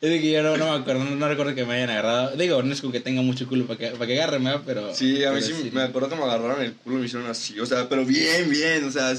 Es 0.00 0.10
de 0.10 0.20
que 0.20 0.32
yo 0.32 0.42
no, 0.42 0.56
no 0.56 0.64
me 0.66 0.76
acuerdo, 0.80 1.04
no, 1.04 1.16
no 1.16 1.28
recuerdo 1.28 1.54
que 1.54 1.64
me 1.64 1.74
hayan 1.76 1.88
agarrado. 1.88 2.36
Digo, 2.36 2.62
no 2.62 2.72
es 2.74 2.80
como 2.80 2.92
que 2.92 3.00
tenga 3.00 3.22
mucho 3.22 3.46
culo 3.48 3.64
para 3.66 3.78
que, 3.78 3.86
para 3.90 4.06
que 4.06 4.20
agarre. 4.20 4.40
Pero. 4.66 4.92
Sí, 4.94 5.24
a 5.24 5.30
mí 5.30 5.40
pero 5.40 5.56
sí, 5.56 5.70
me 5.72 5.82
acuerdo 5.82 6.10
que 6.10 6.16
me 6.16 6.24
agarraron 6.24 6.60
el 6.62 6.74
culo 6.74 6.96
y 6.96 7.00
me 7.00 7.06
hicieron 7.06 7.28
así, 7.30 7.58
o 7.60 7.64
sea, 7.64 7.88
pero 7.88 8.04
bien, 8.04 8.50
bien, 8.50 8.84
o 8.84 8.90
sea, 8.90 9.14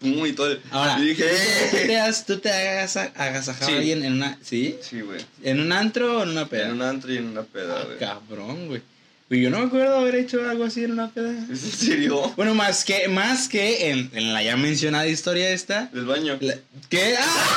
pum 0.00 0.26
y 0.26 0.32
todo. 0.32 0.56
Ahora, 0.70 0.98
y 0.98 1.06
dije, 1.08 1.24
¿tú 1.70 1.76
te 1.76 1.92
"Eh". 1.92 2.00
has, 2.00 2.26
tú 2.26 2.38
te 2.38 2.50
has 2.50 2.96
agasajado 2.96 3.70
Sí. 3.70 3.76
alguien 3.76 4.04
en 4.04 4.12
una. 4.14 4.38
¿Sí? 4.42 4.76
Sí, 4.82 5.00
güey. 5.00 5.20
¿En 5.42 5.60
un 5.60 5.72
antro 5.72 6.18
o 6.18 6.22
en 6.22 6.30
una 6.30 6.46
peda? 6.46 6.66
En 6.66 6.72
un 6.72 6.82
antro 6.82 7.12
y 7.12 7.16
en 7.18 7.26
una 7.26 7.42
peda, 7.42 7.80
Ah, 7.80 7.84
güey. 7.86 7.98
cabrón, 7.98 8.68
güey. 8.68 8.82
Güey, 9.28 9.40
yo 9.42 9.50
no 9.50 9.58
me 9.58 9.66
acuerdo 9.66 9.96
haber 9.96 10.14
hecho 10.14 10.48
algo 10.48 10.64
así 10.64 10.84
en 10.84 10.92
una 10.92 11.10
peda. 11.10 11.30
¿Es 11.52 11.64
en 11.64 11.72
serio? 11.72 12.32
Bueno, 12.36 12.54
más 12.54 12.84
que, 12.84 13.08
más 13.08 13.48
que 13.48 13.90
en, 13.90 14.10
en 14.14 14.32
la 14.32 14.42
ya 14.42 14.56
mencionada 14.56 15.06
historia 15.08 15.50
esta. 15.50 15.86
Del 15.92 16.04
baño. 16.04 16.36
la- 16.40 16.58
¿Qué? 16.88 17.16
¡Ah! 17.18 17.56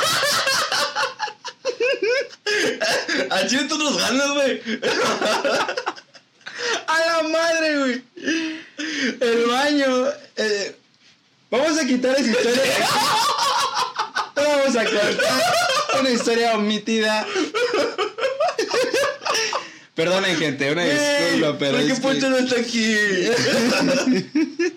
¿A 3.30 3.46
chile 3.46 3.66
tú 3.68 3.78
nos 3.78 3.96
ganas, 3.98 4.30
güey? 4.32 4.60
¡A 6.86 6.98
la 7.22 7.28
madre, 7.28 7.78
güey! 7.78 8.02
El 9.20 9.46
baño. 9.46 10.06
eh, 10.36 10.76
vamos 11.50 11.78
a 11.78 11.86
quitar 11.86 12.16
esa 12.18 12.30
historia. 12.30 12.62
Vamos 14.36 14.76
a 14.76 14.84
cortar 14.84 15.42
una 16.00 16.10
historia 16.10 16.54
omitida. 16.54 17.26
Perdonen, 19.94 20.36
gente, 20.36 20.72
una 20.72 20.84
disculpa, 20.84 21.58
pero. 21.58 21.76
¿Por 21.78 21.86
qué 21.86 21.92
es 21.92 22.00
que- 22.00 22.28
no 22.30 22.36
está 22.38 22.60
aquí? 22.60 22.94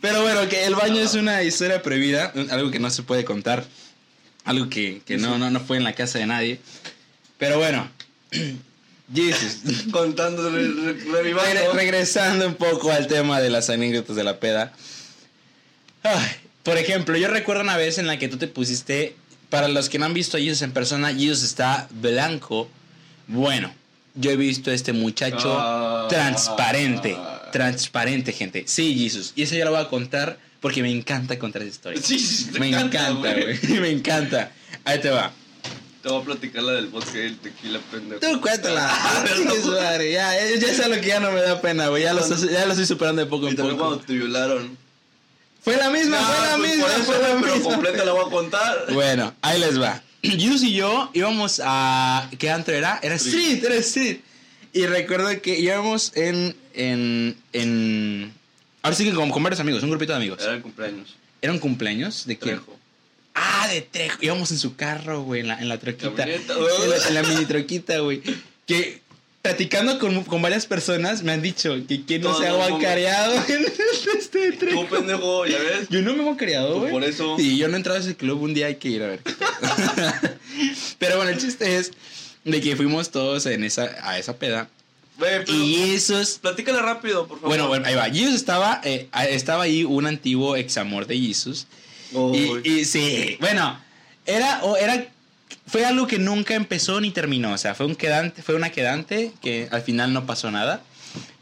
Pero 0.00 0.22
bueno, 0.22 0.48
que 0.50 0.64
el 0.64 0.74
baño 0.74 1.00
es 1.00 1.14
una 1.14 1.42
historia 1.42 1.80
prohibida, 1.82 2.30
algo 2.50 2.70
que 2.70 2.78
no 2.78 2.90
se 2.90 3.02
puede 3.02 3.24
contar, 3.24 3.64
algo 4.44 4.68
que, 4.68 5.00
que 5.06 5.16
no, 5.16 5.38
no, 5.38 5.50
no 5.50 5.60
fue 5.60 5.78
en 5.78 5.84
la 5.84 5.94
casa 5.94 6.18
de 6.18 6.26
nadie. 6.26 6.60
Pero 7.38 7.56
bueno, 7.58 7.88
Jesus. 9.14 9.84
Contando, 9.90 10.50
re- 10.50 10.68
re- 10.68 11.72
regresando 11.72 12.46
un 12.46 12.54
poco 12.56 12.92
al 12.92 13.06
tema 13.06 13.40
de 13.40 13.48
las 13.48 13.70
anécdotas 13.70 14.14
de 14.16 14.24
la 14.24 14.38
peda. 14.40 14.74
Ay, 16.04 16.28
por 16.62 16.76
ejemplo, 16.78 17.16
yo 17.16 17.28
recuerdo 17.28 17.62
una 17.62 17.76
vez 17.76 17.98
en 17.98 18.06
la 18.06 18.18
que 18.18 18.28
tú 18.28 18.36
te 18.36 18.46
pusiste, 18.46 19.16
para 19.50 19.68
los 19.68 19.88
que 19.88 19.98
no 19.98 20.04
han 20.06 20.14
visto 20.14 20.36
a 20.36 20.40
Jesus 20.40 20.62
en 20.62 20.72
persona, 20.72 21.12
Jesus 21.12 21.42
está 21.42 21.88
blanco. 21.90 22.68
Bueno, 23.26 23.72
yo 24.14 24.30
he 24.30 24.36
visto 24.36 24.70
a 24.70 24.74
este 24.74 24.92
muchacho 24.92 25.56
Ah. 25.58 26.06
transparente. 26.08 27.16
Transparente, 27.52 28.32
gente. 28.32 28.64
Sí, 28.66 28.94
Jesus. 28.98 29.32
Y 29.36 29.42
eso 29.42 29.54
yo 29.54 29.64
lo 29.64 29.70
voy 29.72 29.80
a 29.80 29.88
contar 29.88 30.38
porque 30.60 30.82
me 30.82 30.90
encanta 30.90 31.38
contar 31.38 31.62
esa 31.62 31.70
historia. 31.70 32.02
Sí, 32.02 32.18
sí, 32.18 32.50
me 32.58 32.68
encanta, 32.68 33.10
güey. 33.10 33.58
Me 33.80 33.90
encanta. 33.90 34.50
Ahí 34.84 35.00
te 35.00 35.10
va. 35.10 35.32
Te 36.02 36.08
voy 36.10 36.20
a 36.20 36.24
platicar 36.24 36.62
la 36.64 36.72
del 36.72 36.88
vodka 36.88 37.16
y 37.16 37.20
el 37.20 37.38
tequila, 37.38 37.78
pendejo. 37.90 38.20
Tú 38.20 38.40
cuéntala. 38.40 38.90
Ah, 38.90 39.96
ya, 39.98 40.34
ya, 40.34 40.56
ya 40.58 40.74
sé 40.74 40.88
lo 40.88 41.00
que 41.00 41.06
ya 41.06 41.20
no 41.20 41.30
me 41.32 41.40
da 41.40 41.60
pena, 41.62 41.88
güey. 41.88 42.02
Ya 42.02 42.12
lo, 42.12 42.20
estoy- 42.20 42.50
ya 42.52 42.64
lo 42.66 42.72
estoy 42.72 42.86
superando 42.86 43.22
de 43.22 43.28
poco 43.28 43.46
Y 43.46 43.50
en 43.50 43.56
también 43.56 43.76
poco. 43.78 43.88
cuando 43.90 44.04
te 44.06 44.12
violaron. 44.14 44.76
Fue 45.64 45.76
la 45.76 45.90
misma, 45.90 46.18
fue 46.18 46.46
la 46.46 46.56
pues 46.56 46.70
misma, 46.70 46.84
por 46.86 46.94
eso, 46.94 47.04
fue 47.04 47.18
la 47.18 47.40
pero 47.40 47.56
misma. 47.56 47.70
completa 47.74 48.04
la 48.04 48.12
voy 48.12 48.26
a 48.26 48.30
contar. 48.30 48.92
Bueno, 48.92 49.34
ahí 49.40 49.58
les 49.58 49.80
va. 49.80 50.02
Yus 50.22 50.62
y 50.62 50.74
yo 50.74 51.10
íbamos 51.14 51.60
a. 51.64 52.28
¿Qué 52.38 52.50
antro 52.50 52.74
era? 52.74 52.98
Era 53.02 53.14
Street, 53.14 53.64
era 53.64 53.74
Street. 53.76 54.18
Y 54.72 54.86
recuerdo 54.86 55.40
que 55.40 55.58
íbamos 55.58 56.12
en. 56.16 56.54
en. 56.74 57.36
en. 57.52 58.32
Ahora 58.82 58.94
sí 58.96 59.04
que 59.04 59.14
con, 59.14 59.30
con 59.30 59.42
varios 59.42 59.60
amigos, 59.60 59.82
un 59.82 59.90
grupito 59.90 60.12
de 60.12 60.18
amigos. 60.18 60.42
Era 60.42 60.54
el 60.54 60.62
cumpleaños. 60.62 61.16
¿Eran 61.40 61.58
cumpleaños? 61.58 62.26
¿De 62.26 62.36
quién? 62.38 62.56
Trejo. 62.56 62.78
Ah, 63.34 63.66
de 63.68 63.80
Trejo. 63.82 64.18
Íbamos 64.20 64.50
en 64.50 64.58
su 64.58 64.76
carro, 64.76 65.22
güey, 65.22 65.40
en 65.40 65.48
la, 65.48 65.58
en 65.58 65.68
la 65.68 65.78
troquita. 65.78 66.26
La, 66.26 66.34
en 66.34 67.14
la 67.14 67.22
mini 67.22 67.46
troquita, 67.46 67.98
güey. 67.98 68.22
Que 68.66 69.00
platicando 69.44 69.98
con, 69.98 70.24
con 70.24 70.40
varias 70.40 70.64
personas 70.64 71.22
me 71.22 71.32
han 71.32 71.42
dicho 71.42 71.76
que 71.86 72.02
quién 72.06 72.22
no 72.22 72.34
se 72.34 72.46
ha 72.48 72.54
guacareado 72.54 73.34
en 73.46 73.66
este 74.18 74.38
de 74.38 74.52
Trejo. 74.52 74.80
Tú, 74.84 74.88
pendejo, 74.96 75.44
ya 75.46 75.58
ves. 75.58 75.86
Yo 75.90 76.00
no 76.00 76.14
me 76.14 76.20
he 76.22 76.24
guacareado, 76.24 76.68
Pues 76.70 76.80
güey. 76.80 76.92
por 76.92 77.04
eso. 77.04 77.36
Sí, 77.36 77.58
yo 77.58 77.68
no 77.68 77.74
he 77.74 77.76
entrado 77.76 77.98
a 77.98 78.00
ese 78.02 78.16
club, 78.16 78.40
un 78.40 78.54
día 78.54 78.68
hay 78.68 78.76
que 78.76 78.88
ir 78.88 79.02
a 79.02 79.08
ver. 79.08 79.20
Pero 80.98 81.16
bueno, 81.16 81.30
el 81.30 81.36
chiste 81.38 81.76
es 81.76 81.92
de 82.42 82.60
que 82.62 82.74
fuimos 82.74 83.10
todos 83.10 83.44
en 83.44 83.64
esa, 83.64 83.94
a 84.02 84.18
esa 84.18 84.34
peda. 84.38 84.70
Pero. 85.18 85.44
Y 85.52 85.92
esos 85.94 86.38
Platícale 86.38 86.80
rápido, 86.80 87.26
por 87.26 87.36
favor. 87.36 87.50
Bueno, 87.50 87.68
bueno, 87.68 87.86
ahí 87.86 87.94
va. 87.94 88.04
Jesus 88.06 88.36
estaba, 88.36 88.80
eh, 88.82 89.08
estaba 89.28 89.64
ahí 89.64 89.84
un 89.84 90.06
antiguo 90.06 90.56
examor 90.56 91.06
de 91.06 91.18
Jesus. 91.18 91.66
Uy. 92.12 92.60
Y, 92.64 92.70
y 92.80 92.84
sí, 92.86 93.36
bueno, 93.40 93.78
era, 94.24 94.64
o 94.64 94.76
era, 94.78 95.06
fue 95.66 95.84
algo 95.84 96.06
que 96.06 96.18
nunca 96.18 96.54
empezó 96.54 97.00
ni 97.00 97.10
terminó. 97.10 97.52
O 97.52 97.58
sea, 97.58 97.74
fue 97.74 97.86
un 97.86 97.94
quedante, 97.96 98.42
fue 98.42 98.54
una 98.54 98.70
quedante 98.70 99.32
que 99.42 99.68
al 99.70 99.82
final 99.82 100.12
no 100.12 100.26
pasó 100.26 100.50
nada. 100.50 100.82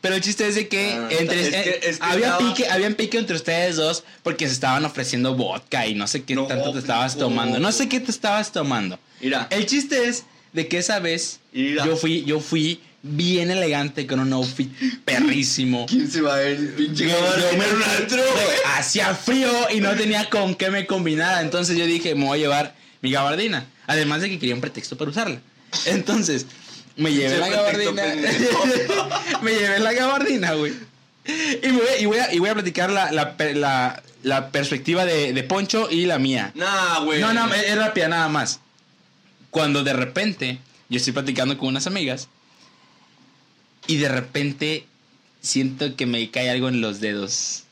Pero 0.00 0.16
el 0.16 0.20
chiste 0.20 0.46
es 0.48 0.54
de 0.56 0.68
que, 0.68 0.92
Ah, 0.92 1.08
entre, 1.10 1.40
es 1.42 1.48
que- 1.50 1.70
eh, 1.70 1.80
es 1.84 1.98
que 1.98 2.04
había, 2.04 2.26
estaba- 2.32 2.38
pique, 2.54 2.68
había 2.68 2.90
pique 2.96 3.18
entre 3.18 3.36
ustedes 3.36 3.76
dos 3.76 4.04
porque 4.22 4.46
se 4.46 4.52
estaban 4.52 4.84
ofreciendo 4.84 5.34
vodka 5.34 5.86
y 5.86 5.94
no 5.94 6.06
sé 6.06 6.24
qué 6.24 6.34
No, 6.34 6.46
tanto 6.46 6.72
te 6.72 6.78
estabas 6.80 7.16
tomando. 7.16 7.58
No 7.58 7.70
sé 7.72 7.88
qué 7.88 8.00
te 8.00 8.10
estabas 8.10 8.52
tomando. 8.52 8.98
Mira. 9.20 9.46
El 9.50 9.64
chiste 9.66 10.08
es 10.08 10.24
de 10.52 10.66
que 10.68 10.78
esa 10.78 10.98
vez 10.98 11.40
Mira. 11.52 11.86
yo 11.86 11.96
fui, 11.96 12.24
yo 12.24 12.40
fui 12.40 12.80
bien 13.04 13.50
elegante 13.50 14.06
con 14.06 14.20
un 14.20 14.32
outfit 14.32 14.70
perrísimo. 15.04 15.86
¿Quién 15.88 16.10
se 16.10 16.20
va 16.20 16.36
a 16.36 16.50
ir, 16.50 16.74
pinche 16.76 17.08
Yo- 17.08 17.10
yo 17.36 17.58
me- 17.58 17.72
un 17.72 17.82
antro? 17.82 18.22
Hacía 18.76 19.14
frío 19.14 19.50
y 19.72 19.80
no 19.80 19.94
tenía 19.94 20.28
con 20.30 20.54
qué 20.54 20.70
me 20.70 20.86
combinara. 20.86 21.40
Entonces 21.42 21.76
yo 21.76 21.86
dije, 21.86 22.14
me 22.14 22.24
voy 22.26 22.38
a 22.38 22.42
llevar 22.42 22.74
mi 23.00 23.10
gabardina. 23.10 23.66
Además 23.86 24.20
de 24.20 24.30
que 24.30 24.38
quería 24.38 24.54
un 24.54 24.60
pretexto 24.60 24.96
para 24.96 25.10
usarla. 25.10 25.40
Entonces, 25.86 26.46
me 26.96 27.12
llevé 27.12 27.38
la 27.38 27.48
gabardina. 27.48 28.02
me 29.42 29.52
llevé 29.52 29.78
la 29.80 29.92
gabardina, 29.92 30.52
güey. 30.54 30.72
Y, 31.24 31.66
me 31.68 31.72
voy, 31.72 31.86
y, 32.00 32.06
voy 32.06 32.18
a, 32.18 32.32
y 32.34 32.38
voy 32.38 32.48
a 32.50 32.54
platicar 32.54 32.90
la, 32.90 33.10
la, 33.12 33.34
la- 33.54 34.02
la 34.22 34.50
perspectiva 34.50 35.04
de, 35.04 35.32
de 35.32 35.42
Poncho 35.42 35.88
y 35.90 36.06
la 36.06 36.18
mía. 36.20 36.52
Nah, 36.54 37.00
güey. 37.00 37.20
No, 37.20 37.32
no, 37.32 37.52
es 37.52 37.76
rápida 37.76 38.06
nada 38.08 38.28
más. 38.28 38.60
Cuando 39.50 39.82
de 39.82 39.92
repente 39.92 40.58
yo 40.88 40.98
estoy 40.98 41.12
platicando 41.12 41.58
con 41.58 41.68
unas 41.68 41.86
amigas 41.88 42.28
y 43.88 43.96
de 43.96 44.08
repente 44.08 44.86
siento 45.40 45.96
que 45.96 46.06
me 46.06 46.30
cae 46.30 46.50
algo 46.50 46.68
en 46.68 46.80
los 46.80 47.00
dedos. 47.00 47.64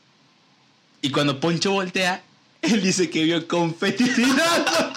Y 1.01 1.11
cuando 1.11 1.39
Poncho 1.39 1.71
voltea, 1.71 2.21
él 2.61 2.81
dice 2.83 3.09
que 3.09 3.23
vio 3.23 3.47
confeti 3.47 4.03
tirado. 4.09 4.93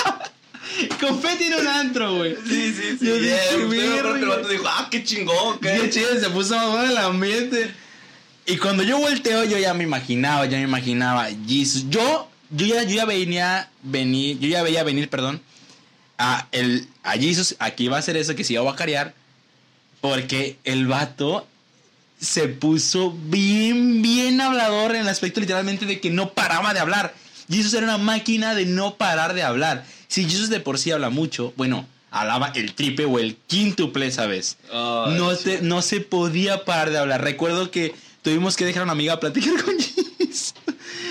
confeti 1.00 1.44
en 1.44 1.54
un 1.54 1.66
antro, 1.66 2.16
güey. 2.16 2.37
Sí, 2.46 2.74
sí, 2.74 2.96
sí. 2.98 3.06
Yo 3.06 3.18
dije, 3.18 3.38
que 3.50 4.20
el 4.20 4.26
vato 4.26 4.48
dijo, 4.48 4.64
ah, 4.66 4.88
qué 4.90 5.04
chingón, 5.04 5.58
qué. 5.60 5.78
Qué 5.80 5.90
chido, 5.90 6.18
se 6.18 6.30
puso 6.30 6.56
más 6.56 6.70
bueno 6.70 6.90
el 6.90 6.98
ambiente. 6.98 7.70
Y 8.46 8.56
cuando 8.56 8.82
yo 8.82 8.98
volteo, 8.98 9.44
yo 9.44 9.58
ya 9.58 9.72
me 9.74 9.84
imaginaba, 9.84 10.46
ya 10.46 10.58
me 10.58 10.64
imaginaba, 10.64 11.28
Jesus. 11.46 11.87
Yo, 11.88 12.28
yo 12.50 12.66
ya, 12.66 12.82
yo 12.82 12.96
ya 12.96 13.04
venía, 13.04 13.70
venir, 13.82 14.38
yo 14.38 14.48
ya 14.48 14.62
veía 14.62 14.84
venir, 14.84 15.08
perdón, 15.08 15.40
a, 16.18 16.46
el, 16.52 16.87
a 17.02 17.12
Jesus, 17.12 17.56
aquí 17.58 17.84
iba 17.84 17.96
a 17.96 18.00
hacer 18.00 18.16
eso, 18.16 18.34
que 18.34 18.44
se 18.44 18.52
iba 18.52 18.60
a 18.60 18.64
guacarear, 18.64 19.14
porque 20.00 20.58
el 20.64 20.87
vato 20.87 21.46
se 22.20 22.48
puso 22.48 23.12
bien, 23.12 24.02
bien 24.02 24.40
hablador 24.40 24.94
en 24.94 25.02
el 25.02 25.08
aspecto 25.08 25.40
literalmente 25.40 25.87
de 25.87 26.00
que 26.00 26.10
no 26.10 26.32
paraba 26.32 26.74
de 26.74 26.80
hablar. 26.80 27.14
Jesus 27.50 27.74
era 27.74 27.84
una 27.84 27.98
máquina 27.98 28.54
de 28.54 28.66
no 28.66 28.96
parar 28.96 29.34
de 29.34 29.42
hablar. 29.42 29.84
Si 30.14 30.24
Jesus 30.31 30.48
de 30.48 30.61
por 30.61 30.79
sí 30.79 30.92
habla 30.92 31.11
mucho, 31.11 31.53
bueno, 31.57 31.88
hablaba 32.12 32.53
el 32.55 32.74
triple 32.74 33.05
o 33.07 33.18
el 33.18 33.35
quíntuple, 33.48 34.11
¿sabes? 34.12 34.59
Ay, 34.72 35.16
no, 35.18 35.35
sí. 35.35 35.42
te- 35.44 35.62
no 35.62 35.83
se 35.83 36.00
podía 36.00 36.64
parar 36.64 36.90
de 36.90 36.98
hablar. 36.98 37.22
Recuerdo 37.24 37.72
que 37.72 37.94
tuvimos 38.22 38.55
que 38.57 38.64
dejar 38.64 38.83
a 38.83 38.85
una 38.85 38.92
amiga 38.92 39.14
a 39.14 39.18
platicar 39.20 39.55
con 39.64 39.74
Jesus. 39.77 40.55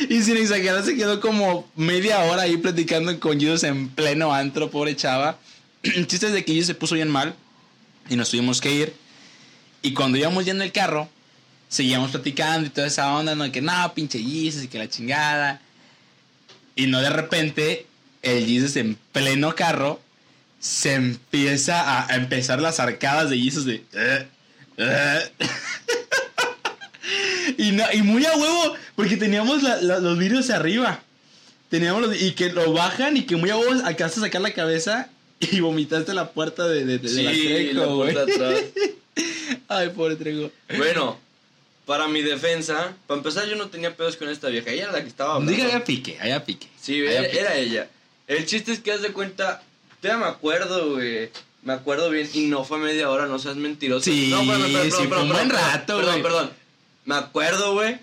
Y 0.09 0.21
sin 0.21 0.37
exagerar, 0.37 0.85
se 0.85 0.95
quedó 0.95 1.19
como 1.19 1.69
media 1.75 2.19
hora 2.21 2.43
ahí 2.43 2.55
platicando 2.55 3.19
con 3.19 3.39
Jesus 3.39 3.63
en 3.63 3.89
pleno 3.89 4.33
antro, 4.33 4.69
pobre 4.71 4.95
chava. 4.95 5.37
El 5.83 6.07
chiste 6.07 6.27
es 6.27 6.33
de 6.33 6.45
que 6.45 6.53
Jesus 6.53 6.67
se 6.67 6.75
puso 6.75 6.95
bien 6.95 7.09
mal 7.09 7.35
y 8.09 8.15
nos 8.15 8.29
tuvimos 8.29 8.61
que 8.61 8.73
ir. 8.73 8.93
Y 9.81 9.93
cuando 9.93 10.17
íbamos 10.17 10.45
ya 10.45 10.53
en 10.53 10.61
el 10.61 10.71
carro, 10.71 11.09
seguíamos 11.67 12.11
platicando 12.11 12.67
y 12.67 12.69
toda 12.69 12.87
esa 12.87 13.13
onda, 13.13 13.35
¿no? 13.35 13.51
Que 13.51 13.61
no, 13.61 13.93
pinche 13.93 14.19
Jesus 14.19 14.63
y 14.63 14.67
que 14.69 14.77
la 14.79 14.89
chingada. 14.89 15.59
Y 16.77 16.87
no 16.87 17.01
de 17.01 17.09
repente, 17.09 17.85
el 18.23 18.45
Jesus 18.45 18.75
en 18.77 18.95
pleno 19.11 19.53
carro 19.55 19.99
se 20.59 20.93
empieza 20.95 21.81
a, 21.81 22.11
a 22.11 22.15
empezar 22.15 22.61
las 22.61 22.79
arcadas 22.79 23.29
de 23.29 23.37
Jesus 23.37 23.65
de. 23.65 23.83
"Eh, 23.93 24.27
eh". 24.77 25.19
y, 27.57 27.71
no, 27.73 27.83
y 27.93 28.01
muy 28.01 28.25
a 28.25 28.35
huevo, 28.35 28.75
porque 28.95 29.17
teníamos 29.17 29.61
la- 29.63 29.81
la- 29.81 29.99
los 29.99 30.17
vidrios 30.17 30.49
arriba. 30.49 31.01
Teníamos 31.69 32.01
los- 32.03 32.21
y 32.21 32.31
que 32.33 32.49
lo 32.51 32.71
bajan 32.73 33.17
y 33.17 33.23
que 33.23 33.35
muy 33.35 33.49
a 33.49 33.57
huevo 33.57 33.71
alcanzas 33.85 34.19
a 34.19 34.21
sacar 34.21 34.41
la 34.41 34.53
cabeza 34.53 35.09
y 35.39 35.59
vomitaste 35.59 36.13
la 36.13 36.31
puerta 36.31 36.67
de, 36.67 36.85
de, 36.85 36.99
de 36.99 37.09
Sí, 37.09 37.73
la 37.73 37.85
puerta 37.87 38.21
atrás. 38.21 38.61
Ay, 39.67 39.89
pobre 39.89 40.15
Trejo. 40.15 40.51
Bueno, 40.77 41.19
para 41.85 42.07
mi 42.07 42.21
defensa, 42.21 42.93
para 43.07 43.17
empezar, 43.17 43.45
yo 43.47 43.55
no 43.55 43.67
tenía 43.69 43.95
pedos 43.95 44.15
con 44.17 44.29
esta 44.29 44.47
vieja. 44.47 44.69
Ella 44.71 44.83
era 44.83 44.91
la 44.93 45.01
que 45.01 45.07
estaba 45.09 45.35
hablando. 45.35 45.51
Diga, 45.51 45.65
allá 45.67 45.83
pique, 45.83 46.17
allá 46.21 46.43
pique. 46.45 46.67
Sí, 46.81 47.01
Allá 47.01 47.11
era, 47.19 47.23
pique. 47.27 47.39
era 47.39 47.55
ella. 47.55 47.87
El 48.37 48.45
chiste 48.45 48.71
es 48.71 48.79
que 48.79 48.91
haz 48.91 49.01
de 49.01 49.11
cuenta, 49.13 49.61
todavía 50.01 50.25
me 50.25 50.31
acuerdo, 50.31 50.91
güey. 50.93 51.29
Me 51.63 51.73
acuerdo 51.73 52.09
bien, 52.09 52.29
y 52.33 52.47
no 52.47 52.65
fue 52.65 52.77
media 52.77 53.09
hora, 53.09 53.25
no 53.27 53.39
seas 53.39 53.55
mentiroso. 53.55 54.03
Sí, 54.03 54.27
no, 54.29 54.39
perdón, 54.45 54.71
perdón, 54.73 54.91
sí, 54.91 54.91
perdón, 54.91 54.91
fue 54.91 55.05
un 55.05 55.09
perdón, 55.09 55.27
buen 55.29 55.47
perdón, 55.49 55.65
rato, 55.71 55.95
Perdón, 55.97 56.11
güey. 56.11 56.23
perdón. 56.23 56.51
Me 57.05 57.15
acuerdo, 57.15 57.73
güey, 57.73 57.99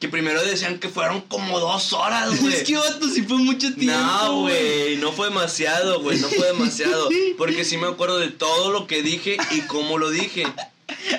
que 0.00 0.08
primero 0.08 0.42
decían 0.42 0.78
que 0.78 0.88
fueron 0.88 1.20
como 1.22 1.60
dos 1.60 1.92
horas, 1.92 2.40
güey. 2.40 2.54
Es 2.54 2.62
que 2.64 2.76
vato, 2.76 3.08
si 3.08 3.22
fue 3.22 3.36
mucho 3.36 3.74
tiempo. 3.74 3.98
No, 4.00 4.40
güey, 4.40 4.96
no 4.96 5.12
fue 5.12 5.28
demasiado, 5.28 6.00
güey, 6.00 6.18
no 6.20 6.28
fue 6.28 6.46
demasiado. 6.46 7.08
Porque 7.38 7.64
sí 7.64 7.76
me 7.76 7.86
acuerdo 7.88 8.18
de 8.18 8.28
todo 8.30 8.70
lo 8.72 8.86
que 8.86 9.02
dije 9.02 9.36
y 9.50 9.60
cómo 9.62 9.98
lo 9.98 10.10
dije. 10.10 10.44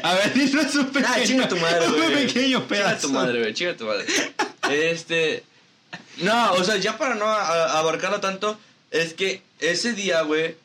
A 0.01 0.13
ver, 0.15 0.33
dinos 0.33 0.73
un 0.75 0.87
pequeño. 0.87 1.07
Ah, 1.15 1.19
chinga 1.23 1.47
tu 1.47 1.57
madre, 1.57 1.87
un 1.87 1.93
güey. 1.93 2.25
pequeño 2.27 2.57
Chinga 2.59 2.67
pedazo. 2.67 3.07
tu 3.07 3.13
madre, 3.13 3.39
güey, 3.39 3.53
chinga 3.53 3.75
tu 3.77 3.85
madre. 3.85 4.05
Este. 4.71 5.43
No, 6.17 6.53
o 6.53 6.63
sea, 6.63 6.77
ya 6.77 6.97
para 6.97 7.15
no 7.15 7.25
abarcarlo 7.25 8.19
tanto, 8.19 8.57
es 8.91 9.13
que 9.13 9.41
ese 9.59 9.93
día, 9.93 10.21
güey. 10.21 10.55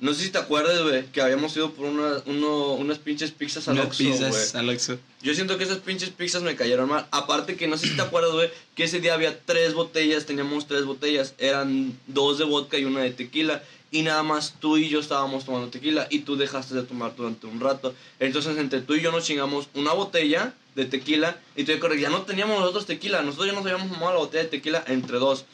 No 0.00 0.12
sé 0.12 0.24
si 0.24 0.30
te 0.30 0.38
acuerdas, 0.38 0.82
güey, 0.82 1.06
que 1.06 1.22
habíamos 1.22 1.56
ido 1.56 1.72
por 1.72 1.86
una, 1.86 2.20
uno, 2.26 2.72
unas 2.74 2.98
pinches 2.98 3.30
pizzas 3.30 3.68
al 3.68 3.78
Oxxo, 3.78 4.02
güey. 4.04 4.12
pizzas 4.12 4.54
al 4.54 4.68
Oxxo. 4.68 4.98
Yo 5.22 5.34
siento 5.34 5.56
que 5.56 5.64
esas 5.64 5.78
pinches 5.78 6.10
pizzas 6.10 6.42
me 6.42 6.56
cayeron 6.56 6.90
mal. 6.90 7.06
Aparte 7.10 7.56
que 7.56 7.68
no 7.68 7.78
sé 7.78 7.88
si 7.88 7.96
te 7.96 8.02
acuerdas, 8.02 8.32
güey, 8.32 8.50
que 8.74 8.84
ese 8.84 9.00
día 9.00 9.14
había 9.14 9.38
tres 9.38 9.72
botellas, 9.72 10.26
teníamos 10.26 10.66
tres 10.66 10.84
botellas. 10.84 11.34
Eran 11.38 11.98
dos 12.06 12.38
de 12.38 12.44
vodka 12.44 12.76
y 12.76 12.84
una 12.84 13.00
de 13.00 13.12
tequila. 13.12 13.62
Y 13.90 14.02
nada 14.02 14.22
más 14.24 14.56
tú 14.58 14.76
y 14.76 14.88
yo 14.88 15.00
estábamos 15.00 15.46
tomando 15.46 15.68
tequila 15.68 16.08
y 16.10 16.18
tú 16.18 16.36
dejaste 16.36 16.74
de 16.74 16.82
tomar 16.82 17.14
durante 17.16 17.46
un 17.46 17.60
rato. 17.60 17.94
Entonces 18.18 18.58
entre 18.58 18.82
tú 18.82 18.96
y 18.96 19.00
yo 19.00 19.12
nos 19.12 19.24
chingamos 19.24 19.68
una 19.74 19.92
botella 19.92 20.52
de 20.74 20.84
tequila 20.86 21.36
y 21.56 21.64
tú 21.64 21.72
ya 21.72 21.94
ya 21.96 22.10
no 22.10 22.22
teníamos 22.22 22.58
nosotros 22.58 22.86
tequila. 22.86 23.22
Nosotros 23.22 23.46
ya 23.48 23.52
nos 23.52 23.62
habíamos 23.64 23.90
tomado 23.90 24.12
la 24.12 24.18
botella 24.18 24.44
de 24.44 24.48
tequila 24.50 24.84
entre 24.88 25.18
dos. 25.18 25.44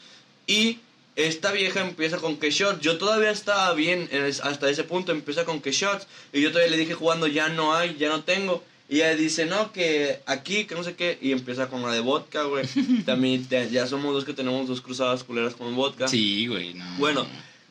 Y 0.47 0.79
esta 1.15 1.51
vieja 1.51 1.81
empieza 1.81 2.17
con 2.17 2.37
que 2.37 2.51
shots. 2.51 2.79
Yo 2.81 2.97
todavía 2.97 3.31
estaba 3.31 3.73
bien 3.73 4.09
hasta 4.43 4.69
ese 4.69 4.83
punto. 4.83 5.11
Empieza 5.11 5.45
con 5.45 5.61
que 5.61 5.71
shots. 5.71 6.07
Y 6.33 6.41
yo 6.41 6.51
todavía 6.51 6.71
le 6.71 6.77
dije 6.77 6.93
jugando, 6.93 7.27
ya 7.27 7.49
no 7.49 7.73
hay, 7.75 7.95
ya 7.97 8.09
no 8.09 8.23
tengo. 8.23 8.63
Y 8.89 8.95
ella 8.97 9.15
dice, 9.15 9.45
no, 9.45 9.71
que 9.71 10.19
aquí, 10.25 10.65
que 10.65 10.75
no 10.75 10.83
sé 10.83 10.95
qué. 10.95 11.17
Y 11.21 11.31
empieza 11.31 11.67
con 11.69 11.81
la 11.81 11.91
de 11.93 11.99
vodka, 12.01 12.43
güey. 12.43 12.65
También 13.05 13.45
te- 13.47 13.69
ya 13.69 13.87
somos 13.87 14.13
dos 14.13 14.25
que 14.25 14.33
tenemos 14.33 14.67
dos 14.67 14.81
cruzadas 14.81 15.23
culeras 15.23 15.53
con 15.55 15.73
vodka. 15.75 16.07
Sí, 16.07 16.47
güey, 16.47 16.73
no. 16.73 16.85
Bueno, 16.97 17.25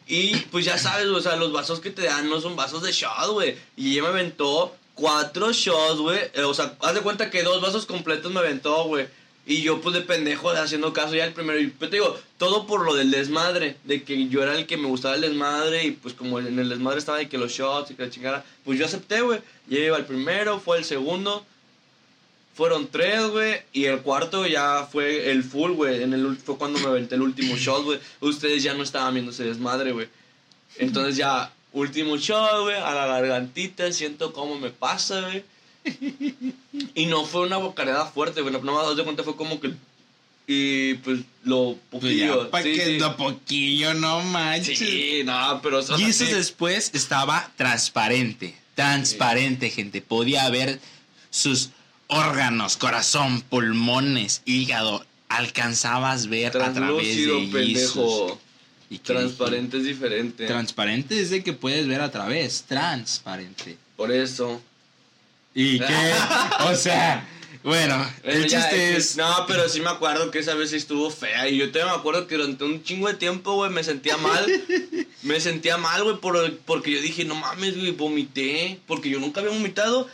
y 0.06 0.36
pues 0.50 0.64
ya 0.64 0.78
sabes, 0.78 1.06
o 1.06 1.20
sea, 1.20 1.36
los 1.36 1.52
vasos 1.52 1.80
que 1.80 1.90
te 1.90 2.02
dan 2.02 2.28
no 2.30 2.40
son 2.40 2.56
vasos 2.56 2.82
de 2.82 2.92
shot, 2.92 3.30
güey. 3.32 3.56
Y 3.76 3.92
ella 3.92 4.02
me 4.04 4.08
aventó 4.08 4.74
cuatro 5.00 5.52
shots, 5.52 5.98
güey. 5.98 6.20
Eh, 6.34 6.42
o 6.42 6.52
sea, 6.52 6.76
haz 6.80 6.94
de 6.94 7.00
cuenta 7.00 7.30
que 7.30 7.42
dos 7.42 7.62
vasos 7.62 7.86
completos 7.86 8.30
me 8.30 8.40
aventó, 8.40 8.84
güey. 8.84 9.08
Y 9.46 9.62
yo, 9.62 9.80
pues, 9.80 9.94
de 9.94 10.02
pendejo, 10.02 10.50
haciendo 10.50 10.92
caso 10.92 11.14
ya 11.14 11.24
el 11.24 11.32
primero. 11.32 11.58
Y 11.58 11.68
pues 11.68 11.90
te 11.90 11.96
digo, 11.96 12.16
todo 12.38 12.66
por 12.66 12.84
lo 12.84 12.94
del 12.94 13.10
desmadre. 13.10 13.76
De 13.84 14.04
que 14.04 14.28
yo 14.28 14.42
era 14.42 14.56
el 14.56 14.66
que 14.66 14.76
me 14.76 14.86
gustaba 14.86 15.14
el 15.14 15.22
desmadre. 15.22 15.86
Y 15.86 15.92
pues, 15.92 16.14
como 16.14 16.38
en 16.38 16.58
el 16.58 16.68
desmadre 16.68 16.98
estaba 16.98 17.18
de 17.18 17.28
que 17.28 17.38
los 17.38 17.50
shots 17.50 17.90
y 17.90 17.94
que 17.94 18.04
la 18.04 18.10
chingada. 18.10 18.44
Pues 18.64 18.78
yo 18.78 18.84
acepté, 18.84 19.22
güey. 19.22 19.40
Ya 19.66 19.78
iba 19.78 19.96
el 19.96 20.04
primero, 20.04 20.60
fue 20.60 20.78
el 20.78 20.84
segundo. 20.84 21.44
Fueron 22.54 22.88
tres, 22.88 23.26
güey. 23.28 23.62
Y 23.72 23.86
el 23.86 24.00
cuarto 24.02 24.46
ya 24.46 24.86
fue 24.92 25.30
el 25.30 25.42
full, 25.42 25.72
güey. 25.72 26.02
En 26.02 26.12
el, 26.12 26.36
fue 26.36 26.58
cuando 26.58 26.78
me 26.78 26.86
aventé 26.86 27.14
el 27.14 27.22
último 27.22 27.56
shot, 27.56 27.84
güey. 27.84 27.98
Ustedes 28.20 28.62
ya 28.62 28.74
no 28.74 28.82
estaban 28.82 29.14
viendo 29.14 29.32
ese 29.32 29.44
desmadre, 29.44 29.92
güey. 29.92 30.08
Entonces 30.76 31.16
ya, 31.16 31.50
último 31.72 32.16
shot, 32.16 32.62
güey. 32.62 32.76
A 32.76 32.92
la 32.94 33.06
gargantita, 33.06 33.90
siento 33.92 34.32
cómo 34.32 34.58
me 34.58 34.70
pasa, 34.70 35.20
güey. 35.22 35.44
y 36.94 37.06
no 37.06 37.24
fue 37.24 37.42
una 37.46 37.56
bocareada 37.56 38.06
fuerte, 38.06 38.40
güey. 38.42 38.52
Nada 38.52 38.64
más 38.64 38.96
de 38.96 39.04
cuenta 39.04 39.22
fue 39.22 39.36
como 39.36 39.60
que. 39.60 39.72
Y 40.46 40.94
pues 40.94 41.20
lo 41.44 41.76
Pues 41.90 42.02
poquillo. 42.02 42.44
ya, 42.44 42.50
pa' 42.50 42.62
sí, 42.62 42.72
que 42.74 42.84
sí. 42.84 42.98
lo 42.98 43.16
poquillo, 43.16 43.94
no 43.94 44.20
manches. 44.22 44.78
Sí, 44.78 45.22
no, 45.24 45.60
pero. 45.62 45.78
o 45.78 45.82
sea, 45.82 45.96
Y 45.98 46.04
eso 46.04 46.26
sí. 46.26 46.32
después 46.32 46.90
estaba 46.92 47.50
transparente. 47.56 48.56
Transparente, 48.74 49.70
gente. 49.70 50.02
Podía 50.02 50.48
ver 50.50 50.80
sus 51.30 51.70
órganos, 52.08 52.76
corazón, 52.76 53.42
pulmones, 53.42 54.42
hígado. 54.44 55.04
Alcanzabas 55.28 56.26
ver 56.26 56.48
a 56.60 56.72
través 56.72 57.16
de 57.16 57.48
Jesus. 57.52 58.32
Pendejo. 58.90 58.94
¿Y 58.94 58.98
qué 58.98 59.12
Transparente 59.14 59.76
es 59.78 59.84
diferente. 59.84 60.46
Transparente 60.46 61.20
es 61.20 61.30
de 61.30 61.42
que 61.42 61.52
puedes 61.52 61.86
ver 61.86 62.00
a 62.00 62.10
través. 62.10 62.64
Transparente. 62.68 63.76
Por 63.96 64.12
eso. 64.12 64.60
¿Y 65.54 65.78
qué? 65.78 66.12
o 66.70 66.74
sea, 66.74 67.26
bueno, 67.62 68.10
el 68.22 68.48
ya, 68.48 68.60
chiste 68.60 68.96
es. 68.96 69.16
No, 69.16 69.44
pero 69.46 69.68
sí 69.68 69.80
me 69.80 69.90
acuerdo 69.90 70.30
que 70.30 70.38
esa 70.38 70.54
vez 70.54 70.70
sí 70.70 70.76
estuvo 70.76 71.10
fea. 71.10 71.48
Y 71.48 71.58
yo 71.58 71.70
todavía 71.70 71.92
me 71.92 71.98
acuerdo 71.98 72.26
que 72.26 72.36
durante 72.36 72.64
un 72.64 72.82
chingo 72.82 73.08
de 73.08 73.14
tiempo, 73.14 73.54
güey, 73.54 73.70
me 73.70 73.84
sentía 73.84 74.16
mal. 74.16 74.46
me 75.22 75.40
sentía 75.40 75.76
mal, 75.76 76.02
güey, 76.04 76.16
por, 76.16 76.58
porque 76.60 76.92
yo 76.92 77.02
dije, 77.02 77.24
no 77.24 77.34
mames, 77.34 77.76
güey, 77.76 77.90
vomité. 77.90 78.78
Porque 78.86 79.10
yo 79.10 79.20
nunca 79.20 79.40
había 79.40 79.52
vomitado. 79.52 80.08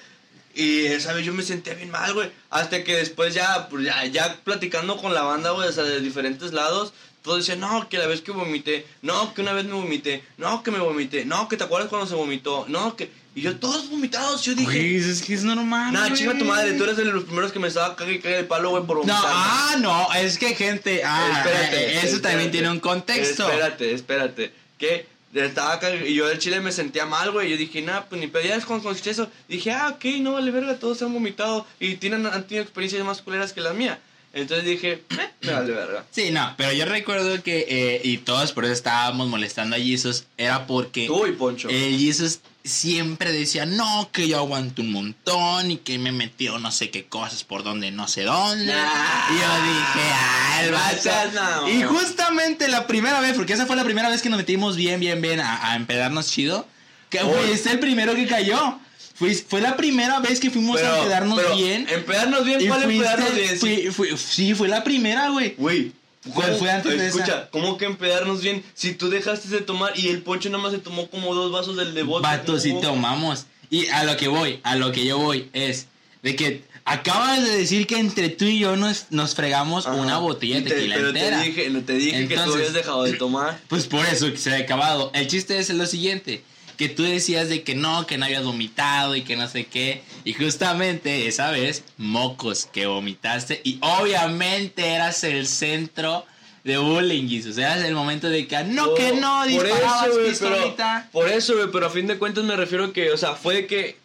Y 0.56 0.86
esa 0.86 1.12
vez 1.12 1.24
yo 1.26 1.34
me 1.34 1.42
sentía 1.42 1.74
bien 1.74 1.90
mal, 1.90 2.14
güey. 2.14 2.30
Hasta 2.50 2.82
que 2.82 2.96
después 2.96 3.34
ya, 3.34 3.68
pues 3.68 3.84
ya, 3.84 4.04
ya 4.06 4.40
platicando 4.42 4.96
con 4.96 5.12
la 5.12 5.22
banda, 5.22 5.50
güey, 5.50 5.68
o 5.68 5.72
sea, 5.72 5.84
de 5.84 6.00
diferentes 6.00 6.52
lados. 6.54 6.94
Todos 7.22 7.40
decían, 7.40 7.60
no, 7.60 7.88
que 7.88 7.98
la 7.98 8.06
vez 8.06 8.20
que 8.22 8.30
vomité, 8.30 8.86
no, 9.02 9.34
que 9.34 9.42
una 9.42 9.52
vez 9.52 9.64
me 9.66 9.72
vomité, 9.72 10.24
no, 10.38 10.62
que 10.62 10.70
me 10.70 10.78
vomité, 10.78 11.24
no, 11.24 11.48
que 11.48 11.56
te 11.56 11.64
acuerdas 11.64 11.88
cuando 11.90 12.06
se 12.06 12.14
vomitó, 12.14 12.64
no, 12.68 12.94
que... 12.96 13.10
Y 13.34 13.42
yo, 13.42 13.56
todos 13.56 13.90
vomitados, 13.90 14.42
yo 14.44 14.54
dije... 14.54 14.64
Güey, 14.64 14.96
es 14.96 15.20
que 15.22 15.34
es 15.34 15.42
normal. 15.44 15.92
Nah, 15.92 16.06
güey. 16.06 16.14
chinga 16.14 16.38
tu 16.38 16.44
madre, 16.46 16.72
tú 16.74 16.84
eres 16.84 16.96
de 16.96 17.04
los 17.04 17.24
primeros 17.24 17.52
que 17.52 17.58
me 17.58 17.68
estaba 17.68 17.94
cague 17.96 18.14
y 18.14 18.18
cague 18.20 18.38
el 18.38 18.46
palo, 18.46 18.70
güey, 18.70 18.84
por 18.84 18.96
No, 18.98 19.02
vomitar. 19.02 19.22
ah, 19.24 19.76
no, 19.80 20.14
es 20.14 20.38
que 20.38 20.54
gente, 20.54 21.02
ah, 21.04 21.44
eh, 21.46 22.00
eso 22.02 22.20
también 22.20 22.46
espérate. 22.46 22.50
tiene 22.50 22.70
un 22.70 22.80
contexto. 22.80 23.46
Espérate, 23.50 23.92
espérate. 23.92 24.52
Que 24.78 25.06
estaba 25.34 25.78
y 26.06 26.14
yo 26.14 26.26
del 26.26 26.38
chile 26.38 26.60
me 26.60 26.72
sentía 26.72 27.06
mal, 27.06 27.30
güey. 27.30 27.50
Yo 27.50 27.56
dije, 27.56 27.82
nah, 27.82 28.02
pues 28.02 28.20
ni 28.20 28.26
pedías 28.26 28.64
con 28.64 28.80
con 28.80 28.96
eso. 28.96 29.30
Dije, 29.48 29.72
ah, 29.72 29.88
ok, 29.94 30.04
no 30.20 30.32
vale 30.32 30.50
verga, 30.50 30.78
todos 30.78 30.98
se 30.98 31.04
han 31.04 31.12
vomitado 31.12 31.66
y 31.78 31.96
tienen, 31.96 32.26
han 32.26 32.46
tenido 32.46 32.62
experiencias 32.62 33.04
más 33.04 33.22
culeras 33.22 33.52
que 33.52 33.60
las 33.60 33.74
mías. 33.74 33.98
Entonces 34.36 34.66
dije, 34.66 35.02
eh, 35.10 35.30
me 35.40 35.52
vale 35.52 35.72
verga. 35.72 36.04
Sí, 36.10 36.30
no, 36.30 36.52
pero 36.58 36.70
yo 36.72 36.84
recuerdo 36.84 37.42
que, 37.42 37.64
eh, 37.68 38.00
y 38.04 38.18
todos 38.18 38.52
por 38.52 38.64
eso 38.64 38.74
estábamos 38.74 39.28
molestando 39.28 39.76
a 39.76 39.78
Jesus, 39.78 40.24
era 40.36 40.66
porque 40.66 41.06
Tú 41.06 41.26
y 41.26 41.32
Poncho. 41.32 41.68
el 41.70 41.98
Jesus 41.98 42.40
siempre 42.62 43.32
decía, 43.32 43.64
no, 43.64 44.10
que 44.12 44.28
yo 44.28 44.36
aguanto 44.38 44.82
un 44.82 44.92
montón 44.92 45.70
y 45.70 45.78
que 45.78 45.98
me 45.98 46.12
metió 46.12 46.58
no 46.58 46.70
sé 46.70 46.90
qué 46.90 47.06
cosas 47.06 47.44
por 47.44 47.62
donde 47.64 47.90
no 47.92 48.08
sé 48.08 48.24
dónde. 48.24 48.66
Nah. 48.66 49.30
y 49.30 49.38
yo 49.38 49.62
dije, 49.62 50.08
ah, 50.12 50.60
el 50.64 50.70
No 50.72 50.76
vato". 50.76 51.30
mamón. 51.34 51.70
Y 51.70 51.82
justamente 51.84 52.68
la 52.68 52.86
primera 52.86 53.20
vez, 53.20 53.34
porque 53.36 53.54
esa 53.54 53.66
fue 53.66 53.76
la 53.76 53.84
primera 53.84 54.08
vez 54.10 54.20
que 54.20 54.28
nos 54.28 54.38
metimos 54.38 54.76
bien, 54.76 55.00
bien, 55.00 55.22
bien 55.22 55.40
a, 55.40 55.70
a 55.72 55.76
empedarnos 55.76 56.30
chido, 56.30 56.66
que 57.08 57.20
Oh. 57.20 57.32
fuiste 57.32 57.70
el 57.70 57.78
primero 57.78 58.14
que 58.14 58.26
cayó. 58.26 58.78
Fue, 59.18 59.34
fue 59.34 59.60
la 59.60 59.76
primera 59.76 60.20
vez 60.20 60.38
que 60.40 60.50
fuimos 60.50 60.80
a 60.80 60.98
empedarnos 60.98 61.38
pero, 61.40 61.56
bien. 61.56 61.86
Empedarnos 61.88 62.44
bien, 62.44 62.66
¿cuál 62.68 62.82
fuiste- 62.82 62.94
empedarnos 62.96 63.34
bien? 63.34 63.48
Sí. 63.48 63.58
fui- 63.58 63.90
fui- 64.10 64.16
sí, 64.18 64.54
fue 64.54 64.68
la 64.68 64.84
primera, 64.84 65.30
güey. 65.30 65.54
Güey. 65.56 65.92
¿Cuál 66.34 66.48
¿cómo- 66.48 66.58
fue 66.58 66.70
antes 66.70 66.98
de 66.98 67.06
Escucha, 67.06 67.24
esa? 67.24 67.50
¿cómo 67.50 67.78
que 67.78 67.84
empedarnos 67.86 68.42
bien? 68.42 68.62
Si 68.74 68.92
tú 68.94 69.08
dejaste 69.08 69.48
de 69.48 69.60
tomar 69.60 69.98
y 69.98 70.08
el 70.08 70.22
Poncho 70.22 70.50
nada 70.50 70.62
más 70.62 70.72
se 70.72 70.78
tomó 70.78 71.08
como 71.08 71.34
dos 71.34 71.50
vasos 71.52 71.76
del 71.76 71.94
de 71.94 72.02
vodka. 72.02 72.28
Vato, 72.28 72.58
si 72.58 72.72
tomamos. 72.80 73.46
Y 73.70 73.86
a 73.88 74.04
lo 74.04 74.16
que 74.16 74.28
voy, 74.28 74.60
a 74.64 74.76
lo 74.76 74.92
que 74.92 75.04
yo 75.04 75.18
voy 75.18 75.48
es 75.52 75.86
de 76.22 76.34
que 76.36 76.62
acabas 76.84 77.42
de 77.44 77.56
decir 77.56 77.86
que 77.86 77.98
entre 77.98 78.28
tú 78.28 78.44
y 78.44 78.58
yo 78.58 78.76
nos, 78.76 79.06
nos 79.10 79.34
fregamos 79.34 79.86
Ajá. 79.86 79.94
una 79.96 80.18
botella 80.18 80.56
de 80.56 80.62
te- 80.62 80.74
tequila 80.74 80.96
pero 80.96 81.08
entera. 81.08 81.38
te 81.40 81.44
dije, 81.46 81.70
te 81.86 81.92
dije 81.94 82.10
que 82.28 82.34
tú 82.34 82.40
Entonces- 82.40 82.54
habías 82.56 82.72
dejado 82.74 83.02
de 83.04 83.12
tomar. 83.14 83.60
Pues 83.68 83.86
por 83.86 84.04
eso 84.04 84.30
que 84.30 84.36
se 84.36 84.52
ha 84.52 84.58
acabado. 84.58 85.10
El 85.14 85.26
chiste 85.28 85.56
es 85.58 85.70
lo 85.70 85.86
siguiente. 85.86 86.42
Que 86.76 86.88
tú 86.88 87.02
decías 87.02 87.48
de 87.48 87.62
que 87.62 87.74
no, 87.74 88.06
que 88.06 88.18
no 88.18 88.26
habías 88.26 88.44
vomitado 88.44 89.16
y 89.16 89.22
que 89.22 89.36
no 89.36 89.48
sé 89.48 89.66
qué. 89.66 90.02
Y 90.24 90.34
justamente 90.34 91.26
esa 91.26 91.50
vez, 91.50 91.84
mocos 91.96 92.66
que 92.66 92.86
vomitaste. 92.86 93.60
Y 93.64 93.78
obviamente 93.80 94.86
eras 94.86 95.24
el 95.24 95.46
centro 95.46 96.26
de 96.64 96.78
bullying, 96.78 97.28
Jesus. 97.28 97.56
Eras 97.58 97.84
el 97.84 97.94
momento 97.94 98.28
de 98.28 98.46
que 98.46 98.64
no, 98.64 98.94
que 98.94 99.12
no, 99.12 99.38
Por 99.40 99.48
disparabas 99.48 100.10
güey, 100.10 100.28
pistolita. 100.28 101.08
pero, 101.12 101.24
por 101.24 101.32
eso, 101.32 101.54
güey, 101.54 101.68
pero 101.72 101.86
a 101.86 101.90
fin 101.90 102.06
de 102.08 102.18
cuentas 102.18 102.44
me 102.44 102.56
refiero 102.56 102.92
que, 102.92 103.12
o 103.12 103.16
sea, 103.16 103.34
fue 103.34 103.66
que 103.66 103.96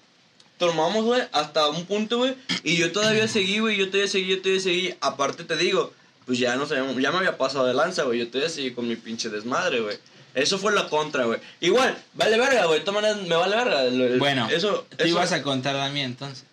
tomamos, 0.60 1.04
güey, 1.04 1.24
hasta 1.32 1.68
un 1.70 1.86
punto, 1.86 2.20
güey, 2.20 2.36
y 2.64 2.78
yo 2.78 2.92
todavía 2.92 3.28
seguí, 3.28 3.58
güey, 3.60 3.78
yo 3.78 3.88
todavía 3.88 4.08
seguí, 4.08 4.28
yo 4.28 4.42
todavía 4.42 4.62
seguí. 4.62 4.94
Aparte 5.02 5.44
te 5.44 5.58
digo, 5.58 5.92
pues 6.28 6.38
ya 6.38 6.56
no 6.56 6.68
sabíamos, 6.68 6.96
ya 7.02 7.12
me 7.12 7.18
había 7.18 7.36
pasado 7.36 7.66
de 7.66 7.74
lanza, 7.74 8.04
güey, 8.04 8.20
yo 8.20 8.28
todavía 8.28 8.50
seguí 8.50 8.72
con 8.72 8.88
mi 8.88 8.96
pinche 8.96 9.30
desmadre, 9.30 9.82
güey. 9.82 9.98
Eso 10.34 10.58
fue 10.58 10.72
la 10.74 10.88
contra, 10.90 11.26
güey. 11.26 11.40
Igual, 11.60 11.98
vale 12.14 12.38
verga, 12.38 12.66
güey, 12.66 12.84
maneras 12.92 13.18
me 13.22 13.36
vale 13.36 13.56
verga. 13.56 14.18
Bueno, 14.18 14.50
eso, 14.50 14.86
tú 14.90 14.96
eso- 15.00 15.08
ibas 15.08 15.32
a 15.32 15.42
contar 15.44 15.76
a 15.76 15.90
mí 15.90 16.02
entonces. 16.02 16.46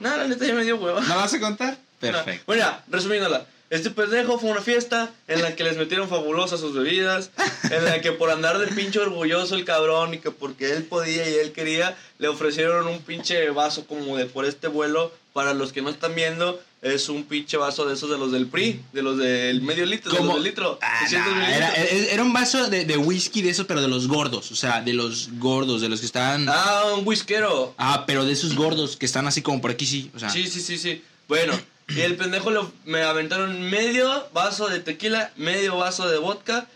No, 0.00 0.14
la 0.16 0.28
neta 0.28 0.44
ya 0.46 0.54
me 0.54 0.64
dio 0.64 0.76
hueva. 0.76 1.00
¿No 1.00 1.16
vas 1.16 1.32
a 1.32 1.40
contar? 1.40 1.78
Perfecto. 2.00 2.44
Bueno, 2.46 2.62
ya, 2.62 2.84
resumiéndola. 2.88 3.46
Este 3.68 3.90
pendejo 3.90 4.38
fue 4.38 4.50
una 4.50 4.60
fiesta 4.60 5.10
en 5.26 5.42
la 5.42 5.56
que 5.56 5.64
les 5.64 5.76
metieron 5.76 6.08
fabulosas 6.08 6.60
sus 6.60 6.72
bebidas, 6.74 7.30
en 7.68 7.84
la 7.84 8.00
que 8.00 8.12
por 8.12 8.30
andar 8.30 8.58
de 8.58 8.68
pinche 8.68 9.00
orgulloso 9.00 9.56
el 9.56 9.64
cabrón 9.64 10.14
y 10.14 10.18
que 10.18 10.30
porque 10.30 10.72
él 10.72 10.84
podía 10.84 11.28
y 11.28 11.34
él 11.34 11.50
quería, 11.52 11.96
le 12.18 12.28
ofrecieron 12.28 12.86
un 12.86 13.00
pinche 13.00 13.50
vaso 13.50 13.86
como 13.86 14.16
de 14.16 14.26
por 14.26 14.44
este 14.44 14.68
vuelo. 14.68 15.12
Para 15.32 15.52
los 15.52 15.72
que 15.74 15.82
no 15.82 15.90
están 15.90 16.14
viendo, 16.14 16.58
es 16.82 17.08
un 17.08 17.24
pinche 17.24 17.56
vaso 17.56 17.84
de 17.86 17.94
esos 17.94 18.08
de 18.10 18.18
los 18.18 18.30
del 18.30 18.46
PRI, 18.46 18.80
de 18.92 19.02
los 19.02 19.16
del 19.18 19.60
medio 19.62 19.84
litro, 19.86 20.12
de 20.12 20.22
los 20.22 20.34
del 20.34 20.42
litro. 20.44 20.78
Ah, 20.82 20.98
600 21.00 21.34
nah, 21.34 21.48
era, 21.56 21.74
era- 21.74 22.22
un 22.22 22.32
vaso 22.32 22.68
de, 22.68 22.84
de 22.84 22.96
whisky 22.96 23.42
de 23.42 23.50
esos, 23.50 23.66
pero 23.66 23.80
de 23.80 23.88
los 23.88 24.06
gordos. 24.06 24.52
O 24.52 24.56
sea, 24.56 24.80
de 24.82 24.92
los 24.92 25.30
gordos, 25.38 25.80
de 25.80 25.88
los 25.88 26.00
que 26.00 26.06
están. 26.06 26.48
Ah, 26.48 26.82
Ah, 26.84 26.94
un 26.94 27.06
whiskero. 27.06 27.74
pero 28.06 28.24
de 28.24 28.32
esos 28.32 28.54
gordos 28.54 28.96
que 28.96 29.06
están 29.06 29.26
así 29.26 29.42
como 29.42 29.60
por 29.60 29.70
aquí, 29.70 29.86
sí. 29.86 30.10
O 30.14 30.18
sea, 30.18 30.30
Sí, 30.30 30.46
sí, 30.46 30.60
sí, 30.60 30.78
sí. 30.78 31.02
Bueno, 31.28 31.58
y 31.88 32.00
el 32.00 32.16
pendejo 32.16 32.50
lo- 32.50 32.72
me 32.84 33.02
aventaron 33.02 33.60
medio 33.70 34.28
vaso 34.32 34.68
de 34.68 34.80
tequila, 34.80 35.32
medio 35.36 35.76
vaso 35.78 36.08
de 36.08 36.18
vodka. 36.18 36.66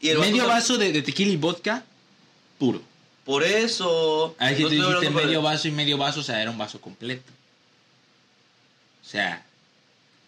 Y 0.00 0.10
el 0.10 0.18
medio 0.18 0.46
vaso 0.46 0.76
de, 0.78 0.92
de 0.92 1.02
tequila 1.02 1.32
y 1.32 1.36
vodka 1.36 1.82
puro. 2.58 2.82
Por 3.24 3.42
eso. 3.42 4.36
Ahí 4.38 4.54
que 4.56 4.62
no 4.64 4.68
dijiste 4.68 5.10
medio 5.10 5.40
vaso 5.42 5.66
y 5.66 5.70
medio 5.72 5.96
vaso, 5.98 6.20
o 6.20 6.22
sea, 6.22 6.40
era 6.42 6.50
un 6.50 6.58
vaso 6.58 6.80
completo. 6.80 7.32
O 9.04 9.08
sea, 9.08 9.44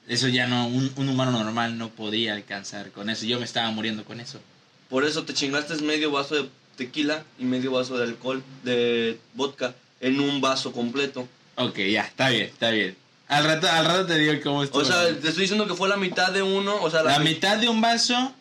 eso 0.08 0.28
ya 0.28 0.46
no, 0.46 0.66
un, 0.66 0.90
un 0.96 1.08
humano 1.08 1.30
normal 1.32 1.78
no 1.78 1.90
podía 1.90 2.34
alcanzar 2.34 2.90
con 2.90 3.10
eso. 3.10 3.24
Yo 3.26 3.38
me 3.38 3.44
estaba 3.44 3.70
muriendo 3.70 4.04
con 4.04 4.20
eso. 4.20 4.40
Por 4.88 5.04
eso 5.04 5.24
te 5.24 5.34
chingaste 5.34 5.76
medio 5.82 6.10
vaso 6.10 6.34
de 6.34 6.48
tequila 6.76 7.22
y 7.38 7.44
medio 7.44 7.72
vaso 7.72 7.96
de 7.98 8.04
alcohol, 8.04 8.42
de 8.64 9.18
vodka, 9.34 9.74
en 10.00 10.18
un 10.20 10.40
vaso 10.40 10.72
completo. 10.72 11.28
Ok, 11.56 11.78
ya, 11.90 12.02
está 12.02 12.28
bien, 12.30 12.44
está 12.46 12.70
bien. 12.70 12.96
Al 13.28 13.44
rato, 13.44 13.68
al 13.68 13.84
rato 13.84 14.06
te 14.06 14.16
digo 14.18 14.32
cómo 14.42 14.62
estuvo. 14.62 14.80
O 14.80 14.84
sea, 14.84 15.02
te 15.20 15.28
estoy 15.28 15.42
diciendo 15.42 15.66
que 15.66 15.74
fue 15.74 15.88
la 15.88 15.96
mitad 15.98 16.32
de 16.32 16.42
uno, 16.42 16.76
o 16.82 16.90
sea, 16.90 17.02
La 17.02 17.18
mi- 17.18 17.30
mitad 17.30 17.58
de 17.58 17.68
un 17.68 17.80
vaso 17.80 18.32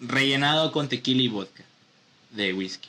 rellenado 0.00 0.70
con 0.72 0.88
tequila 0.88 1.22
y 1.22 1.28
vodka 1.28 1.64
de 2.30 2.52
whisky. 2.52 2.88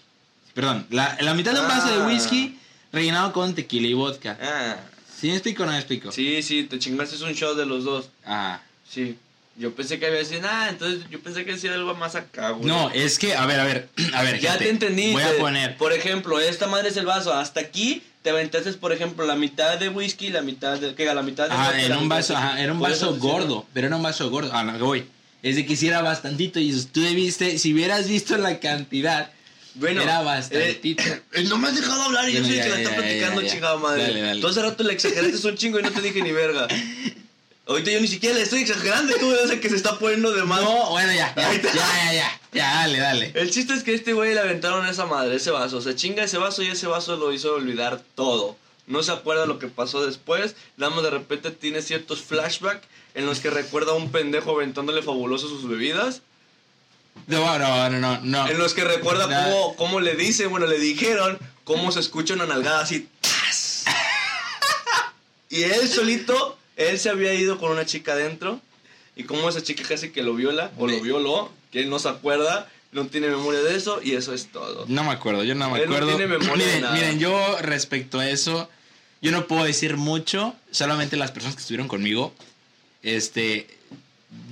Perdón, 0.53 0.85
la, 0.91 1.17
la 1.21 1.33
mitad 1.33 1.53
de 1.53 1.61
un 1.61 1.67
vaso 1.67 1.87
de 1.87 2.03
Ah. 2.03 2.07
whisky 2.07 2.59
rellenado 2.91 3.33
con 3.33 3.55
tequila 3.55 3.87
y 3.87 3.93
vodka. 3.93 4.37
Ah, 4.41 4.75
¿Sí 5.23 5.29
me 5.29 5.35
explico 5.35 5.63
o 5.63 5.65
no 5.65 5.71
me 5.71 5.77
explico? 5.77 6.11
sí, 6.11 6.43
sí, 6.43 6.63
te 6.63 6.77
chingaste 6.79 7.23
un 7.23 7.31
shot 7.31 7.55
de 7.55 7.65
los 7.65 7.85
dos. 7.85 8.09
Ah. 8.25 8.59
Sí. 8.85 9.17
Yo 9.55 9.73
pensé 9.73 9.97
que 9.97 10.07
había 10.07 10.25
sido, 10.25 10.41
ah, 10.43 10.67
entonces 10.67 11.05
yo 11.09 11.21
pensé 11.21 11.45
que 11.45 11.53
decía 11.53 11.73
algo 11.73 11.95
más 11.95 12.15
acá, 12.15 12.49
güey. 12.49 12.67
No, 12.67 12.89
es 12.89 13.17
que, 13.17 13.33
a 13.33 13.45
ver, 13.45 13.61
a 13.61 13.63
ver, 13.63 13.87
a 14.13 14.21
ver. 14.21 14.41
Ya 14.41 14.49
gente, 14.51 14.65
te 14.65 14.69
entendí. 14.71 15.13
Voy 15.13 15.23
a 15.23 15.37
poner. 15.37 15.77
Por 15.77 15.93
ejemplo, 15.93 16.41
esta 16.41 16.67
madre 16.67 16.89
es 16.89 16.97
el 16.97 17.05
vaso. 17.05 17.33
Hasta 17.33 17.61
aquí 17.61 18.03
te 18.21 18.31
aventaste, 18.31 18.73
por 18.73 18.91
ejemplo, 18.91 19.25
la 19.25 19.37
mitad 19.37 19.79
de 19.79 19.87
whisky, 19.87 20.29
la 20.29 20.41
mitad 20.41 20.77
de. 20.77 20.93
¿Qué? 20.93 21.05
La 21.05 21.23
mitad 21.23 21.47
de. 21.47 21.53
Ajá, 21.53 21.71
la 21.71 21.99
un 21.99 22.09
vaso, 22.09 22.35
ajá, 22.35 22.61
era 22.61 22.73
un 22.73 22.81
vaso 22.81 23.15
gordo, 23.15 23.65
pero 23.71 23.87
era 23.87 23.95
un 23.95 24.03
vaso 24.03 24.29
gordo. 24.29 24.51
Ah, 24.53 24.65
no, 24.65 24.77
voy. 24.77 25.05
Es 25.41 25.55
de 25.55 25.65
que 25.65 25.71
hiciera 25.71 26.01
bastantito 26.01 26.59
y 26.59 26.73
tú 26.91 26.99
debiste, 26.99 27.57
si 27.59 27.73
hubieras 27.73 28.09
visto 28.09 28.37
la 28.37 28.59
cantidad, 28.59 29.31
Bueno, 29.75 30.01
era 30.01 30.21
bastantito. 30.21 31.03
eh, 31.33 31.43
no 31.45 31.57
me 31.57 31.67
has 31.67 31.75
dejado 31.75 32.03
hablar 32.03 32.29
y 32.29 32.33
yo 32.33 32.43
soy 32.43 32.59
el 32.59 32.63
que 32.63 32.69
la 32.69 32.81
está 32.81 32.95
platicando, 32.95 33.41
chingada 33.43 33.77
madre. 33.77 34.03
Dale, 34.03 34.21
dale. 34.21 34.41
Tú 34.41 34.47
hace 34.47 34.61
rato 34.61 34.83
le 34.83 34.93
exageraste 34.93 35.47
un 35.47 35.57
chingo 35.57 35.79
y 35.79 35.83
no 35.83 35.91
te 35.91 36.01
dije 36.01 36.21
ni 36.21 36.31
verga. 36.31 36.67
Ahorita 37.65 37.91
yo 37.91 38.01
ni 38.01 38.07
siquiera 38.07 38.35
le 38.35 38.41
estoy 38.41 38.63
exagerando 38.63 39.15
tú 39.15 39.29
ves 39.29 39.49
el 39.49 39.61
que 39.61 39.69
se 39.69 39.77
está 39.77 39.97
poniendo 39.97 40.33
de 40.33 40.43
más. 40.43 40.61
No, 40.61 40.89
bueno, 40.89 41.13
ya, 41.13 41.33
ya, 41.33 41.53
ya, 41.53 41.61
ya, 41.61 42.13
ya, 42.13 42.39
ya, 42.51 42.73
dale, 42.75 42.99
dale. 42.99 43.31
El 43.35 43.51
chiste 43.51 43.73
es 43.73 43.83
que 43.83 43.93
este 43.93 44.11
güey 44.11 44.33
le 44.33 44.41
aventaron 44.41 44.85
esa 44.85 45.05
madre, 45.05 45.35
ese 45.35 45.49
vaso. 45.49 45.81
Se 45.81 45.95
chinga 45.95 46.25
ese 46.25 46.37
vaso 46.37 46.61
y 46.61 46.67
ese 46.67 46.87
vaso 46.87 47.15
lo 47.15 47.31
hizo 47.31 47.55
olvidar 47.55 48.01
todo. 48.15 48.57
No 48.85 49.01
se 49.01 49.13
acuerda 49.13 49.45
lo 49.45 49.59
que 49.59 49.67
pasó 49.67 50.05
después. 50.05 50.57
Más 50.75 51.03
de 51.03 51.09
repente 51.09 51.51
tiene 51.51 51.81
ciertos 51.81 52.21
flashbacks 52.21 52.85
en 53.15 53.25
los 53.25 53.39
que 53.39 53.49
recuerda 53.49 53.93
a 53.93 53.95
un 53.95 54.11
pendejo 54.11 54.51
aventándole 54.51 55.01
fabuloso 55.01 55.47
sus 55.47 55.67
bebidas. 55.67 56.21
No, 57.27 57.57
no, 57.57 57.89
no, 57.89 57.99
no, 57.99 58.19
no. 58.21 58.47
En 58.49 58.57
los 58.57 58.73
que 58.73 58.83
recuerda 58.83 59.25
cómo, 59.25 59.75
cómo 59.75 59.99
le 60.01 60.15
dice, 60.15 60.45
bueno, 60.47 60.67
le 60.67 60.77
dijeron 60.79 61.37
cómo 61.63 61.91
se 61.91 61.99
escucha 62.01 62.33
una 62.33 62.45
nalgada 62.45 62.81
así. 62.81 63.07
¡tas! 63.21 63.85
Y 65.49 65.63
él 65.63 65.87
solito, 65.87 66.57
él 66.75 66.99
se 66.99 67.09
había 67.09 67.33
ido 67.33 67.57
con 67.59 67.71
una 67.71 67.85
chica 67.85 68.13
adentro. 68.13 68.59
Y 69.15 69.25
como 69.25 69.47
esa 69.47 69.61
chica 69.61 69.83
casi 69.87 70.09
que 70.09 70.23
lo 70.23 70.33
viola, 70.33 70.71
o 70.77 70.87
lo 70.87 70.99
violó, 70.99 71.51
que 71.71 71.81
él 71.81 71.89
no 71.89 71.99
se 71.99 72.09
acuerda, 72.09 72.67
no 72.91 73.05
tiene 73.05 73.27
memoria 73.27 73.61
de 73.61 73.75
eso, 73.75 73.99
y 74.03 74.15
eso 74.15 74.33
es 74.33 74.47
todo. 74.51 74.85
No 74.87 75.03
me 75.03 75.11
acuerdo, 75.11 75.43
yo 75.43 75.53
no 75.53 75.69
me 75.69 75.79
Él 75.83 75.87
no 75.87 75.95
acuerdo. 75.95 76.17
tiene 76.17 76.25
memoria 76.37 76.65
de 76.65 76.71
miren, 76.71 76.81
nada. 76.81 76.93
miren, 76.95 77.19
yo 77.19 77.57
respecto 77.61 78.19
a 78.19 78.27
eso, 78.27 78.67
yo 79.21 79.31
no 79.31 79.45
puedo 79.45 79.63
decir 79.65 79.97
mucho, 79.97 80.55
solamente 80.71 81.15
las 81.15 81.29
personas 81.31 81.55
que 81.55 81.61
estuvieron 81.61 81.87
conmigo, 81.87 82.33
este, 83.03 83.67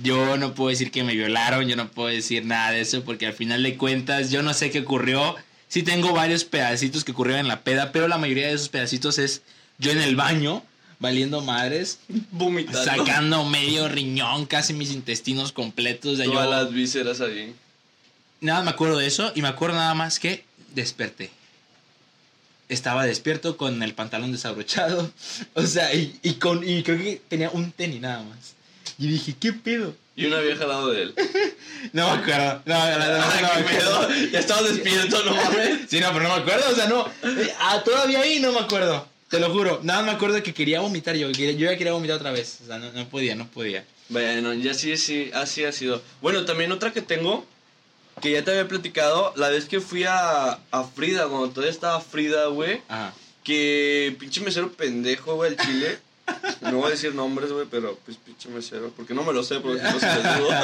yo 0.02 0.36
no 0.36 0.54
puedo 0.54 0.70
decir 0.70 0.90
que 0.90 1.04
me 1.04 1.14
violaron, 1.14 1.66
yo 1.68 1.76
no 1.76 1.88
puedo 1.88 2.08
decir 2.08 2.44
nada 2.44 2.72
de 2.72 2.80
eso, 2.80 3.04
porque 3.04 3.26
al 3.26 3.32
final 3.32 3.62
de 3.62 3.76
cuentas 3.76 4.30
yo 4.30 4.42
no 4.42 4.52
sé 4.54 4.70
qué 4.70 4.80
ocurrió. 4.80 5.36
Sí 5.68 5.82
tengo 5.82 6.12
varios 6.12 6.44
pedacitos 6.44 7.04
que 7.04 7.12
ocurrieron 7.12 7.40
en 7.40 7.48
la 7.48 7.62
peda, 7.62 7.92
pero 7.92 8.08
la 8.08 8.18
mayoría 8.18 8.48
de 8.48 8.54
esos 8.54 8.68
pedacitos 8.68 9.18
es 9.18 9.42
yo 9.78 9.90
en 9.90 9.98
el 10.02 10.16
baño, 10.16 10.62
valiendo 10.98 11.40
madres, 11.40 11.98
Vomitando. 12.30 12.84
sacando 12.84 13.44
medio 13.44 13.88
riñón, 13.88 14.46
casi 14.46 14.74
mis 14.74 14.90
intestinos 14.92 15.52
completos. 15.52 16.18
De 16.18 16.24
Todas 16.24 16.44
yo, 16.44 16.50
las 16.50 16.72
vísceras 16.72 17.20
ahí. 17.20 17.54
Nada 18.40 18.62
me 18.62 18.70
acuerdo 18.70 18.98
de 18.98 19.06
eso 19.06 19.32
y 19.34 19.42
me 19.42 19.48
acuerdo 19.48 19.76
nada 19.76 19.94
más 19.94 20.18
que 20.18 20.44
desperté. 20.74 21.30
Estaba 22.68 23.04
despierto 23.04 23.56
con 23.56 23.82
el 23.82 23.94
pantalón 23.94 24.32
desabrochado. 24.32 25.10
O 25.54 25.62
sea, 25.66 25.94
y, 25.94 26.18
y 26.22 26.34
con, 26.34 26.68
y 26.68 26.82
creo 26.82 26.98
que 26.98 27.20
tenía 27.28 27.50
un 27.50 27.72
tenis 27.72 28.00
nada 28.00 28.22
más. 28.22 28.54
Y 29.02 29.08
dije, 29.08 29.34
¿qué 29.40 29.52
pedo? 29.52 29.96
Y 30.14 30.26
una 30.26 30.38
vieja 30.38 30.62
al 30.62 30.68
lado 30.68 30.90
de 30.90 31.02
él. 31.02 31.14
No 31.92 32.06
me 32.14 32.22
acuerdo. 32.22 32.62
No, 32.64 32.74
no, 32.78 32.98
no, 32.98 33.06
no, 33.06 33.18
no 33.18 33.22
Ah, 33.24 33.32
me 33.58 33.64
qué 33.64 33.76
acuerdo. 33.76 34.06
pedo. 34.08 34.30
Ya 34.30 34.38
estaba 34.38 34.62
despierto, 34.62 35.24
no 35.24 35.34
mames. 35.34 35.80
Sí, 35.90 35.98
no, 35.98 36.12
pero 36.12 36.28
no 36.28 36.36
me 36.36 36.40
acuerdo. 36.42 36.70
O 36.70 36.74
sea, 36.76 36.86
no. 36.86 37.08
Ah, 37.58 37.82
todavía 37.84 38.20
ahí 38.20 38.38
no 38.38 38.52
me 38.52 38.60
acuerdo. 38.60 39.08
Te 39.28 39.40
lo 39.40 39.50
juro. 39.50 39.80
Nada 39.82 40.02
me 40.04 40.12
acuerdo 40.12 40.40
que 40.44 40.54
quería 40.54 40.78
vomitar 40.80 41.16
yo. 41.16 41.28
Yo 41.30 41.44
ya 41.52 41.76
quería 41.76 41.92
vomitar 41.92 42.18
otra 42.18 42.30
vez. 42.30 42.58
O 42.62 42.66
sea, 42.66 42.78
no, 42.78 42.92
no 42.92 43.08
podía, 43.08 43.34
no 43.34 43.48
podía. 43.48 43.84
Bueno, 44.10 44.54
ya 44.54 44.74
sí, 44.74 44.96
sí, 44.96 45.30
así 45.34 45.64
ha 45.64 45.72
sido. 45.72 46.00
Bueno, 46.20 46.44
también 46.44 46.70
otra 46.70 46.92
que 46.92 47.02
tengo, 47.02 47.44
que 48.20 48.30
ya 48.30 48.44
te 48.44 48.52
había 48.52 48.68
platicado, 48.68 49.32
la 49.36 49.48
vez 49.48 49.64
que 49.64 49.80
fui 49.80 50.04
a, 50.04 50.58
a 50.70 50.84
Frida, 50.84 51.26
cuando 51.26 51.48
todavía 51.50 51.72
estaba 51.72 52.00
Frida, 52.00 52.46
güey, 52.46 52.80
Ajá. 52.88 53.12
que 53.42 54.14
pinche 54.20 54.40
mesero 54.42 54.70
pendejo, 54.70 55.34
güey, 55.34 55.50
el 55.52 55.56
chile. 55.58 55.98
No 56.62 56.78
voy 56.78 56.86
a 56.86 56.90
decir 56.90 57.14
nombres, 57.14 57.50
güey, 57.52 57.66
pero 57.70 57.98
pues 58.04 58.16
pinche 58.16 58.48
mesero, 58.48 58.92
porque 58.96 59.14
no 59.14 59.24
me 59.24 59.32
lo 59.32 59.42
sé, 59.42 59.60
porque 59.60 59.82
no 59.82 59.98
se 59.98 60.06
les 60.06 60.36
digo. 60.36 60.48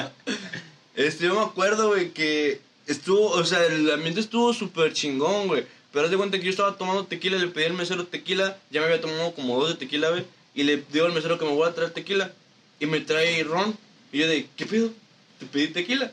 Este, 0.94 1.26
yo 1.26 1.34
me 1.34 1.42
acuerdo, 1.42 1.90
güey, 1.90 2.10
que 2.10 2.60
estuvo, 2.88 3.30
o 3.30 3.44
sea, 3.44 3.64
el 3.66 3.88
ambiente 3.88 4.18
estuvo 4.18 4.52
súper 4.52 4.92
chingón, 4.92 5.46
güey. 5.46 5.64
Pero 5.92 6.04
haz 6.04 6.10
de 6.10 6.16
cuenta 6.16 6.38
que 6.38 6.44
yo 6.44 6.50
estaba 6.50 6.76
tomando 6.76 7.06
tequila, 7.06 7.38
le 7.38 7.46
pedí 7.46 7.66
al 7.66 7.74
mesero 7.74 8.04
tequila, 8.06 8.58
ya 8.70 8.80
me 8.80 8.86
había 8.86 9.00
tomado 9.00 9.32
como 9.32 9.60
dos 9.60 9.68
de 9.68 9.74
tequila, 9.76 10.10
güey, 10.10 10.24
y 10.54 10.64
le 10.64 10.82
digo 10.92 11.06
al 11.06 11.12
mesero 11.12 11.38
que 11.38 11.44
me 11.44 11.52
voy 11.52 11.68
a 11.68 11.74
traer 11.74 11.92
tequila, 11.92 12.32
y 12.80 12.86
me 12.86 13.00
trae 13.00 13.44
ron, 13.44 13.78
y 14.12 14.18
yo 14.18 14.26
de, 14.26 14.48
¿qué 14.56 14.66
pedo? 14.66 14.90
Te 15.38 15.46
pedí 15.46 15.68
tequila. 15.68 16.12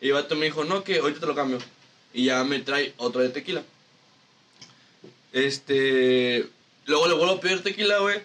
Y 0.00 0.08
el 0.08 0.14
vato 0.14 0.36
me 0.36 0.46
dijo, 0.46 0.64
no, 0.64 0.84
que 0.84 0.98
ahorita 0.98 1.20
te 1.20 1.26
lo 1.26 1.34
cambio. 1.34 1.58
Y 2.12 2.24
ya 2.24 2.42
me 2.44 2.60
trae 2.60 2.94
otra 2.96 3.22
de 3.22 3.28
tequila. 3.28 3.62
Este, 5.32 6.46
luego 6.86 7.08
le 7.08 7.14
vuelvo 7.14 7.34
a 7.34 7.40
pedir 7.40 7.62
tequila, 7.62 7.98
güey, 7.98 8.22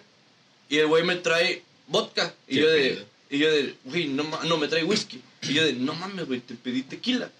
y 0.70 0.78
el 0.78 0.86
güey 0.86 1.02
me 1.02 1.16
trae 1.16 1.62
vodka, 1.88 2.32
y 2.48 2.54
¿Qué 2.54 2.60
yo 2.60 2.70
de, 2.70 3.06
y 3.28 3.38
yo 3.38 3.50
de, 3.50 3.74
güey, 3.84 4.06
no, 4.08 4.24
no, 4.44 4.56
me 4.56 4.68
trae 4.68 4.84
whisky. 4.84 5.20
Y 5.42 5.52
yo 5.52 5.64
de, 5.64 5.72
no 5.74 5.94
mames, 5.94 6.26
güey, 6.26 6.40
te 6.40 6.54
pedí 6.54 6.82
tequila. 6.82 7.30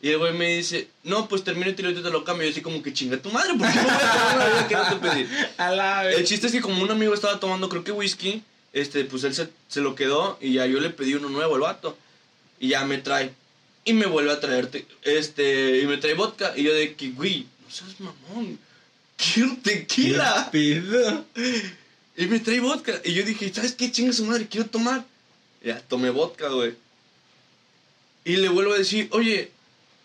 Y 0.00 0.08
el 0.08 0.18
güey 0.18 0.32
me 0.32 0.56
dice, 0.56 0.88
no, 1.04 1.28
pues 1.28 1.44
termina 1.44 1.70
y 1.70 1.74
te 1.74 1.82
lo 1.82 2.24
cambio. 2.24 2.44
Y 2.44 2.50
yo 2.50 2.52
así 2.52 2.62
como 2.62 2.82
que 2.82 2.92
chinga 2.92 3.16
tu 3.18 3.30
madre, 3.30 3.54
¿por 3.54 3.70
qué 3.70 3.76
no 3.76 3.82
voy 3.84 3.92
a 3.92 3.98
tomar 3.98 4.36
una 4.36 4.44
bebida 4.46 4.68
que 4.68 4.74
no 4.74 4.88
te 4.88 4.96
pedí? 4.96 5.28
A 5.58 5.70
la 5.70 6.10
El 6.10 6.24
chiste 6.24 6.46
es 6.46 6.52
que 6.52 6.60
como 6.60 6.82
un 6.82 6.90
amigo 6.90 7.14
estaba 7.14 7.38
tomando, 7.38 7.68
creo 7.68 7.84
que 7.84 7.92
whisky, 7.92 8.42
este, 8.72 9.04
pues 9.04 9.22
él 9.24 9.34
se, 9.34 9.48
se 9.68 9.80
lo 9.80 9.94
quedó 9.94 10.38
y 10.40 10.54
ya 10.54 10.66
yo 10.66 10.80
le 10.80 10.90
pedí 10.90 11.14
uno 11.14 11.28
nuevo 11.28 11.54
al 11.54 11.60
vato. 11.60 11.96
Y 12.58 12.68
ya 12.68 12.84
me 12.84 12.98
trae. 12.98 13.32
Y 13.84 13.92
me 13.94 14.06
vuelve 14.06 14.30
a 14.30 14.38
traerte, 14.38 14.86
este, 15.02 15.80
y 15.80 15.86
me 15.86 15.96
trae 15.96 16.14
vodka. 16.14 16.52
Y 16.56 16.62
yo 16.62 16.72
de 16.72 16.94
que, 16.94 17.10
güey, 17.10 17.46
no 17.64 17.70
seas 17.70 17.98
mamón, 17.98 18.58
quiero 19.16 19.56
tequila. 19.62 20.48
pedo? 20.52 21.24
Y 22.16 22.26
me 22.26 22.40
trae 22.40 22.60
vodka. 22.60 23.00
Y 23.04 23.14
yo 23.14 23.24
dije, 23.24 23.52
¿sabes 23.52 23.72
qué? 23.72 23.90
Chinga 23.90 24.12
su 24.12 24.24
madre, 24.24 24.46
quiero 24.46 24.66
tomar. 24.68 25.04
Y 25.62 25.68
ya, 25.68 25.80
tomé 25.80 26.10
vodka, 26.10 26.48
güey. 26.48 26.74
Y 28.24 28.36
le 28.36 28.48
vuelvo 28.48 28.74
a 28.74 28.78
decir, 28.78 29.08
oye, 29.12 29.50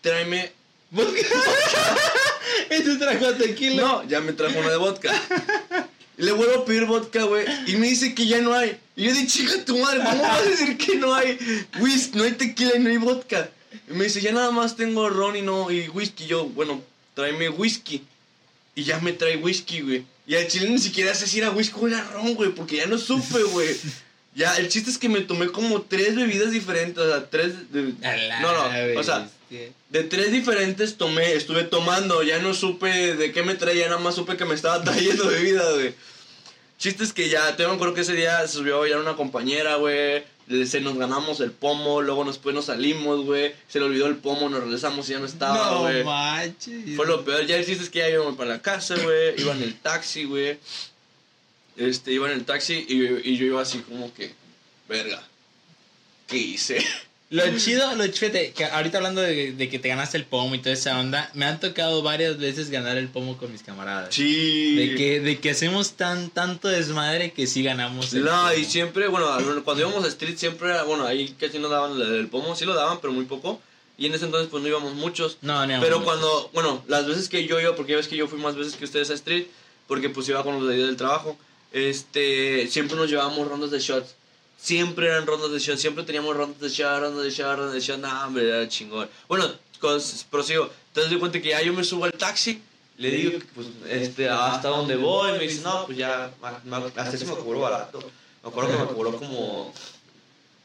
tráeme. 0.00 0.52
¿Y 2.70 2.82
tú 2.82 2.98
trajo 2.98 3.34
tequila? 3.34 3.82
No, 3.82 4.08
ya 4.08 4.20
me 4.20 4.32
trajo 4.32 4.58
una 4.58 4.70
de 4.70 4.76
vodka. 4.76 5.12
Y 6.16 6.22
le 6.22 6.32
vuelvo 6.32 6.62
a 6.62 6.64
pedir 6.64 6.86
vodka, 6.86 7.24
güey. 7.24 7.46
Y 7.66 7.76
me 7.76 7.88
dice 7.88 8.14
que 8.14 8.26
ya 8.26 8.40
no 8.40 8.54
hay. 8.54 8.78
Y 8.96 9.04
yo 9.04 9.12
dije, 9.12 9.26
chinga 9.26 9.64
tu 9.64 9.78
madre, 9.78 10.00
¿cómo 10.02 10.22
vas 10.22 10.40
a 10.40 10.50
decir 10.50 10.76
que 10.76 10.96
no 10.96 11.14
hay 11.14 11.38
whisky, 11.78 12.18
no 12.18 12.24
hay 12.24 12.32
tequila 12.32 12.72
y 12.76 12.80
no 12.80 12.90
hay 12.90 12.96
vodka? 12.96 13.50
Y 13.88 13.92
me 13.92 14.04
dice, 14.04 14.20
ya 14.20 14.32
nada 14.32 14.50
más 14.50 14.76
tengo 14.76 15.08
ron 15.08 15.36
y 15.36 15.42
no, 15.42 15.70
y 15.70 15.88
whisky. 15.88 16.26
Yo, 16.26 16.46
bueno, 16.46 16.82
tráeme 17.14 17.48
whisky. 17.50 18.02
Y 18.74 18.82
ya 18.84 18.98
me 18.98 19.12
trae 19.12 19.36
whisky, 19.36 19.82
güey. 19.82 20.04
Y 20.28 20.36
al 20.36 20.46
chile 20.46 20.68
ni 20.68 20.78
siquiera 20.78 21.12
sé 21.14 21.26
si 21.26 21.38
era 21.38 21.50
whisky 21.50 21.74
o 21.80 21.88
era 21.88 22.04
ron, 22.12 22.34
güey, 22.34 22.50
porque 22.50 22.76
ya 22.76 22.86
no 22.86 22.98
supe, 22.98 23.42
güey. 23.44 23.74
Ya, 24.34 24.54
el 24.58 24.68
chiste 24.68 24.90
es 24.90 24.98
que 24.98 25.08
me 25.08 25.22
tomé 25.22 25.48
como 25.48 25.80
tres 25.82 26.14
bebidas 26.14 26.52
diferentes, 26.52 27.02
o 27.02 27.08
sea, 27.08 27.28
tres... 27.28 27.72
de- 27.72 27.94
no, 28.42 28.52
no, 28.52 28.68
o 28.98 29.02
sea, 29.02 29.28
de 29.88 30.04
tres 30.04 30.30
diferentes 30.30 30.96
tomé, 30.98 31.32
estuve 31.32 31.64
tomando, 31.64 32.22
ya 32.22 32.38
no 32.38 32.52
supe 32.54 33.16
de 33.16 33.32
qué 33.32 33.42
me 33.42 33.54
traía, 33.54 33.86
nada 33.88 33.98
más 33.98 34.14
supe 34.16 34.36
que 34.36 34.44
me 34.44 34.54
estaba 34.54 34.84
trayendo 34.84 35.26
bebida, 35.28 35.72
güey. 35.72 35.94
Chiste 36.78 37.02
es 37.04 37.12
que 37.14 37.28
ya, 37.30 37.56
te 37.56 37.66
me 37.66 37.72
acuerdo 37.72 37.94
que 37.94 38.02
ese 38.02 38.12
día 38.12 38.46
se 38.46 38.52
subió 38.52 38.76
a 38.76 38.80
bailar 38.80 39.00
una 39.00 39.16
compañera, 39.16 39.76
güey. 39.76 40.22
Se 40.66 40.80
nos 40.80 40.96
ganamos 40.96 41.40
el 41.40 41.50
pomo, 41.52 42.00
luego 42.00 42.24
después 42.24 42.54
nos 42.54 42.66
salimos, 42.66 43.24
güey. 43.24 43.54
Se 43.68 43.78
le 43.78 43.84
olvidó 43.84 44.06
el 44.06 44.16
pomo, 44.16 44.48
nos 44.48 44.62
regresamos 44.62 45.08
y 45.08 45.12
ya 45.12 45.18
no 45.18 45.26
estaba, 45.26 45.72
no 45.72 45.80
güey. 45.82 46.04
manches. 46.04 46.96
Fue 46.96 47.06
lo 47.06 47.24
peor. 47.24 47.44
Ya 47.46 47.56
es 47.56 47.90
que 47.90 47.98
ya 47.98 48.08
íbamos 48.08 48.36
para 48.36 48.50
la 48.50 48.62
casa, 48.62 48.96
güey. 48.96 49.40
Iba 49.40 49.52
en 49.54 49.62
el 49.62 49.74
taxi, 49.78 50.24
güey. 50.24 50.58
Este, 51.76 52.12
iba 52.12 52.30
en 52.30 52.38
el 52.38 52.44
taxi 52.44 52.84
y, 52.88 53.30
y 53.30 53.36
yo 53.36 53.46
iba 53.46 53.62
así 53.62 53.78
como 53.80 54.12
que, 54.14 54.32
verga, 54.88 55.22
¿qué 56.26 56.36
hice? 56.38 56.84
Lo 57.30 57.42
chido, 57.58 57.94
lo 57.94 58.06
chfete, 58.06 58.52
que 58.52 58.64
ahorita 58.64 58.96
hablando 58.96 59.20
de, 59.20 59.52
de 59.52 59.68
que 59.68 59.78
te 59.78 59.88
ganaste 59.88 60.16
el 60.16 60.24
pomo 60.24 60.54
y 60.54 60.60
toda 60.60 60.72
esa 60.72 60.98
onda, 60.98 61.30
me 61.34 61.44
han 61.44 61.60
tocado 61.60 62.02
varias 62.02 62.38
veces 62.38 62.70
ganar 62.70 62.96
el 62.96 63.08
pomo 63.08 63.36
con 63.36 63.52
mis 63.52 63.62
camaradas. 63.62 64.14
Sí. 64.14 64.74
De 64.76 64.94
que, 64.94 65.20
de 65.20 65.38
que 65.38 65.50
hacemos 65.50 65.92
tan 65.92 66.30
tanto 66.30 66.68
desmadre 66.68 67.32
que 67.32 67.46
sí 67.46 67.62
ganamos 67.62 68.14
el 68.14 68.24
No, 68.24 68.30
pomo. 68.30 68.52
y 68.54 68.64
siempre, 68.64 69.08
bueno, 69.08 69.26
cuando 69.62 69.82
íbamos 69.86 70.04
a 70.04 70.08
Street 70.08 70.38
siempre, 70.38 70.70
era- 70.70 70.84
bueno, 70.84 71.04
ahí 71.06 71.34
casi 71.38 71.58
no 71.58 71.68
daban 71.68 72.00
el, 72.00 72.28
pomo, 72.28 72.56
sí 72.56 72.64
lo 72.64 72.74
daban, 72.74 72.98
pero 73.02 73.12
muy 73.12 73.26
poco. 73.26 73.60
Y 73.98 74.06
en 74.06 74.14
ese 74.14 74.24
entonces 74.24 74.48
pues 74.50 74.62
no 74.62 74.68
íbamos 74.70 74.94
muchos. 74.94 75.36
No, 75.42 75.66
no, 75.66 75.80
Pero 75.82 76.02
cuando, 76.04 76.48
bueno, 76.54 76.82
las 76.88 77.06
veces 77.06 77.28
que 77.28 77.46
yo 77.46 77.60
iba, 77.60 77.76
porque 77.76 77.92
ya 77.92 77.96
ves 77.98 78.08
que 78.08 78.16
yo 78.16 78.26
fui 78.26 78.38
más 78.40 78.54
veces 78.56 78.74
que 78.76 78.84
ustedes 78.86 79.10
a 79.10 79.14
Street, 79.14 79.46
porque 79.86 80.08
pues 80.08 80.26
iba 80.30 80.42
con 80.44 80.58
los 80.60 80.66
de 80.68 80.76
ahí 80.76 80.80
del 80.80 80.96
trabajo, 80.96 81.36
este, 81.72 82.68
siempre 82.68 82.96
nos 82.96 83.10
llevábamos 83.10 83.46
rondas 83.48 83.70
de 83.70 83.80
shots. 83.80 84.14
Siempre 84.60 85.06
eran 85.06 85.26
rondas 85.26 85.52
de 85.52 85.58
shots, 85.60 85.80
siempre 85.80 86.04
teníamos 86.04 86.36
rondas 86.36 86.60
de 86.60 86.68
shots, 86.68 87.00
rondas 87.00 87.24
de 87.24 87.30
shots, 87.30 87.56
rondas 87.58 87.74
de 87.74 87.80
shots, 87.80 88.00
no, 88.00 88.26
hombre, 88.26 88.48
era 88.48 88.68
chingón. 88.68 89.08
Bueno, 89.28 89.48
prosigo, 90.30 90.68
das 90.94 91.08
de 91.10 91.18
cuenta 91.18 91.40
que 91.40 91.50
ya 91.50 91.62
yo 91.62 91.72
me 91.72 91.84
subo 91.84 92.04
al 92.06 92.12
taxi, 92.12 92.60
le 92.96 93.10
digo, 93.10 93.38
que, 93.38 93.44
pues, 93.54 93.68
este, 93.88 94.28
hasta 94.28 94.68
dónde 94.68 94.96
voy, 94.96 95.32
me 95.32 95.38
dice, 95.38 95.62
no, 95.62 95.86
pues 95.86 95.96
ya, 95.96 96.32
ma- 96.42 96.60
ma- 96.64 96.78
hasta 96.96 97.14
eso 97.14 97.26
me 97.26 97.36
cobró 97.36 97.60
barato. 97.60 98.00
Me 98.42 98.48
acuerdo 98.50 98.72
que 98.72 98.78
me 98.84 98.88
cobró 98.88 99.12
como, 99.16 99.72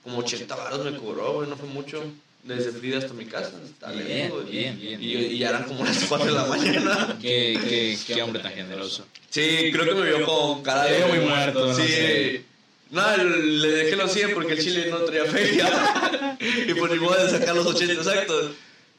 como 0.03 0.17
80 0.19 0.55
baros 0.55 0.83
me 0.83 0.97
cobró, 0.97 1.33
güey, 1.33 1.49
no 1.49 1.55
fue 1.55 1.67
mucho. 1.69 2.03
Desde 2.43 2.73
Frida 2.73 2.97
hasta 2.97 3.13
mi 3.13 3.23
casa, 3.25 3.53
está 3.63 3.89
Bien, 3.91 4.05
lejos, 4.05 4.41
güey. 4.41 4.51
bien, 4.51 4.77
bien, 4.77 5.01
Y, 5.01 5.15
bien. 5.15 5.31
y 5.31 5.37
ya 5.37 5.47
eran 5.49 5.63
como 5.63 5.85
las 5.85 6.03
4 6.03 6.25
de 6.27 6.33
la 6.33 6.43
mañana. 6.45 7.17
Qué, 7.21 7.57
qué, 7.69 7.97
qué 8.05 8.21
hombre 8.21 8.41
tan 8.41 8.51
generoso. 8.51 9.05
Sí, 9.29 9.69
creo 9.71 9.85
que 9.85 9.93
me 9.95 10.07
vio 10.09 10.25
con 10.25 10.61
cara 10.61 10.83
de... 10.83 11.05
Muy 11.05 11.19
muerto, 11.19 11.67
no 11.67 11.73
Sí. 11.73 11.87
sé. 11.87 12.45
No, 12.93 13.17
le 13.17 13.67
dejé 13.69 13.95
los 13.95 14.11
100 14.13 14.33
porque 14.33 14.53
el 14.53 14.63
chile 14.63 14.87
no 14.89 14.99
traía 14.99 15.25
feria. 15.31 16.37
y 16.67 16.73
por 16.75 16.89
ni 16.93 16.99
modo 16.99 17.21
de 17.23 17.29
sacar 17.29 17.55
los 17.55 17.65
80 17.75 17.93
exactos. 17.93 18.51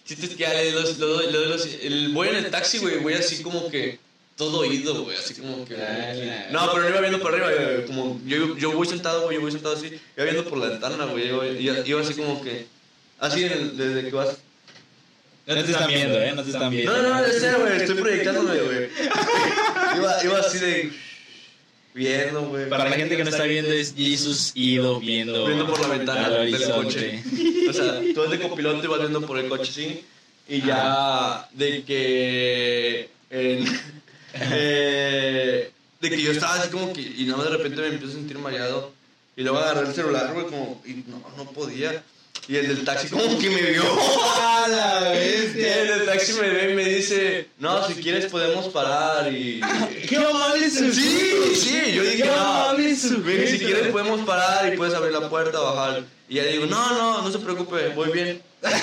Chiste 0.04 0.26
es 0.26 0.32
que 0.32 0.38
ya 0.42 0.52
le 0.52 0.72
doy 0.72 0.82
los, 0.82 0.98
doy 0.98 1.32
los- 1.32 1.66
el, 1.82 2.08
voy 2.12 2.28
en 2.28 2.36
el 2.36 2.50
taxi, 2.50 2.78
güey, 2.78 2.98
voy 2.98 3.14
así 3.14 3.42
como 3.42 3.70
que 3.70 3.98
todo 4.36 4.58
oído, 4.58 5.02
güey, 5.04 5.16
así 5.16 5.32
como 5.34 5.64
que... 5.64 5.76
No, 6.50 6.70
pero 6.72 6.82
no 6.82 6.88
iba 6.90 7.00
viendo 7.00 7.20
por 7.20 7.32
arriba, 7.32 7.50
güey, 7.50 7.86
como 7.86 8.20
yo, 8.26 8.54
yo 8.58 8.72
voy 8.72 8.86
sentado, 8.86 9.22
güey, 9.22 9.36
yo 9.36 9.40
voy 9.40 9.50
sentado 9.52 9.76
así, 9.76 9.86
iba 9.86 10.24
viendo 10.24 10.44
por 10.44 10.58
la 10.58 10.68
ventana, 10.70 11.04
güey, 11.06 11.28
yo, 11.28 11.44
yo- 11.54 11.86
iba 11.86 12.00
así 12.02 12.12
como 12.14 12.42
que... 12.42 12.66
Así 13.18 13.44
en 13.44 13.52
el- 13.52 13.76
desde 13.78 14.10
que 14.10 14.14
vas... 14.14 14.36
No 15.46 15.54
te 15.54 15.70
están 15.70 15.88
viendo, 15.88 16.20
¿eh? 16.20 16.32
No 16.34 16.42
te 16.42 16.50
están 16.50 16.70
viendo. 16.70 16.92
No, 17.00 17.02
no, 17.14 17.22
de 17.22 17.32
serio, 17.40 17.60
güey, 17.60 17.76
estoy 17.76 17.94
proyectándome, 17.96 18.58
güey. 18.60 18.88
Iba, 19.96 20.24
iba 20.24 20.38
así 20.40 20.58
de... 20.58 20.92
Viendo, 21.94 22.42
güey. 22.48 22.68
Para 22.68 22.88
la 22.90 22.96
gente 22.96 23.16
que 23.16 23.22
no 23.22 23.30
está 23.30 23.44
viendo 23.44 23.70
es 23.70 23.94
Jesus 23.96 24.50
ido 24.56 24.98
viendo, 24.98 25.46
Viendo 25.46 25.66
por 25.66 25.80
la 25.80 25.88
ventana 25.96 26.28
del 26.28 26.40
horizonte. 26.54 27.22
O 27.68 27.72
sea, 27.72 28.00
tú 28.12 28.20
vas 28.20 28.30
de 28.30 28.40
copiloto 28.40 28.84
y 28.84 28.88
vas 28.88 28.98
viendo 28.98 29.20
por 29.24 29.38
el 29.38 29.48
coche, 29.48 29.72
sí. 29.72 30.04
Y 30.48 30.60
ya 30.62 31.48
de 31.52 31.84
que... 31.84 33.08
en- 33.30 33.64
eh, 34.34 35.70
de 36.00 36.10
que 36.10 36.20
yo 36.22 36.32
estaba 36.32 36.54
así 36.56 36.68
como 36.70 36.92
que, 36.92 37.00
y 37.00 37.24
nada 37.24 37.38
más 37.38 37.50
de 37.50 37.56
repente 37.56 37.80
me 37.80 37.86
empiezo 37.88 38.08
a 38.12 38.16
sentir 38.16 38.38
mareado. 38.38 38.92
Y 39.36 39.42
luego 39.42 39.58
agarré 39.58 39.88
el 39.88 39.94
celular, 39.94 40.32
güey, 40.32 40.46
como, 40.46 40.82
y 40.84 41.04
no, 41.08 41.22
no 41.36 41.50
podía. 41.52 42.02
Y 42.46 42.56
el 42.56 42.68
del 42.68 42.84
taxi 42.84 43.08
como 43.08 43.38
que 43.38 43.48
me 43.48 43.62
vio. 43.62 43.82
¡A 44.38 44.68
la 44.68 45.10
bestia! 45.10 45.62
Y 45.62 45.80
el 45.80 45.88
del 45.88 46.04
taxi 46.04 46.34
me 46.34 46.48
ve 46.50 46.72
y 46.72 46.74
me 46.74 46.84
dice, 46.84 47.48
no, 47.58 47.86
si 47.86 47.94
quieres 47.94 48.26
podemos 48.26 48.66
parar 48.66 49.32
y... 49.32 49.62
¡Qué 50.06 50.16
amable 50.16 50.70
su 50.70 50.92
Sí, 50.92 51.54
sí, 51.56 51.92
yo 51.94 52.02
dije, 52.02 52.18
¡Qué 52.18 52.24
no, 52.26 52.34
amable 52.34 52.94
su 52.96 53.24
si 53.48 53.58
quieres 53.58 53.88
podemos 53.88 54.20
parar 54.26 54.72
y 54.72 54.76
puedes 54.76 54.94
abrir 54.94 55.12
la 55.12 55.30
puerta, 55.30 55.58
bajar. 55.58 56.04
Y 56.28 56.34
ya 56.34 56.44
digo, 56.44 56.66
no, 56.66 56.92
no, 56.92 57.22
no 57.22 57.32
se 57.32 57.38
preocupe, 57.38 57.88
voy 57.88 58.12
bien. 58.12 58.42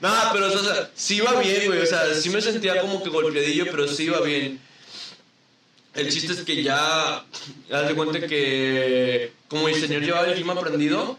Nada, 0.00 0.32
pero 0.32 0.46
o 0.46 0.58
sea, 0.58 0.90
sí 0.94 1.16
iba 1.16 1.38
bien, 1.40 1.66
güey, 1.66 1.80
o 1.80 1.86
sea, 1.86 2.14
sí 2.14 2.30
me 2.30 2.40
sentía 2.40 2.80
como 2.80 3.02
que 3.02 3.10
golpeadillo, 3.10 3.66
pero 3.70 3.86
sí 3.86 4.04
iba 4.04 4.20
bien. 4.20 4.60
El 5.94 6.10
chiste 6.10 6.32
es 6.32 6.40
que 6.40 6.62
ya, 6.62 7.24
haz 7.72 7.88
de 7.88 7.94
cuenta 7.94 8.26
que 8.26 9.32
como 9.48 9.68
el 9.68 9.74
señor 9.76 10.02
llevaba 10.02 10.26
el 10.26 10.34
clima 10.34 10.58
prendido, 10.58 11.18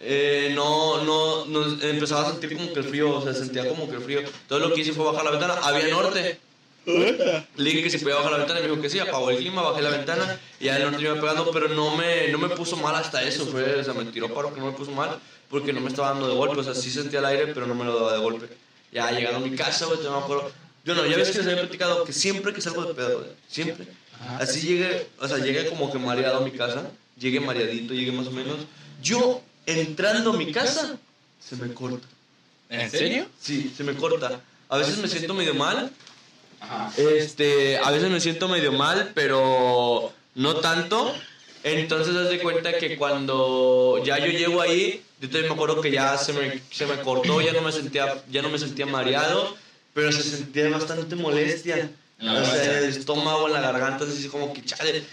eh, 0.00 0.52
no, 0.54 1.04
no, 1.04 1.44
no, 1.46 1.82
empezaba 1.82 2.28
a 2.28 2.30
sentir 2.30 2.56
como 2.56 2.72
que 2.72 2.80
el 2.80 2.84
frío, 2.84 3.16
o 3.16 3.22
sea, 3.22 3.34
sentía 3.34 3.68
como 3.68 3.88
que 3.88 3.96
el 3.96 4.02
frío. 4.02 4.20
Todo 4.48 4.58
lo 4.60 4.74
que 4.74 4.80
hice 4.80 4.92
fue 4.92 5.04
bajar 5.04 5.24
la 5.24 5.30
ventana, 5.32 5.54
había 5.62 5.88
norte. 5.88 6.40
Le 6.86 7.70
dije 7.70 7.82
que 7.82 7.90
si 7.90 7.98
podía 7.98 8.16
bajar 8.16 8.32
la 8.32 8.38
ventana 8.38 8.60
y 8.60 8.62
me 8.62 8.68
dijo 8.68 8.82
que 8.82 8.90
sí, 8.90 8.98
apagó 8.98 9.30
el 9.30 9.38
clima, 9.38 9.62
bajé 9.62 9.82
la 9.82 9.90
ventana 9.90 10.38
y 10.60 10.66
ya 10.66 10.76
el 10.76 10.82
norte 10.82 10.98
me 10.98 11.04
iba 11.04 11.20
pegando, 11.20 11.50
pero 11.50 11.68
no 11.68 11.96
me, 11.96 12.28
no 12.28 12.38
me 12.38 12.50
puso 12.50 12.76
mal 12.76 12.94
hasta 12.94 13.22
eso, 13.22 13.46
fue, 13.46 13.80
o 13.80 13.84
sea, 13.84 13.94
me 13.94 14.04
tiró 14.06 14.32
paro 14.32 14.52
que 14.52 14.60
no 14.60 14.66
me 14.66 14.72
puso 14.72 14.90
mal 14.90 15.18
porque 15.48 15.72
no 15.72 15.80
me 15.80 15.88
estaba 15.88 16.10
dando 16.10 16.28
de 16.28 16.34
golpe, 16.34 16.60
o 16.60 16.64
sea, 16.64 16.74
sí 16.74 16.90
sentía 16.90 17.20
el 17.20 17.24
aire, 17.26 17.46
pero 17.54 17.66
no 17.66 17.74
me 17.74 17.84
lo 17.84 17.94
daba 17.96 18.12
de 18.12 18.18
golpe. 18.18 18.48
Ya 18.92 19.10
llegando 19.10 19.38
a 19.38 19.48
mi 19.48 19.56
casa, 19.56 19.86
güey, 19.86 20.00
no 20.02 20.18
me 20.18 20.24
acuerdo. 20.24 20.50
Yo 20.84 20.94
no, 20.94 21.06
ya 21.06 21.16
ves 21.16 21.30
que 21.30 21.38
les 21.38 21.46
había 21.46 21.62
platicado 21.62 22.04
que 22.04 22.12
siempre 22.12 22.52
que 22.52 22.60
salgo 22.60 22.84
de 22.84 22.94
pedo, 22.94 23.20
güey, 23.20 23.30
Así 24.38 24.66
llegué, 24.66 25.06
o 25.20 25.28
sea, 25.28 25.38
llegué 25.38 25.68
como 25.68 25.92
que 25.92 25.98
mareado 25.98 26.38
a 26.38 26.40
mi 26.40 26.50
casa, 26.50 26.90
llegué 27.18 27.40
mareadito, 27.40 27.94
llegué 27.94 28.12
más 28.12 28.26
o 28.26 28.30
menos. 28.30 28.56
Yo, 29.02 29.42
entrando 29.66 30.32
a 30.32 30.36
mi 30.36 30.50
casa, 30.52 30.96
se 31.40 31.56
me 31.56 31.72
corta. 31.72 32.06
¿En 32.70 32.90
serio? 32.90 33.26
Sí, 33.40 33.72
se 33.76 33.84
me 33.84 33.94
corta. 33.94 34.40
A 34.68 34.78
veces 34.78 34.98
me 34.98 35.08
siento 35.08 35.34
medio 35.34 35.54
mal, 35.54 35.92
este, 36.96 37.78
a 37.78 37.90
veces 37.90 38.10
me 38.10 38.20
siento 38.20 38.48
medio 38.48 38.72
mal, 38.72 39.12
pero 39.14 40.12
no 40.34 40.56
tanto. 40.56 41.14
Entonces, 41.62 42.14
haz 42.14 42.28
de 42.28 42.40
cuenta 42.40 42.76
que 42.76 42.96
cuando 42.96 44.02
ya 44.04 44.18
yo 44.18 44.26
llego 44.26 44.60
ahí, 44.60 45.02
yo 45.20 45.28
me 45.30 45.48
acuerdo 45.48 45.80
que 45.80 45.90
ya 45.90 46.16
se 46.18 46.32
me, 46.32 46.60
se 46.70 46.86
me 46.86 47.00
cortó, 47.00 47.40
ya 47.40 47.52
no 47.52 47.62
me 47.62 47.72
sentía, 47.72 48.22
ya 48.30 48.42
no 48.42 48.50
me 48.50 48.58
sentía 48.58 48.86
mareado, 48.86 49.56
pero 49.94 50.12
se 50.12 50.22
sentía 50.22 50.68
bastante 50.68 51.16
molestia. 51.16 51.90
En 52.18 52.26
la 52.26 52.34
garganta. 52.34 52.78
el 52.78 52.84
estómago, 52.84 53.46
en 53.48 53.52
la 53.54 53.60
garganta, 53.60 54.04
así 54.04 54.28
como 54.28 54.52
que 54.52 54.64
chale. 54.64 55.04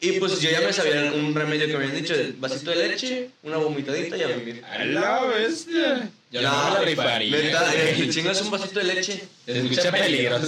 Y 0.00 0.12
pues 0.12 0.40
yo 0.40 0.48
ya 0.50 0.60
me 0.60 0.72
sabía 0.72 1.12
un 1.12 1.34
remedio 1.34 1.66
que 1.66 1.76
me 1.76 1.84
habían 1.84 2.00
dicho, 2.00 2.14
vasito 2.38 2.70
de 2.70 2.88
leche, 2.88 3.30
una 3.42 3.56
vomitadita 3.56 4.16
y 4.16 4.22
a 4.22 4.28
vivir. 4.28 4.64
¡A 4.64 4.84
la 4.84 5.24
bestia! 5.24 6.08
Yo 6.30 6.42
no 6.42 6.64
me 6.64 6.74
la 6.74 6.80
rifaría. 6.82 7.36
Neta, 7.36 7.74
eh, 7.74 7.94
te 7.98 8.08
chingas 8.10 8.40
un 8.42 8.50
vasito 8.50 8.78
de 8.78 8.94
leche. 8.94 9.24
Se 9.44 9.58
escucha 9.58 9.90
peligroso. 9.90 10.46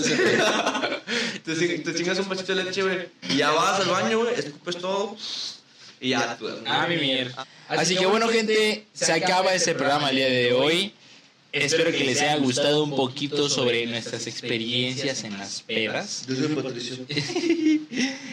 te, 1.45 1.55
te 1.79 1.95
chingas 1.95 2.19
un 2.21 2.29
vasito 2.29 2.55
de 2.55 2.65
leche, 2.65 2.83
güey. 2.83 3.09
Y 3.29 3.39
ya 3.39 3.51
vas 3.51 3.81
al 3.81 3.89
baño, 3.89 4.21
güey, 4.21 4.35
escupes 4.35 4.79
todo. 4.79 5.17
Y 6.01 6.11
ya, 6.11 6.37
tú. 6.37 6.49
Ah, 6.67 6.87
mi 6.89 6.97
mierda. 6.97 7.45
Así 7.69 7.97
que 7.97 8.07
bueno, 8.07 8.29
gente, 8.29 8.87
se 8.93 9.13
acaba 9.13 9.53
este 9.53 9.75
programa 9.75 10.11
el 10.11 10.17
día 10.17 10.29
de 10.29 10.53
hoy. 10.53 10.95
Espero 11.53 11.91
que 11.91 12.05
les 12.05 12.21
haya 12.21 12.37
gustado 12.37 12.85
un 12.85 12.95
poquito 12.95 13.49
sobre 13.49 13.85
nuestras 13.87 14.27
experiencias 14.27 15.25
en 15.25 15.37
las 15.37 15.63
pedas. 15.63 16.25
Yo 16.29 16.37
soy 16.37 16.49
Patricio. 16.49 16.97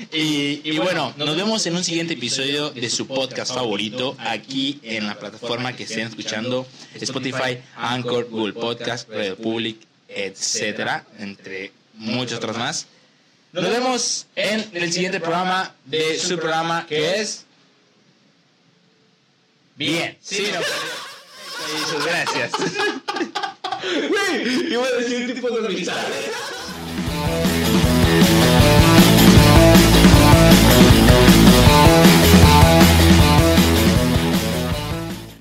Y, 0.09 0.61
y 0.63 0.78
bueno, 0.78 1.13
nos 1.18 1.36
vemos 1.36 1.65
en 1.65 1.76
un 1.76 1.84
siguiente 1.84 2.13
episodio 2.13 2.70
de 2.70 2.89
su 2.89 3.07
podcast 3.07 3.53
favorito 3.53 4.15
aquí 4.20 4.80
en 4.84 5.05
la 5.05 5.20
plataforma 5.20 5.76
que 5.76 5.84
estén 5.84 6.07
escuchando, 6.07 6.65
Spotify, 6.93 7.57
Anchor, 7.76 8.30
Google 8.30 8.53
Podcast, 8.53 9.09
Radio 9.09 9.36
Public, 9.36 9.80
etcétera, 10.07 11.05
entre 11.20 11.74
muchos 11.95 12.38
otros 12.38 12.57
más. 12.57 12.88
Nos 13.51 13.63
vemos 13.70 14.28
en 14.36 14.65
el 14.74 14.93
siguiente 14.93 15.20
programa 15.20 15.76
de 15.86 16.18
su 16.18 16.38
programa 16.38 16.86
que 16.88 17.20
es 17.20 17.45
Bien. 19.76 20.18
Sí, 20.22 20.47
no. 20.51 20.59
Gracias. 22.05 22.51
Güey, 24.10 24.74
iba 24.74 24.84
a 24.84 25.34
tipo 25.34 25.49
de 25.49 25.68
amistad. 25.68 25.95